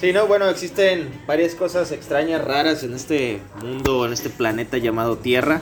Sí, 0.00 0.12
no, 0.12 0.26
bueno, 0.26 0.48
existen 0.48 1.08
varias 1.28 1.54
cosas 1.54 1.92
extrañas, 1.92 2.42
raras 2.44 2.82
en 2.82 2.94
este 2.94 3.38
mundo, 3.62 4.04
en 4.06 4.12
este 4.12 4.30
planeta 4.30 4.78
llamado 4.78 5.16
Tierra. 5.18 5.60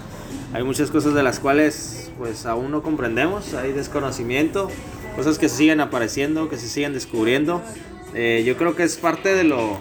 Hay 0.55 0.63
muchas 0.63 0.91
cosas 0.91 1.13
de 1.13 1.23
las 1.23 1.39
cuales 1.39 2.02
pues 2.23 2.47
aún 2.47 2.71
no 2.71 2.85
comprendemos, 2.85 3.53
hay 3.55 3.73
desconocimiento, 3.73 4.69
cosas 5.17 5.41
que 5.41 5.49
siguen 5.49 5.81
apareciendo, 5.81 6.49
que 6.49 6.57
se 6.57 6.69
siguen 6.69 6.93
descubriendo. 6.93 7.61
Eh, 8.15 8.45
yo 8.47 8.57
creo 8.57 8.77
que 8.77 8.85
es 8.85 8.97
parte 8.97 9.35
de 9.35 9.43
lo, 9.43 9.79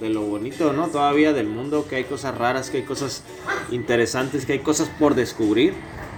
de 0.00 0.08
lo 0.08 0.22
bonito, 0.22 0.72
¿no? 0.72 0.88
Todavía 0.88 1.34
del 1.34 1.48
mundo, 1.48 1.86
que 1.86 1.96
hay 1.96 2.04
cosas 2.04 2.38
raras, 2.38 2.70
que 2.70 2.78
hay 2.78 2.84
cosas 2.84 3.24
interesantes, 3.70 4.46
que 4.46 4.54
hay 4.54 4.58
cosas 4.60 4.88
por 4.98 5.14
descubrir. 5.14 5.74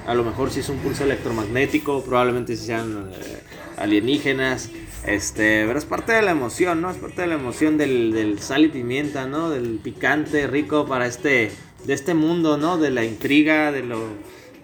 A 0.07 0.15
lo 0.15 0.23
mejor 0.23 0.53
si 0.53 0.61
es 0.61 0.69
un 0.69 0.77
pulso 0.77 1.03
electromagnético, 1.03 2.05
probablemente 2.05 2.55
sean 2.55 3.11
eh, 3.13 3.43
alienígenas. 3.77 4.71
Este, 5.05 5.67
pero 5.67 5.77
es 5.77 5.87
parte 5.87 6.13
de 6.13 6.23
la 6.23 6.31
emoción, 6.31 6.83
¿no? 6.83 6.91
Es 6.93 6.99
parte 6.99 7.23
de 7.23 7.27
la 7.27 7.35
emoción 7.35 7.79
del, 7.79 8.13
del, 8.13 8.39
sal 8.39 8.65
y 8.65 8.69
pimienta, 8.69 9.27
¿no? 9.27 9.51
Del 9.51 9.81
picante 9.83 10.47
rico 10.47 10.87
para 10.87 11.09
este, 11.09 11.51
de 11.85 11.95
este 11.95 12.15
mundo, 12.15 12.59
¿no? 12.59 12.79
De 12.79 12.93
la 12.93 13.05
intriga, 13.05 13.73
de 13.73 13.83
lo... 13.83 13.99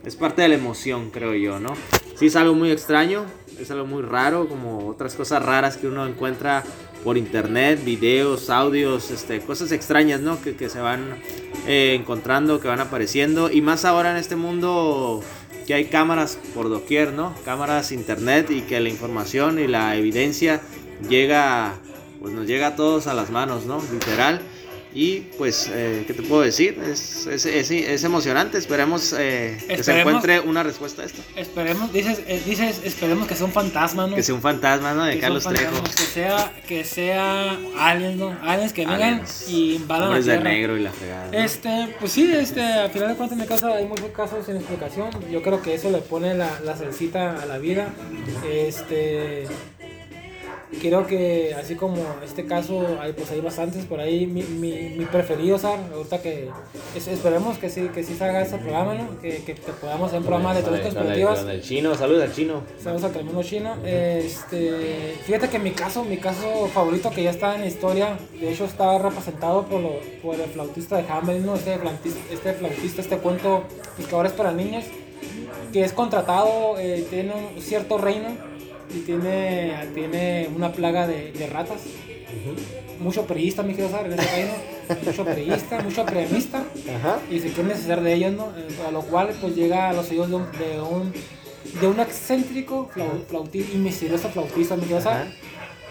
Es 0.04 0.16
parte 0.16 0.42
de 0.42 0.48
la 0.48 0.54
emoción, 0.54 1.10
creo 1.10 1.34
yo, 1.34 1.60
¿no? 1.60 1.74
Sí 2.16 2.26
es 2.26 2.36
algo 2.36 2.54
muy 2.54 2.70
extraño, 2.70 3.24
es 3.58 3.70
algo 3.70 3.86
muy 3.86 4.02
raro, 4.02 4.48
como 4.48 4.88
otras 4.88 5.14
cosas 5.14 5.44
raras 5.44 5.76
que 5.76 5.86
uno 5.86 6.06
encuentra 6.06 6.64
por 7.04 7.16
internet, 7.16 7.82
videos, 7.84 8.50
audios, 8.50 9.10
este, 9.10 9.40
cosas 9.40 9.72
extrañas, 9.72 10.20
¿no? 10.20 10.40
Que, 10.42 10.56
que 10.56 10.68
se 10.68 10.80
van 10.80 11.16
eh, 11.66 11.96
encontrando, 11.98 12.60
que 12.60 12.68
van 12.68 12.80
apareciendo. 12.80 13.50
Y 13.50 13.60
más 13.60 13.84
ahora 13.84 14.10
en 14.10 14.16
este 14.16 14.36
mundo 14.36 15.22
que 15.66 15.74
hay 15.74 15.86
cámaras 15.86 16.38
por 16.54 16.68
doquier, 16.68 17.12
¿no? 17.12 17.34
Cámaras, 17.44 17.92
internet 17.92 18.50
y 18.50 18.62
que 18.62 18.80
la 18.80 18.88
información 18.88 19.58
y 19.58 19.66
la 19.66 19.96
evidencia 19.96 20.60
llega, 21.08 21.74
pues 22.20 22.34
nos 22.34 22.46
llega 22.46 22.68
a 22.68 22.76
todos 22.76 23.06
a 23.06 23.14
las 23.14 23.30
manos, 23.30 23.66
¿no? 23.66 23.82
Literal. 23.92 24.40
Y 24.92 25.20
pues, 25.38 25.70
eh, 25.72 26.04
¿qué 26.06 26.14
te 26.14 26.22
puedo 26.22 26.42
decir? 26.42 26.78
Es, 26.84 27.26
es, 27.26 27.46
es, 27.46 27.70
es 27.70 28.04
emocionante. 28.04 28.58
Esperemos, 28.58 29.14
eh, 29.16 29.56
que 29.68 29.84
se 29.84 30.00
encuentre 30.00 30.40
una 30.40 30.62
respuesta 30.64 31.02
a 31.02 31.04
esto. 31.04 31.22
Esperemos, 31.36 31.92
dices, 31.92 32.22
eh, 32.26 32.42
dices, 32.44 32.80
esperemos 32.84 33.28
que 33.28 33.36
sea 33.36 33.46
un 33.46 33.52
fantasma, 33.52 34.08
¿no? 34.08 34.16
Que 34.16 34.22
sea 34.22 34.34
un 34.34 34.42
fantasma, 34.42 34.94
¿no? 34.94 35.04
De 35.04 35.14
Que 35.14 35.20
Carlos 35.20 35.44
Trejo. 35.44 35.82
Que 35.84 36.02
sea, 36.02 36.52
que 36.66 36.84
sea 36.84 37.56
aliens, 37.78 38.16
¿no? 38.16 38.36
Aliens 38.42 38.72
que 38.72 38.84
vengan 38.84 39.22
y 39.48 39.74
invadan 39.74 40.02
la 40.02 40.06
Hombres 40.08 40.26
de 40.26 40.32
Tierra. 40.32 40.50
negro 40.50 40.76
y 40.76 40.82
la 40.82 40.90
fregada. 40.92 41.26
¿no? 41.30 41.38
Este, 41.38 41.94
pues 42.00 42.10
sí, 42.12 42.30
este, 42.32 42.60
al 42.60 42.90
final 42.90 43.08
de 43.10 43.14
cuentas 43.14 43.38
en 43.38 43.42
mi 43.42 43.48
casa 43.48 43.68
hay 43.68 43.86
muchos 43.86 44.10
casos 44.10 44.44
sin 44.46 44.56
explicación. 44.56 45.10
Yo 45.30 45.40
creo 45.42 45.62
que 45.62 45.74
eso 45.74 45.90
le 45.90 45.98
pone 45.98 46.34
la, 46.34 46.60
la 46.64 46.76
salsita 46.76 47.40
a 47.40 47.46
la 47.46 47.58
vida. 47.58 47.94
Este, 48.50 49.46
creo 50.80 51.06
que 51.06 51.54
así 51.58 51.74
como 51.74 51.96
este 52.24 52.46
caso, 52.46 52.86
hay, 53.00 53.12
pues 53.12 53.30
hay 53.30 53.40
bastantes 53.40 53.84
por 53.86 53.98
ahí. 54.00 54.26
Mi, 54.26 54.42
mi, 54.42 54.72
mi 54.96 55.04
preferido, 55.06 55.58
Sar, 55.58 55.78
ahorita 55.92 56.22
que 56.22 56.48
es- 56.94 57.08
esperemos 57.08 57.58
que 57.58 57.68
sí, 57.70 57.88
que 57.94 58.04
sí 58.04 58.14
salga 58.14 58.42
ese 58.42 58.58
programa, 58.58 58.94
¿no? 58.94 59.20
Que, 59.20 59.42
que, 59.44 59.54
que 59.54 59.72
podamos 59.80 60.08
hacer 60.08 60.20
un 60.20 60.26
programa 60.26 60.54
de 60.54 60.62
teorías 60.62 60.82
conspirativas. 60.84 61.40
con 61.40 61.50
el 61.50 61.62
chino, 61.62 61.94
saludos 61.94 62.22
al 62.24 62.32
chino. 62.34 62.62
Saludos 62.82 63.04
al 63.04 63.12
tremendo 63.12 63.42
chino. 63.42 63.74
Este, 63.84 65.16
fíjate 65.24 65.48
que 65.48 65.58
mi 65.58 65.70
caso, 65.72 66.04
mi 66.04 66.16
caso 66.18 66.68
favorito 66.72 67.10
que 67.10 67.22
ya 67.24 67.30
está 67.30 67.54
en 67.54 67.62
la 67.62 67.66
historia, 67.66 68.16
de 68.40 68.52
hecho 68.52 68.64
está 68.64 68.98
representado 68.98 69.64
por, 69.66 69.80
lo- 69.80 69.98
por 70.22 70.34
el 70.36 70.48
flautista 70.50 70.96
de 70.96 71.08
Hamelin, 71.10 71.46
¿no? 71.46 71.54
este, 71.56 71.76
flautista, 71.78 72.20
este 72.32 72.52
flautista, 72.54 73.00
este 73.02 73.18
cuento 73.18 73.64
pues, 73.96 74.06
que 74.08 74.14
ahora 74.14 74.28
es 74.28 74.34
para 74.34 74.52
niños, 74.52 74.84
que 75.72 75.82
es 75.84 75.92
contratado, 75.92 76.78
eh, 76.78 77.04
tiene 77.10 77.32
un 77.34 77.60
cierto 77.62 77.98
reino 77.98 78.28
y 78.94 78.98
tiene, 79.00 79.74
tiene 79.94 80.48
una 80.54 80.72
plaga 80.72 81.06
de, 81.06 81.32
de 81.32 81.46
ratas. 81.46 81.82
Mucho 83.00 83.24
periodista, 83.26 83.62
mi 83.62 83.74
querido 83.74 83.90
Sar, 83.90 84.06
en 84.06 84.12
ese 84.18 84.30
reino. 84.30 84.52
Mucho 85.06 85.24
periodista, 85.24 85.80
mucho 85.84 86.04
premista 86.04 86.64
y 87.30 87.38
se 87.40 87.48
quiere 87.52 87.70
necesitar 87.70 88.02
de 88.02 88.14
ellos, 88.14 88.32
¿no? 88.32 88.48
Eh, 88.56 88.68
A 88.86 88.90
lo 88.90 89.02
cual 89.02 89.30
pues 89.40 89.54
llega 89.56 89.88
a 89.88 89.92
los 89.92 90.10
oídos 90.10 90.28
de 90.30 90.36
un, 90.36 90.42
de 90.52 90.80
un, 90.80 91.12
de 91.80 91.86
un 91.86 92.00
excéntrico 92.00 92.88
flau- 92.94 93.24
flautista 93.28 93.74
y 93.74 93.78
misterioso 93.78 94.28
flautista, 94.28 94.74
mi 94.76 94.82
querido 94.82 95.00
Sar, 95.00 95.26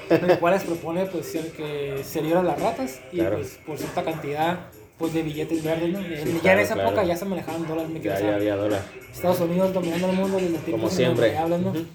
el 0.09 0.39
cual 0.39 0.53
les 0.53 0.63
propone 0.63 1.05
pues 1.07 1.25
ser- 1.31 1.51
que 1.51 2.01
se 2.03 2.21
libran 2.21 2.45
las 2.45 2.59
ratas 2.61 2.99
y 3.11 3.17
Claro. 3.17 3.37
pues 3.37 3.59
por 3.65 3.77
cierta 3.77 4.03
cantidad 4.03 4.59
pues 4.97 5.13
de 5.13 5.23
billetes 5.23 5.63
verdes, 5.63 5.89
¿no? 5.93 5.99
Sí, 5.99 6.05
ya 6.35 6.39
claro, 6.41 6.59
en 6.59 6.65
esa 6.65 6.73
claro. 6.73 6.89
época 6.89 7.03
ya 7.05 7.15
se 7.15 7.25
manejaban 7.25 7.65
dólares, 7.67 7.89
mi 7.89 7.99
querido 8.01 8.19
Ya, 8.19 8.29
ya 8.31 8.35
había 8.35 8.55
dólar. 8.57 8.81
Estados 9.13 9.39
Unidos 9.39 9.73
dominando 9.73 10.09
el 10.09 10.15
mundo 10.15 10.37
desde 10.37 10.57
tiempos 10.57 10.93
siempre. 10.93 11.29
inmemoriales, 11.29 11.65
¿no? 11.65 11.71
Ujú. 11.71 11.89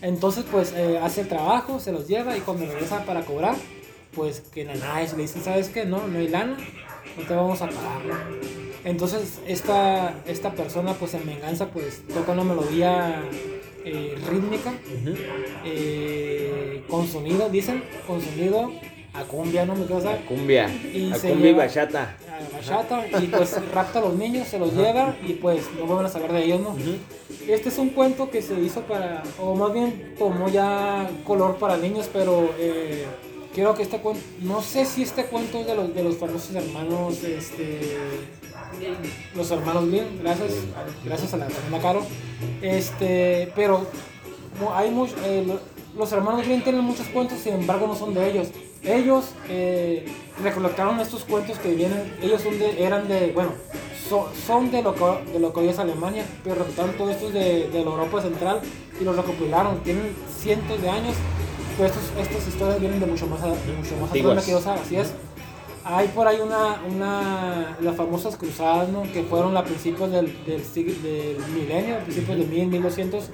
Entonces, 0.00 0.44
pues 0.50 0.72
eh, 0.76 0.98
hace 1.02 1.22
el 1.22 1.28
trabajo, 1.28 1.80
se 1.80 1.92
los 1.92 2.06
lleva 2.08 2.36
y 2.36 2.40
cuando 2.40 2.66
regresa 2.66 3.04
para 3.04 3.22
cobrar, 3.22 3.56
pues 4.14 4.40
que 4.40 4.64
la 4.64 4.74
Nice 4.74 5.16
le 5.16 5.22
dicen, 5.22 5.42
¿sabes 5.42 5.68
qué? 5.68 5.84
No, 5.84 6.06
no 6.06 6.18
hay 6.18 6.28
lana, 6.28 6.56
no 7.16 7.26
te 7.26 7.34
vamos 7.34 7.60
a 7.62 7.66
pagar. 7.66 8.02
Entonces, 8.84 9.40
esta, 9.46 10.14
esta 10.26 10.52
persona, 10.52 10.94
pues 10.94 11.14
en 11.14 11.26
venganza, 11.26 11.68
pues 11.70 12.02
toca 12.06 12.32
una 12.32 12.44
melodía 12.44 13.22
eh, 13.84 14.16
rítmica, 14.28 14.72
eh, 15.64 16.82
con 16.88 17.06
sonido, 17.06 17.48
dicen, 17.48 17.82
con 18.06 18.20
sonido 18.20 18.72
a 19.18 19.24
cumbia, 19.24 19.64
¿no? 19.64 19.74
Me 19.74 19.86
¿sabes? 19.88 20.20
Cumbia. 20.28 20.68
Y 20.92 21.12
a 21.12 21.18
cumbia 21.18 21.50
y 21.50 21.54
bachata. 21.54 22.16
a 22.28 22.56
bachata 22.56 23.06
y 23.22 23.26
pues 23.28 23.56
rapta 23.72 23.98
a 23.98 24.02
los 24.02 24.14
niños, 24.14 24.48
se 24.48 24.58
los 24.58 24.72
lleva 24.74 25.16
y 25.26 25.34
pues 25.34 25.62
no 25.78 25.86
vuelven 25.86 26.06
a 26.06 26.08
saber 26.08 26.32
de 26.32 26.44
ellos, 26.44 26.60
¿no? 26.60 26.76
Este 27.48 27.68
es 27.68 27.78
un 27.78 27.90
cuento 27.90 28.30
que 28.30 28.42
se 28.42 28.58
hizo 28.60 28.82
para, 28.82 29.22
o 29.40 29.54
más 29.54 29.72
bien 29.72 30.14
tomó 30.18 30.48
ya 30.48 31.08
color 31.24 31.56
para 31.56 31.76
niños, 31.76 32.08
pero 32.12 32.50
eh, 32.58 33.04
quiero 33.54 33.74
que 33.74 33.82
este 33.84 33.98
cuento, 34.00 34.22
no 34.42 34.60
sé 34.62 34.84
si 34.84 35.02
este 35.02 35.24
cuento 35.26 35.58
es 35.60 35.66
de 35.66 35.74
los, 35.74 35.94
de 35.94 36.02
los 36.02 36.16
famosos 36.16 36.54
hermanos, 36.54 37.22
este, 37.22 37.96
los 39.34 39.50
hermanos 39.50 39.86
Grimm, 39.88 40.18
gracias, 40.22 40.50
gracias 41.04 41.32
a 41.34 41.36
la 41.38 41.46
tremenda 41.46 41.78
Caro, 41.80 42.02
este, 42.60 43.52
pero 43.54 43.86
hay 44.74 44.90
much- 44.90 45.14
eh, 45.24 45.46
los 45.96 46.12
hermanos 46.12 46.42
Grimm 46.44 46.62
tienen 46.62 46.82
muchos 46.82 47.06
cuentos, 47.08 47.38
sin 47.38 47.54
embargo 47.54 47.86
no 47.86 47.94
son 47.94 48.14
de 48.14 48.30
ellos. 48.30 48.48
Ellos 48.82 49.26
eh, 49.48 50.06
recolectaron 50.42 51.00
estos 51.00 51.24
cuentos 51.24 51.58
que 51.58 51.74
vienen, 51.74 52.14
ellos 52.22 52.42
son 52.42 52.58
de, 52.58 52.84
eran 52.84 53.08
de, 53.08 53.32
bueno, 53.32 53.50
so- 54.08 54.28
son 54.46 54.70
de 54.70 54.82
lo, 54.82 54.94
que, 54.94 55.32
de 55.32 55.38
lo 55.40 55.52
que 55.52 55.60
hoy 55.60 55.68
es 55.68 55.78
Alemania, 55.78 56.24
pero 56.44 56.54
recolectaron 56.56 56.92
todos 56.96 57.10
estos 57.12 57.32
de, 57.32 57.68
de 57.68 57.84
la 57.84 57.90
Europa 57.90 58.22
Central 58.22 58.60
y 59.00 59.04
los 59.04 59.16
recopilaron. 59.16 59.80
Tienen 59.82 60.14
cientos 60.40 60.80
de 60.80 60.88
años, 60.88 61.14
pero 61.76 61.88
estos, 61.88 62.02
estas 62.20 62.46
historias 62.46 62.80
vienen 62.80 63.00
de 63.00 63.06
mucho 63.06 63.26
más, 63.26 63.42
de 63.42 63.48
mucho 63.48 63.96
más 64.00 64.10
Antiguas. 64.10 64.44
quiero 64.44 64.60
saber, 64.60 64.80
así 64.82 64.96
es. 64.96 65.12
Hay 65.88 66.08
por 66.08 66.26
ahí 66.26 66.38
una, 66.40 66.82
una, 66.82 67.76
las 67.80 67.94
famosas 67.94 68.36
cruzadas. 68.36 68.88
Que 69.12 69.22
fueron 69.22 69.56
a 69.56 69.62
principios 69.62 70.10
del, 70.10 70.26
del, 70.44 70.62
del 70.74 71.36
milenio, 71.54 71.94
a 71.94 71.98
principios 72.00 72.38
de 72.38 72.44
1000, 72.44 72.66
1200, 72.66 73.30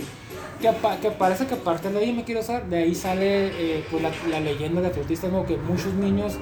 que, 0.61 0.70
que 1.00 1.11
parece 1.12 1.46
que 1.46 1.57
parte 1.57 1.88
de 1.88 1.98
ahí, 1.98 2.12
me 2.12 2.24
quiero 2.24 2.42
saber, 2.42 2.66
de 2.66 2.76
ahí 2.76 2.94
sale 2.94 3.46
eh, 3.78 3.84
pues 3.90 4.03
la, 4.03 4.11
la 4.28 4.40
leyenda 4.40 4.82
de 4.82 4.90
flautista, 4.90 5.28
¿no? 5.28 5.46
Que 5.46 5.57
muchos 5.57 5.94
niños, 5.94 6.34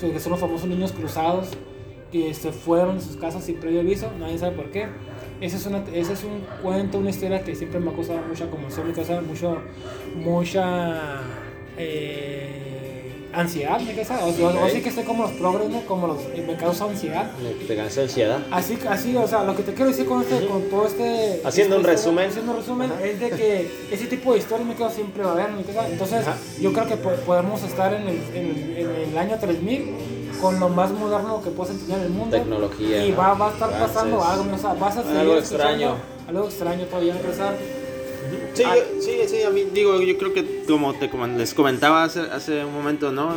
que 0.00 0.20
son 0.20 0.30
los 0.30 0.40
famosos 0.40 0.68
niños 0.68 0.92
cruzados, 0.92 1.48
que 2.12 2.32
se 2.32 2.52
fueron 2.52 2.98
de 2.98 3.04
sus 3.04 3.16
casas 3.16 3.42
sin 3.44 3.56
previo 3.56 3.80
aviso, 3.80 4.08
nadie 4.20 4.38
sabe 4.38 4.54
por 4.54 4.70
qué. 4.70 4.86
Ese 5.40 5.56
es, 5.56 5.66
una, 5.66 5.82
ese 5.92 6.12
es 6.12 6.22
un 6.22 6.44
cuento, 6.62 6.98
una 6.98 7.10
historia 7.10 7.42
que 7.42 7.56
siempre 7.56 7.80
me 7.80 7.90
ha 7.90 7.94
causado 7.94 8.20
mucha 8.28 8.48
conmoción, 8.48 8.86
me 8.86 8.92
causa 8.92 9.20
mucho, 9.20 9.58
mucha 10.14 11.22
eh, 11.76 12.79
ansiedad, 13.32 13.80
me 13.80 13.94
causa. 13.94 14.24
O, 14.24 14.32
sea, 14.32 14.46
o- 14.48 14.64
o 14.66 14.68
sí 14.68 14.80
que 14.82 14.88
estoy 14.88 15.04
como 15.04 15.22
los 15.24 15.32
progres, 15.32 15.68
¿no? 15.70 15.80
Como 15.86 16.06
los, 16.08 16.18
me 16.46 16.56
causa 16.56 16.84
ansiedad. 16.84 17.30
Te 17.66 17.76
cansa 17.76 18.02
ansiedad. 18.02 18.38
Así, 18.50 18.78
así, 18.88 19.16
o 19.16 19.26
sea, 19.28 19.44
lo 19.44 19.54
que 19.56 19.62
te 19.62 19.72
quiero 19.74 19.90
decir 19.90 20.06
con, 20.06 20.22
este, 20.22 20.46
con 20.46 20.62
todo 20.70 20.86
este... 20.86 21.40
Haciendo 21.44 21.76
un 21.76 21.82
historia, 21.82 21.96
resumen. 21.98 22.28
Haciendo 22.30 22.52
un 22.52 22.58
resumen 22.58 22.92
es 23.02 23.20
de 23.20 23.30
que 23.30 23.70
ese 23.92 24.06
tipo 24.06 24.32
de 24.32 24.38
historias 24.38 24.66
me 24.68 24.74
quedo 24.74 24.90
siempre 24.90 25.22
va 25.22 25.30
a 25.30 25.32
haber, 25.34 25.50
me 25.52 25.62
quedo- 25.62 25.84
Entonces, 25.90 26.24
yo 26.60 26.72
creo 26.72 26.86
que 26.86 26.96
po- 26.96 27.10
podemos 27.26 27.62
estar 27.62 27.92
en 27.94 28.02
el, 28.08 28.20
en, 28.34 28.74
en 28.76 29.10
el 29.10 29.18
año 29.18 29.36
3000 29.38 29.94
con 30.40 30.58
lo 30.58 30.68
más 30.70 30.90
moderno 30.90 31.42
que 31.42 31.50
puedas 31.50 31.72
entender 31.74 31.98
en 31.98 32.04
el 32.04 32.10
mundo. 32.10 32.36
Tecnología, 32.36 33.04
Y 33.04 33.10
¿no? 33.10 33.16
va, 33.18 33.34
va 33.34 33.48
a 33.48 33.52
estar 33.52 33.70
pasando 33.78 34.24
algo, 34.24 34.54
o 34.54 34.58
sea, 34.58 34.72
vas 34.74 34.96
a 34.96 35.02
seguir 35.02 35.18
Algo 35.18 35.36
extraño. 35.36 35.94
Algo 36.28 36.44
extraño 36.46 36.84
todavía, 36.86 37.14
me 37.14 37.20
quedo, 37.20 37.32
Sí, 38.54 38.62
Ah. 38.66 38.74
sí, 39.00 39.12
sí, 39.26 39.42
a 39.42 39.50
mí 39.50 39.64
digo, 39.72 40.00
yo 40.00 40.16
creo 40.18 40.32
que 40.32 40.44
como 40.66 40.94
te 40.94 41.10
comen- 41.10 41.36
les 41.36 41.54
comentaba 41.54 42.04
hace, 42.04 42.20
hace 42.20 42.64
un 42.64 42.72
momento, 42.74 43.10
¿no? 43.12 43.34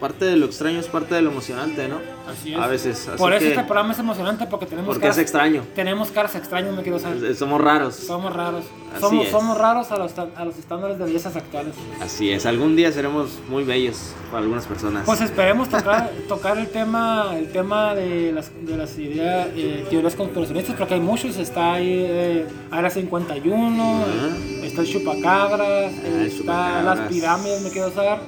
Parte 0.00 0.24
de 0.24 0.36
lo 0.36 0.46
extraño 0.46 0.80
es 0.80 0.86
parte 0.86 1.14
de 1.14 1.20
lo 1.22 1.30
emocionante, 1.30 1.86
¿no? 1.86 1.96
Así 2.30 2.54
es. 2.54 2.58
A 2.58 2.66
veces. 2.66 3.06
Así 3.08 3.18
Por 3.18 3.32
eso 3.34 3.40
que- 3.44 3.50
este 3.50 3.64
programa 3.64 3.92
es 3.92 3.98
emocionante 3.98 4.46
porque 4.46 4.64
tenemos 4.66 4.86
Porque 4.88 5.02
caras, 5.02 5.18
es 5.18 5.22
extraño. 5.22 5.62
tenemos 5.74 6.10
caras 6.10 6.34
extrañas, 6.36 6.74
me 6.74 6.82
quiero 6.82 6.98
saber. 6.98 7.34
Somos 7.36 7.60
raros. 7.60 7.94
Somos 7.96 8.34
raros. 8.34 8.64
Así 8.92 9.00
Somos, 9.00 9.24
es. 9.26 9.30
somos 9.30 9.58
raros 9.58 9.90
a 9.92 9.98
los, 9.98 10.12
a 10.18 10.44
los 10.44 10.56
estándares 10.58 10.98
de 10.98 11.04
bellezas 11.04 11.36
actuales. 11.36 11.74
Así 12.00 12.30
es. 12.30 12.46
Algún 12.46 12.74
día 12.76 12.90
seremos 12.92 13.38
muy 13.48 13.62
bellos 13.62 14.14
para 14.30 14.42
algunas 14.42 14.66
personas. 14.66 15.04
Pues 15.06 15.20
esperemos 15.20 15.68
tocar, 15.68 16.10
tocar 16.28 16.58
el 16.58 16.68
tema 16.68 17.34
el 17.36 17.52
tema 17.52 17.94
de 17.94 18.32
las, 18.32 18.50
de 18.64 18.76
las 18.76 18.98
ideas, 18.98 19.48
eh, 19.54 19.86
teorías 19.90 20.14
conspiracionistas, 20.14 20.76
porque 20.76 20.94
hay 20.94 21.00
muchos. 21.00 21.36
Está 21.36 21.74
ahí 21.74 22.04
eh, 22.08 22.46
Área 22.70 22.90
51, 22.90 24.00
Ajá. 24.02 24.36
está 24.64 24.80
el 24.80 24.88
Chupacabras, 24.90 25.92
Ah, 25.92 26.22
está 26.24 26.36
Chupacabras. 26.38 26.98
las 26.98 27.08
pirámides, 27.08 27.62
me 27.62 27.70
quiero 27.70 27.90
saber. 27.92 28.18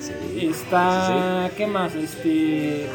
Sí. 0.00 0.46
Está, 0.46 1.50
¿qué 1.56 1.66
más? 1.66 1.94
Este, 1.94 2.86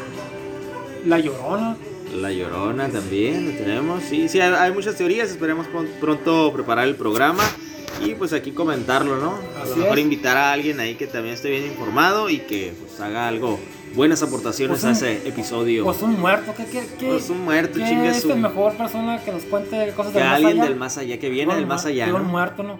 La 1.06 1.18
Llorona. 1.18 1.76
La 2.14 2.32
Llorona 2.32 2.88
también, 2.88 3.46
lo 3.46 3.52
tenemos. 3.58 4.02
Sí, 4.02 4.28
sí, 4.28 4.40
hay, 4.40 4.52
hay 4.52 4.72
muchas 4.72 4.96
teorías. 4.96 5.30
Esperemos 5.30 5.66
pron- 5.68 5.88
pronto 6.00 6.52
preparar 6.52 6.86
el 6.86 6.96
programa 6.96 7.42
y 8.04 8.14
pues 8.14 8.32
aquí 8.32 8.50
comentarlo, 8.52 9.16
¿no? 9.16 9.34
A 9.58 9.62
Así 9.62 9.70
lo 9.70 9.76
mejor 9.76 9.98
es. 9.98 10.04
invitar 10.04 10.36
a 10.36 10.52
alguien 10.52 10.80
ahí 10.80 10.94
que 10.96 11.06
también 11.06 11.34
esté 11.34 11.50
bien 11.50 11.64
informado 11.64 12.28
y 12.30 12.38
que 12.40 12.72
pues 12.78 13.00
haga 13.00 13.26
algo, 13.28 13.58
buenas 13.94 14.22
aportaciones 14.22 14.80
Pues 14.80 14.84
a 14.84 14.88
un- 14.88 14.92
ese 15.10 15.28
episodio. 15.28 15.84
Pues 15.84 16.02
un 16.02 16.18
muerto, 16.20 16.54
¿qué, 16.56 16.64
qué, 16.66 16.86
qué? 16.98 17.06
Pues 17.06 17.30
un 17.30 17.44
muerto, 17.44 17.78
¿qué 17.78 17.84
chingue 17.86 18.08
es 18.08 18.24
la 18.24 18.34
mejor 18.34 18.74
persona 18.76 19.18
que 19.24 19.32
nos 19.32 19.42
cuente 19.44 19.92
cosas 19.96 20.12
que 20.12 20.18
del 20.18 20.26
más 20.28 20.36
alguien 20.36 20.52
allá? 20.60 20.64
del 20.64 20.76
más 20.76 20.98
allá, 20.98 21.18
que 21.18 21.28
viene 21.30 21.52
Un 21.52 21.58
del 21.58 21.66
más 21.66 21.86
allá, 21.86 22.06
Un 22.06 22.12
¿no? 22.12 22.18
muerto, 22.24 22.62
¿no? 22.62 22.78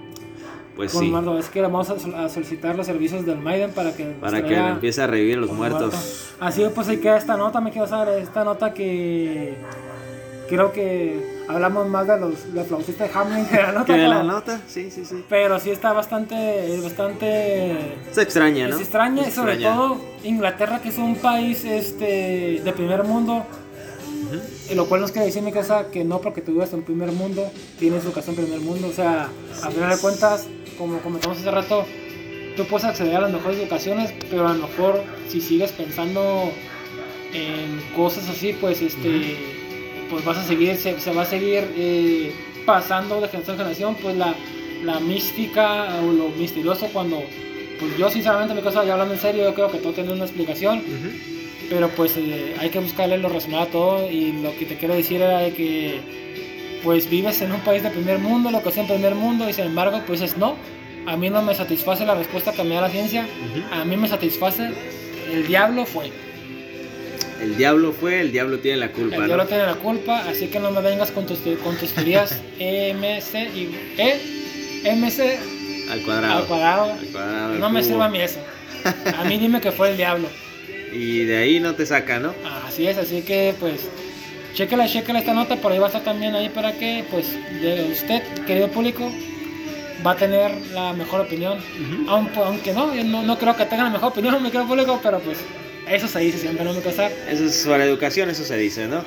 Pues 0.76 0.92
Un 0.94 1.00
sí, 1.00 1.10
muerto. 1.10 1.38
Es 1.38 1.48
que 1.48 1.62
vamos 1.62 1.88
a, 1.90 1.98
sol- 1.98 2.14
a 2.14 2.28
solicitar 2.28 2.76
los 2.76 2.86
servicios 2.86 3.24
del 3.24 3.38
Maiden 3.38 3.70
para 3.72 3.92
que 3.96 4.04
para 4.20 4.44
que 4.44 4.54
empiece 4.54 5.00
a 5.02 5.06
revivir 5.06 5.38
los 5.38 5.50
muertos. 5.50 5.94
muerto. 5.94 5.98
Así 6.40 6.64
pues 6.74 6.86
ahí 6.88 6.98
queda 6.98 7.16
esta 7.16 7.36
nota, 7.36 7.60
me 7.60 7.70
quiero 7.70 7.86
saber, 7.88 8.20
esta 8.22 8.44
nota 8.44 8.74
que 8.74 9.54
creo 10.48 10.72
que 10.72 11.18
hablamos 11.48 11.88
más 11.88 12.06
de 12.06 12.20
los, 12.20 12.44
los 12.52 12.66
flautistas 12.66 13.08
de 13.12 13.18
Hamlin 13.18 13.46
que 13.46 13.56
de 13.56 13.62
la 13.62 13.72
nota. 13.72 13.84
Que 13.86 14.00
de 14.00 14.08
la 14.08 14.22
nota, 14.22 14.60
sí, 14.68 14.90
sí, 14.90 15.04
sí. 15.04 15.24
Pero 15.28 15.58
sí 15.58 15.70
está 15.70 15.92
bastante, 15.92 16.78
bastante 16.82 17.96
Se 18.12 18.22
extraña, 18.22 18.68
¿no? 18.68 18.74
es 18.76 18.80
extraña, 18.82 19.22
Se 19.24 19.30
y 19.30 19.32
sobre 19.32 19.54
extraña. 19.54 19.76
todo 19.76 20.00
Inglaterra, 20.24 20.80
que 20.80 20.90
es 20.90 20.98
un 20.98 21.16
país 21.16 21.64
este, 21.64 22.60
de 22.64 22.72
primer 22.72 23.02
mundo, 23.04 23.44
lo 24.74 24.86
cual 24.86 25.00
nos 25.00 25.12
quiere 25.12 25.26
decir 25.26 25.42
mi 25.42 25.52
casa 25.52 25.90
que 25.90 26.04
no 26.04 26.20
porque 26.20 26.40
tú 26.42 26.52
vivas 26.52 26.72
en 26.72 26.82
primer 26.82 27.12
mundo, 27.12 27.50
tienes 27.78 28.04
educación 28.04 28.36
en 28.36 28.44
primer 28.44 28.60
mundo. 28.60 28.88
O 28.88 28.92
sea, 28.92 29.28
a 29.62 29.70
final 29.70 29.90
de 29.90 29.98
cuentas, 29.98 30.46
como 30.78 30.98
comentamos 30.98 31.38
hace 31.38 31.50
rato, 31.50 31.84
tú 32.56 32.64
puedes 32.64 32.84
acceder 32.84 33.16
a 33.16 33.20
las 33.22 33.32
mejores 33.32 33.58
educaciones, 33.58 34.12
pero 34.30 34.46
a 34.48 34.54
lo 34.54 34.66
mejor 34.66 35.02
si 35.28 35.40
sigues 35.40 35.72
pensando 35.72 36.50
en 37.32 37.94
cosas 37.94 38.28
así, 38.28 38.52
pues 38.60 38.80
este 38.82 39.36
pues 40.10 40.24
vas 40.24 40.38
a 40.38 40.44
seguir, 40.44 40.76
se, 40.76 40.98
se 41.00 41.12
va 41.12 41.22
a 41.22 41.26
seguir 41.26 41.68
eh, 41.76 42.32
pasando 42.64 43.20
de 43.20 43.28
generación 43.28 43.54
en 43.54 43.58
generación, 43.58 43.96
pues 44.00 44.16
la, 44.16 44.34
la 44.84 45.00
mística 45.00 45.98
o 46.00 46.12
lo 46.12 46.28
misterioso 46.28 46.88
cuando, 46.92 47.22
pues 47.78 47.96
yo 47.96 48.08
sinceramente 48.10 48.54
mi 48.54 48.62
cosa, 48.62 48.84
ya 48.84 48.92
hablando 48.92 49.14
en 49.14 49.20
serio, 49.20 49.44
yo 49.44 49.54
creo 49.54 49.70
que 49.70 49.78
todo 49.78 49.92
tiene 49.92 50.12
una 50.12 50.24
explicación. 50.24 50.82
Pero 51.70 51.88
pues 51.90 52.16
eh, 52.16 52.54
hay 52.58 52.70
que 52.70 52.78
buscarle 52.78 53.18
lo 53.18 53.28
razonado 53.28 53.62
a 53.62 53.66
todo 53.66 54.10
y 54.10 54.32
lo 54.42 54.56
que 54.56 54.66
te 54.66 54.76
quiero 54.76 54.94
decir 54.94 55.20
era 55.22 55.38
de 55.40 55.52
que 55.52 56.00
pues 56.82 57.08
vives 57.10 57.40
en 57.40 57.52
un 57.52 57.60
país 57.60 57.82
de 57.82 57.90
primer 57.90 58.18
mundo, 58.18 58.50
lo 58.50 58.62
que 58.62 58.68
es 58.68 58.76
en 58.76 58.86
primer 58.86 59.14
mundo 59.14 59.48
y 59.48 59.52
sin 59.52 59.64
embargo 59.64 60.02
pues 60.06 60.20
es 60.20 60.36
no, 60.36 60.56
a 61.06 61.16
mí 61.16 61.30
no 61.30 61.42
me 61.42 61.54
satisface 61.54 62.04
la 62.04 62.14
respuesta 62.14 62.52
que 62.52 62.62
me 62.64 62.74
da 62.76 62.82
la 62.82 62.90
ciencia, 62.90 63.26
a 63.72 63.84
mí 63.84 63.96
me 63.96 64.08
satisface 64.08 64.70
el 65.32 65.46
diablo 65.46 65.84
fue. 65.86 66.10
El 67.40 67.56
diablo 67.58 67.92
fue, 67.92 68.20
el 68.20 68.32
diablo 68.32 68.60
tiene 68.60 68.78
la 68.78 68.92
culpa, 68.92 69.16
El 69.16 69.20
¿no? 69.22 69.26
diablo 69.26 69.46
tiene 69.46 69.66
la 69.66 69.74
culpa, 69.74 70.20
así 70.26 70.46
que 70.46 70.58
no 70.58 70.70
me 70.70 70.80
vengas 70.80 71.10
con 71.10 71.26
tus, 71.26 71.40
con 71.62 71.76
tus 71.76 71.92
teorías 71.92 72.40
MC 72.58 73.50
y 73.54 73.68
E, 73.98 74.92
MC 74.96 75.38
Al 75.90 76.00
cuadrado. 76.02 76.38
al 76.38 76.44
cuadrado. 76.46 76.92
Al 76.92 77.06
cuadrado, 77.08 77.52
al 77.52 77.60
No 77.60 77.68
me 77.70 77.82
sirve 77.82 78.02
a 78.04 78.08
mí 78.08 78.20
eso. 78.20 78.38
A 79.18 79.24
mí 79.24 79.36
dime 79.36 79.60
que 79.60 79.70
fue 79.72 79.90
el 79.90 79.96
diablo. 79.98 80.28
Y 80.92 81.24
de 81.24 81.36
ahí 81.38 81.60
no 81.60 81.74
te 81.74 81.86
saca, 81.86 82.18
¿no? 82.18 82.34
Así 82.66 82.86
es, 82.86 82.96
así 82.96 83.22
que 83.22 83.54
pues 83.58 83.80
chéquela, 84.54 84.86
chéquela 84.88 85.18
esta 85.18 85.34
nota, 85.34 85.56
por 85.56 85.72
ahí 85.72 85.78
va 85.78 85.86
a 85.86 85.88
estar 85.88 86.04
también 86.04 86.34
ahí 86.34 86.48
para 86.48 86.72
que 86.72 87.04
pues 87.10 87.32
de 87.60 87.90
usted, 87.92 88.22
querido 88.46 88.68
público, 88.68 89.10
va 90.06 90.12
a 90.12 90.16
tener 90.16 90.50
la 90.72 90.92
mejor 90.92 91.20
opinión. 91.20 91.58
Aunque, 92.08 92.38
aunque 92.38 92.72
no, 92.72 92.94
yo 92.94 93.04
no, 93.04 93.22
no 93.22 93.38
creo 93.38 93.56
que 93.56 93.66
tenga 93.66 93.84
la 93.84 93.90
mejor 93.90 94.10
opinión, 94.10 94.42
mi 94.42 94.50
querido 94.50 94.68
público, 94.68 95.00
pero 95.02 95.18
pues 95.20 95.38
eso 95.88 96.08
se 96.08 96.18
dice 96.20 96.38
siempre, 96.38 96.64
no 96.64 96.72
me 96.72 96.80
casar. 96.80 97.12
Eso 97.30 97.44
es 97.44 97.66
para 97.66 97.84
educación, 97.84 98.30
eso 98.30 98.44
se 98.44 98.56
dice, 98.56 98.86
¿no? 98.88 99.04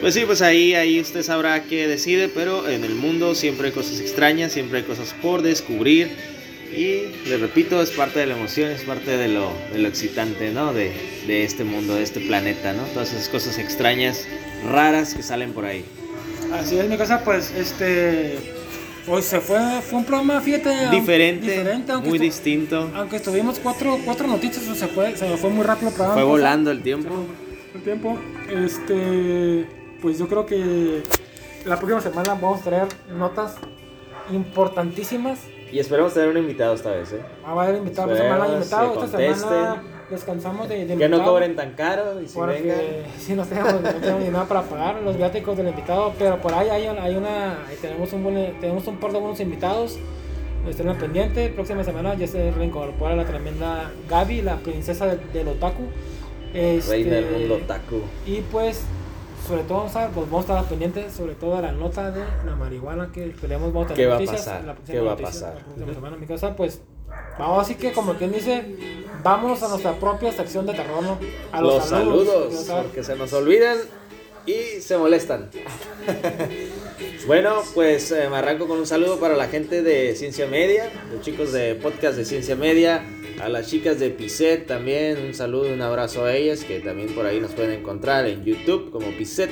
Pues 0.00 0.14
sí, 0.14 0.22
pues 0.24 0.42
ahí, 0.42 0.74
ahí 0.74 1.00
usted 1.00 1.22
sabrá 1.22 1.64
qué 1.64 1.88
decide, 1.88 2.28
pero 2.28 2.68
en 2.68 2.84
el 2.84 2.94
mundo 2.94 3.34
siempre 3.34 3.68
hay 3.68 3.72
cosas 3.72 4.00
extrañas, 4.00 4.52
siempre 4.52 4.78
hay 4.78 4.84
cosas 4.84 5.14
por 5.20 5.42
descubrir. 5.42 6.37
Y 6.74 7.28
le 7.28 7.38
repito, 7.38 7.80
es 7.80 7.90
parte 7.90 8.20
de 8.20 8.26
la 8.26 8.36
emoción, 8.36 8.70
es 8.70 8.82
parte 8.82 9.16
de 9.16 9.28
lo, 9.28 9.52
de 9.72 9.78
lo 9.78 9.88
excitante, 9.88 10.50
¿no? 10.50 10.72
De, 10.72 10.92
de 11.26 11.44
este 11.44 11.64
mundo, 11.64 11.94
de 11.94 12.02
este 12.02 12.20
planeta, 12.20 12.72
¿no? 12.72 12.82
Todas 12.94 13.12
esas 13.12 13.28
cosas 13.28 13.58
extrañas, 13.58 14.26
raras 14.70 15.14
que 15.14 15.22
salen 15.22 15.52
por 15.52 15.64
ahí. 15.64 15.84
Así 16.52 16.78
es, 16.78 16.88
mi 16.88 16.96
casa, 16.96 17.22
pues 17.24 17.50
este. 17.52 18.38
Hoy 19.06 19.22
se 19.22 19.40
fue, 19.40 19.58
fue 19.80 20.00
un 20.00 20.04
programa, 20.04 20.40
fíjate. 20.40 20.90
Diferente, 20.90 21.62
aunque 21.90 22.08
muy 22.08 22.18
distinto. 22.18 22.90
Aunque 22.94 23.16
estuvimos 23.16 23.58
cuatro, 23.58 23.98
cuatro 24.04 24.26
noticias, 24.26 24.64
se 24.64 24.86
fue, 24.88 25.16
se 25.16 25.36
fue 25.36 25.50
muy 25.50 25.64
rápido 25.64 25.88
el 25.88 25.94
programa. 25.94 26.14
Fue 26.14 26.24
volando 26.24 26.70
el 26.70 26.82
tiempo. 26.82 27.26
el 27.74 27.82
tiempo. 27.82 28.18
Este. 28.50 29.66
Pues 30.02 30.18
yo 30.18 30.28
creo 30.28 30.46
que 30.46 31.02
la 31.64 31.76
próxima 31.78 32.00
semana 32.00 32.34
vamos 32.34 32.60
a 32.60 32.64
traer 32.64 32.88
notas 33.16 33.56
importantísimas. 34.30 35.38
Y 35.72 35.78
esperemos 35.78 36.14
tener 36.14 36.28
un 36.30 36.38
invitado 36.38 36.74
esta 36.74 36.90
vez, 36.92 37.12
¿eh? 37.12 37.20
Ah, 37.44 37.54
va 37.54 37.62
a 37.62 37.66
haber 37.66 37.78
invitado, 37.78 38.10
esta 38.12 38.22
semana 38.24 38.54
invitado. 38.54 39.04
Esta 39.04 39.18
semana 39.18 39.82
descansamos 40.10 40.68
de, 40.68 40.86
de 40.86 40.96
Que 40.96 41.08
no 41.08 41.22
cobren 41.22 41.54
tan 41.56 41.72
caro 41.72 42.20
y 42.20 42.26
si 42.28 42.38
vengan. 42.40 42.56
Porque 42.56 43.02
si 43.18 43.34
no 43.34 43.44
tenemos, 43.44 43.74
no 43.82 43.90
tenemos 43.92 44.22
ni 44.22 44.28
nada 44.30 44.44
para 44.46 44.62
pagar 44.62 45.02
los 45.02 45.16
viáticos 45.16 45.56
del 45.56 45.68
invitado, 45.68 46.12
pero 46.18 46.40
por 46.40 46.54
ahí 46.54 46.68
hay, 46.70 46.88
una- 46.88 47.02
hay 47.02 47.14
una, 47.16 47.66
ahí 47.66 47.76
tenemos 47.80 48.12
un 48.12 48.24
buen, 48.24 48.60
tenemos 48.60 48.86
un 48.86 48.96
par 48.98 49.12
de 49.12 49.18
buenos 49.18 49.40
invitados. 49.40 49.98
Estén 50.68 50.88
al 50.88 50.96
pendiente, 50.98 51.48
próxima 51.50 51.84
semana 51.84 52.14
ya 52.14 52.26
se 52.26 52.50
reincorpora 52.50 53.14
la 53.16 53.24
tremenda 53.24 53.90
Gaby, 54.10 54.42
la 54.42 54.56
princesa 54.56 55.06
del, 55.06 55.20
del 55.32 55.48
otaku. 55.48 55.84
Este, 56.52 56.90
Reina 56.90 57.14
del 57.16 57.26
mundo 57.30 57.60
taku. 57.66 58.00
Y 58.26 58.40
pues, 58.40 58.82
sobre 59.48 59.62
todo, 59.62 59.78
vamos 59.78 59.96
a, 59.96 60.08
pues 60.08 60.26
vamos 60.26 60.38
a 60.38 60.40
estar 60.40 60.58
al 60.58 60.64
pendiente, 60.66 61.10
sobre 61.10 61.34
todo 61.34 61.56
de 61.56 61.62
la 61.62 61.72
nota 61.72 62.10
de 62.10 62.22
la 62.44 62.54
marihuana 62.54 63.10
que 63.10 63.26
esperemos 63.26 63.72
vamos 63.72 63.90
a 63.90 63.94
tener 63.94 63.96
¿Qué 63.96 64.06
va 64.06 64.16
a 64.16 64.18
noticias 64.20 64.44
pasar? 64.44 64.64
la 64.64 64.74
¿Qué 64.74 65.00
va 65.00 65.12
a 65.12 65.16
pasar? 65.16 65.54
la 65.54 65.64
próxima 65.64 65.94
semana, 65.94 66.16
mi 66.18 66.26
casa, 66.26 66.54
pues 66.54 66.82
vamos 67.38 67.62
así 67.62 67.74
que 67.76 67.92
como 67.92 68.14
quien 68.14 68.30
dice, 68.30 68.76
vamos 69.22 69.62
a 69.62 69.68
nuestra 69.68 69.94
propia 69.94 70.32
sección 70.32 70.66
de 70.66 70.74
terror, 70.74 71.02
¿no? 71.02 71.18
A 71.50 71.62
los, 71.62 71.82
saludos, 71.84 72.54
sea, 72.54 72.82
porque 72.82 73.02
se 73.02 73.16
nos 73.16 73.32
olvidan 73.32 73.78
y 74.44 74.80
se 74.80 74.98
molestan. 74.98 75.48
bueno, 77.26 77.62
pues 77.74 78.10
eh, 78.12 78.28
me 78.30 78.36
arranco 78.36 78.66
con 78.66 78.78
un 78.78 78.86
saludo 78.86 79.18
para 79.20 79.36
la 79.36 79.48
gente 79.48 79.82
de 79.82 80.14
Ciencia 80.16 80.46
Media, 80.46 80.90
los 81.12 81.22
chicos 81.22 81.52
de 81.52 81.74
podcast 81.74 82.16
de 82.16 82.24
Ciencia 82.24 82.56
Media, 82.56 83.04
a 83.40 83.48
las 83.48 83.68
chicas 83.68 84.00
de 84.00 84.10
Piset 84.10 84.66
también, 84.66 85.18
un 85.18 85.34
saludo, 85.34 85.72
un 85.72 85.82
abrazo 85.82 86.24
a 86.24 86.34
ellas 86.34 86.64
que 86.64 86.80
también 86.80 87.14
por 87.14 87.26
ahí 87.26 87.40
nos 87.40 87.52
pueden 87.52 87.80
encontrar 87.80 88.26
en 88.26 88.44
YouTube 88.44 88.90
como 88.90 89.08
Piset. 89.12 89.50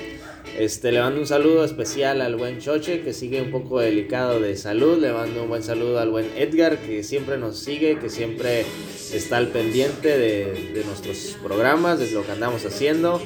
Este, 0.58 0.90
le 0.90 1.00
mando 1.00 1.20
un 1.20 1.26
saludo 1.26 1.64
especial 1.64 2.22
al 2.22 2.36
buen 2.36 2.60
Choche 2.60 3.02
que 3.02 3.12
sigue 3.12 3.42
un 3.42 3.50
poco 3.50 3.80
delicado 3.80 4.40
de 4.40 4.56
salud. 4.56 4.98
Le 4.98 5.12
mando 5.12 5.42
un 5.42 5.48
buen 5.48 5.62
saludo 5.62 5.98
al 5.98 6.10
buen 6.10 6.30
Edgar 6.36 6.78
que 6.78 7.02
siempre 7.02 7.36
nos 7.36 7.58
sigue, 7.58 7.98
que 7.98 8.08
siempre 8.08 8.64
está 9.12 9.36
al 9.36 9.48
pendiente 9.48 10.16
de, 10.16 10.70
de 10.72 10.84
nuestros 10.84 11.36
programas, 11.42 11.98
de 11.98 12.10
lo 12.12 12.24
que 12.24 12.32
andamos 12.32 12.64
haciendo. 12.64 13.20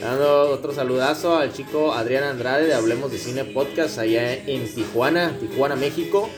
Dando 0.00 0.50
otro 0.50 0.72
saludazo 0.72 1.36
al 1.36 1.52
chico 1.52 1.92
Adrián 1.92 2.24
Andrade 2.24 2.66
de 2.66 2.74
Hablemos 2.74 3.10
de 3.10 3.18
Cine 3.18 3.44
Podcast 3.44 3.98
allá 3.98 4.34
en 4.34 4.72
Tijuana, 4.72 5.36
Tijuana, 5.40 5.74
México. 5.74 6.28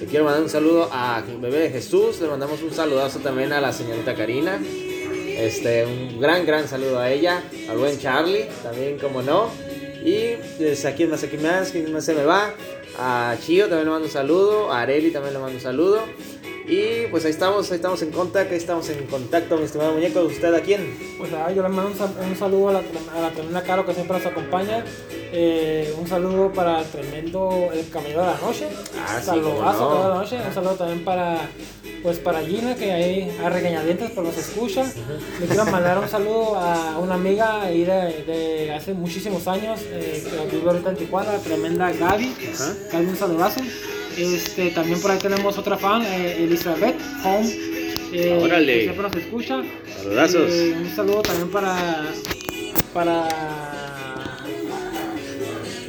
Le 0.00 0.06
quiero 0.06 0.24
mandar 0.24 0.42
un 0.42 0.50
saludo 0.50 0.88
a 0.92 1.22
Bebé 1.40 1.58
de 1.58 1.70
Jesús. 1.70 2.20
Le 2.20 2.28
mandamos 2.28 2.62
un 2.62 2.72
saludazo 2.72 3.18
también 3.20 3.52
a 3.52 3.60
la 3.60 3.72
señorita 3.72 4.14
Karina. 4.14 4.60
Este, 5.38 5.86
un 5.86 6.20
gran, 6.20 6.44
gran 6.44 6.68
saludo 6.68 6.98
a 6.98 7.10
ella. 7.10 7.42
Al 7.70 7.78
buen 7.78 7.98
Charlie, 7.98 8.46
también, 8.62 8.98
como 8.98 9.22
no. 9.22 9.50
Y 10.04 10.36
pues, 10.58 10.84
a 10.84 10.94
quién 10.94 11.10
más, 11.10 11.22
a 11.24 11.28
quién 11.28 11.42
más, 11.42 11.70
quién 11.70 11.92
más 11.92 12.04
se 12.04 12.14
me 12.14 12.24
va. 12.24 12.52
A 12.98 13.36
Chio 13.40 13.68
también 13.68 13.86
le 13.86 13.90
mando 13.90 14.06
un 14.06 14.12
saludo. 14.12 14.72
A 14.72 14.82
Areli 14.82 15.10
también 15.10 15.34
le 15.34 15.40
mando 15.40 15.56
un 15.56 15.62
saludo. 15.62 16.02
Y 16.68 17.06
pues 17.10 17.24
ahí 17.24 17.30
estamos, 17.30 17.70
ahí 17.70 17.76
estamos 17.76 18.02
en 18.02 18.10
contacto, 18.10 18.52
ahí 18.52 18.58
estamos 18.58 18.88
en 18.90 19.06
contacto, 19.06 19.56
mi 19.56 19.64
estimado 19.64 19.92
muñeco. 19.94 20.20
¿Usted 20.20 20.52
a 20.54 20.60
quién? 20.60 20.98
Pues 21.16 21.30
ah, 21.32 21.50
yo 21.50 21.62
le 21.62 21.68
mando 21.70 21.90
un, 21.92 21.96
sal- 21.96 22.14
un 22.22 22.36
saludo 22.36 22.68
a 22.68 22.72
la, 22.74 22.78
a 23.16 23.20
la 23.22 23.30
tremenda 23.30 23.62
Caro 23.62 23.86
que 23.86 23.94
siempre 23.94 24.18
nos 24.18 24.26
acompaña. 24.26 24.84
Eh, 25.32 25.94
un 25.98 26.06
saludo 26.06 26.52
para 26.52 26.80
el 26.80 26.86
tremendo 26.86 27.70
El 27.72 27.88
Camino 27.88 28.20
de 28.20 28.26
la 28.26 28.38
Noche. 28.38 28.66
Ah, 28.98 29.18
Saludazo, 29.22 29.80
no. 29.94 30.02
De 30.02 30.08
la 30.10 30.14
Noche. 30.16 30.36
Un 30.46 30.54
saludo 30.54 30.74
también 30.74 31.04
para 31.04 31.38
pues 32.02 32.18
para 32.20 32.40
Gina 32.42 32.76
que 32.76 32.92
ahí 32.92 33.36
a 33.42 33.48
regañadientes 33.48 34.10
por 34.12 34.24
nos 34.24 34.36
escucha. 34.36 34.84
Le 35.40 35.46
quiero 35.46 35.64
mandar 35.66 35.98
un 35.98 36.08
saludo 36.08 36.54
a 36.54 36.98
una 36.98 37.14
amiga 37.14 37.62
ahí 37.62 37.84
de, 37.84 38.22
de 38.24 38.72
hace 38.74 38.92
muchísimos 38.94 39.48
años 39.48 39.80
eh, 39.84 40.22
que 40.50 40.56
vive 40.56 40.70
ahorita 40.70 40.90
en 40.90 40.96
Tijuana, 40.96 41.32
la 41.32 41.38
tremenda 41.38 41.90
Gaby. 41.92 42.36
Gaby, 42.92 43.06
un 43.06 43.16
saludazo. 43.16 43.60
Este, 44.18 44.70
también 44.70 45.00
por 45.00 45.10
ahí 45.10 45.18
tenemos 45.18 45.56
otra 45.58 45.76
fan, 45.78 46.02
eh, 46.02 46.36
Elizabeth 46.44 46.96
Home. 47.24 47.48
eh, 48.12 48.38
Órale. 48.42 48.74
que 48.74 48.82
siempre 48.84 49.02
nos 49.02 49.14
escucha. 49.16 49.62
Saludazos. 50.02 50.50
Eh, 50.50 50.76
un 50.80 50.94
saludo 50.96 51.22
también 51.22 51.50
para. 51.50 51.76
Para. 52.92 53.28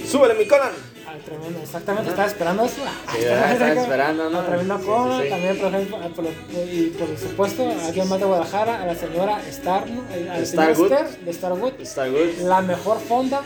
¡Súbele 0.10 0.34
mi 0.36 0.48
Conan! 0.48 0.72
Al 1.08 1.20
Tremendo, 1.22 1.60
exactamente, 1.64 2.10
estaba 2.10 2.28
esperando 2.28 2.66
eso. 2.66 2.76
Sí. 3.12 3.18
Estaba 3.24 3.74
esperando, 3.74 4.30
¿no? 4.30 4.42
Tremenda 4.44 4.78
Sí, 4.78 4.86
cola, 4.86 5.18
sí, 5.18 5.24
sí. 5.24 5.30
también, 5.30 5.58
por 5.58 5.68
ejemplo, 5.74 5.98
a- 5.98 6.10
por, 6.10 6.26
y 6.26 6.94
por 6.98 7.18
supuesto, 7.18 7.68
a 7.68 7.86
alguien 7.88 8.08
más 8.10 8.20
de 8.20 8.26
Guadalajara, 8.26 8.84
a 8.84 8.86
la 8.86 8.96
señora 8.96 9.42
Star, 9.50 9.90
¿no? 9.90 10.02
Eh, 10.14 10.30
a 10.30 10.38
la 10.40 10.46
Starwood. 10.46 10.92
De 11.26 11.34
Starwood, 11.34 11.74
Está 11.80 12.08
good. 12.08 12.40
la 12.44 12.62
mejor 12.62 13.00
fonda 13.00 13.42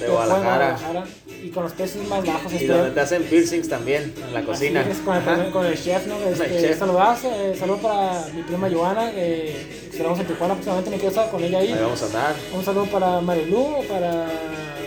De 0.00 0.08
Guadalajara. 0.08 0.76
y 1.42 1.48
con 1.50 1.64
los 1.64 1.72
precios 1.72 2.06
más 2.08 2.24
bajos. 2.24 2.52
Y 2.52 2.56
espero. 2.56 2.76
donde 2.78 2.90
te 2.92 3.00
hacen 3.00 3.22
piercings 3.24 3.68
también, 3.68 4.14
en 4.26 4.34
la 4.34 4.42
cocina. 4.42 4.80
Es, 4.88 4.98
con, 4.98 5.16
el, 5.16 5.50
con 5.50 5.66
el 5.66 5.80
chef, 5.82 6.06
¿no? 6.06 6.16
el 6.18 6.32
Este, 6.34 6.60
chef. 6.60 6.78
Saludazo, 6.78 7.28
eh, 7.32 7.54
saludo 7.58 7.78
para 7.78 8.26
mi 8.34 8.42
prima 8.42 8.68
Joana, 8.70 9.10
eh, 9.14 9.66
que 9.82 9.90
esperamos 9.90 10.18
en 10.20 10.26
Tijuana 10.26 10.54
próximamente, 10.54 10.90
me 10.90 10.96
quiero 10.96 11.10
estar 11.10 11.30
con 11.30 11.42
ella 11.42 11.58
ahí. 11.58 11.72
Ahí 11.72 11.78
vamos 11.80 12.02
a 12.02 12.06
andar. 12.06 12.34
Un 12.54 12.64
saludo 12.64 12.84
para 12.86 13.20
Marilu, 13.20 13.66
para 13.88 14.26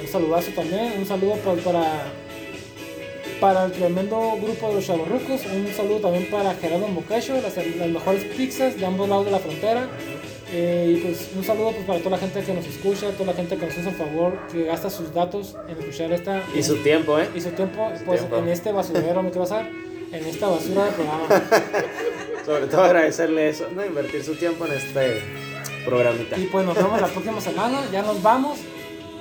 un 0.01 0.07
saludazo 0.11 0.51
también, 0.55 0.93
un 0.97 1.05
saludo 1.05 1.35
pa- 1.35 1.53
para, 1.55 1.83
para 3.39 3.65
el 3.65 3.71
tremendo 3.71 4.37
grupo 4.41 4.69
de 4.69 4.75
los 4.75 4.85
chavorrucos, 4.85 5.41
un 5.45 5.67
saludo 5.75 5.97
también 5.99 6.27
para 6.29 6.53
Gerardo 6.55 6.87
Mocacho, 6.87 7.33
las, 7.41 7.55
las 7.57 7.87
mejores 7.89 8.23
pizzas 8.25 8.77
de 8.77 8.85
ambos 8.85 9.09
lados 9.09 9.25
de 9.25 9.31
la 9.31 9.39
frontera. 9.39 9.87
Eh, 10.53 10.95
y 10.97 11.01
pues 11.01 11.29
un 11.35 11.43
saludo 11.43 11.71
pues, 11.71 11.85
para 11.85 11.99
toda 11.99 12.11
la 12.11 12.17
gente 12.17 12.41
que 12.41 12.53
nos 12.53 12.65
escucha, 12.65 13.09
toda 13.11 13.27
la 13.27 13.33
gente 13.33 13.55
que 13.57 13.65
nos 13.65 13.77
hace 13.77 13.87
el 13.89 13.95
favor, 13.95 14.37
que 14.51 14.63
gasta 14.65 14.89
sus 14.89 15.13
datos 15.13 15.55
en 15.69 15.77
escuchar 15.79 16.11
esta 16.11 16.43
Y 16.53 16.61
su 16.61 16.75
tiempo, 16.83 17.17
¿eh? 17.19 17.29
y 17.33 17.39
su 17.41 17.51
tiempo, 17.51 17.89
pues 18.05 18.19
tiempo. 18.19 18.37
en 18.37 18.49
este 18.49 18.71
basurero 18.71 19.23
me 19.23 19.29
quiero 19.31 19.45
en 20.11 20.25
esta 20.25 20.47
basura 20.49 20.85
de 20.85 20.91
programa. 20.91 21.23
Sobre 22.45 22.67
todo 22.67 22.81
agradecerle 22.83 23.49
eso, 23.49 23.67
¿no? 23.73 23.85
Invertir 23.85 24.23
su 24.25 24.35
tiempo 24.35 24.65
en 24.65 24.73
este 24.73 25.21
programita. 25.85 26.37
Y 26.37 26.47
pues 26.47 26.65
nos 26.65 26.75
vemos 26.75 26.99
la 26.99 27.07
próxima 27.07 27.39
semana, 27.39 27.81
ya 27.91 28.01
nos 28.01 28.21
vamos, 28.21 28.59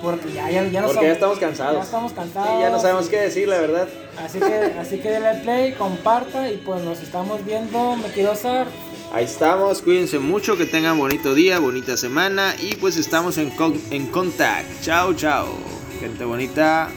porque 0.03 0.33
ya, 0.33 0.51
ya, 0.51 0.65
ya 0.69 0.81
nos 0.81 0.93
Porque 0.93 1.07
ya 1.07 1.13
estamos 1.13 1.39
ya 1.39 1.47
cansados. 1.47 1.85
estamos 1.85 2.11
Sí, 2.11 2.17
cansados. 2.17 2.61
ya 2.61 2.71
no 2.71 2.81
sabemos 2.81 3.09
qué 3.09 3.21
decir, 3.21 3.47
la 3.49 3.61
verdad. 3.61 3.89
Así 4.19 4.41
que, 4.41 4.55
así 4.81 4.99
que 4.99 5.11
denle 5.11 5.35
play, 5.43 5.73
comparta 5.75 6.51
y 6.51 6.57
pues 6.57 6.83
nos 6.83 7.01
estamos 7.03 7.45
viendo, 7.45 7.97
me 7.97 8.09
quiero 8.09 8.33
hacer. 8.33 8.67
Ahí 9.13 9.25
estamos, 9.25 9.83
cuídense 9.83 10.21
mucho, 10.21 10.57
que 10.57 10.67
tengan 10.67 10.97
bonito 10.97 11.35
día, 11.35 11.59
bonita 11.59 11.97
semana 11.97 12.55
y 12.61 12.77
pues 12.77 12.97
estamos 12.97 13.39
en, 13.39 13.53
en 13.91 14.07
contact. 14.07 14.83
Chao, 14.83 15.15
chao. 15.15 15.49
Gente 15.99 16.25
bonita, 16.25 16.89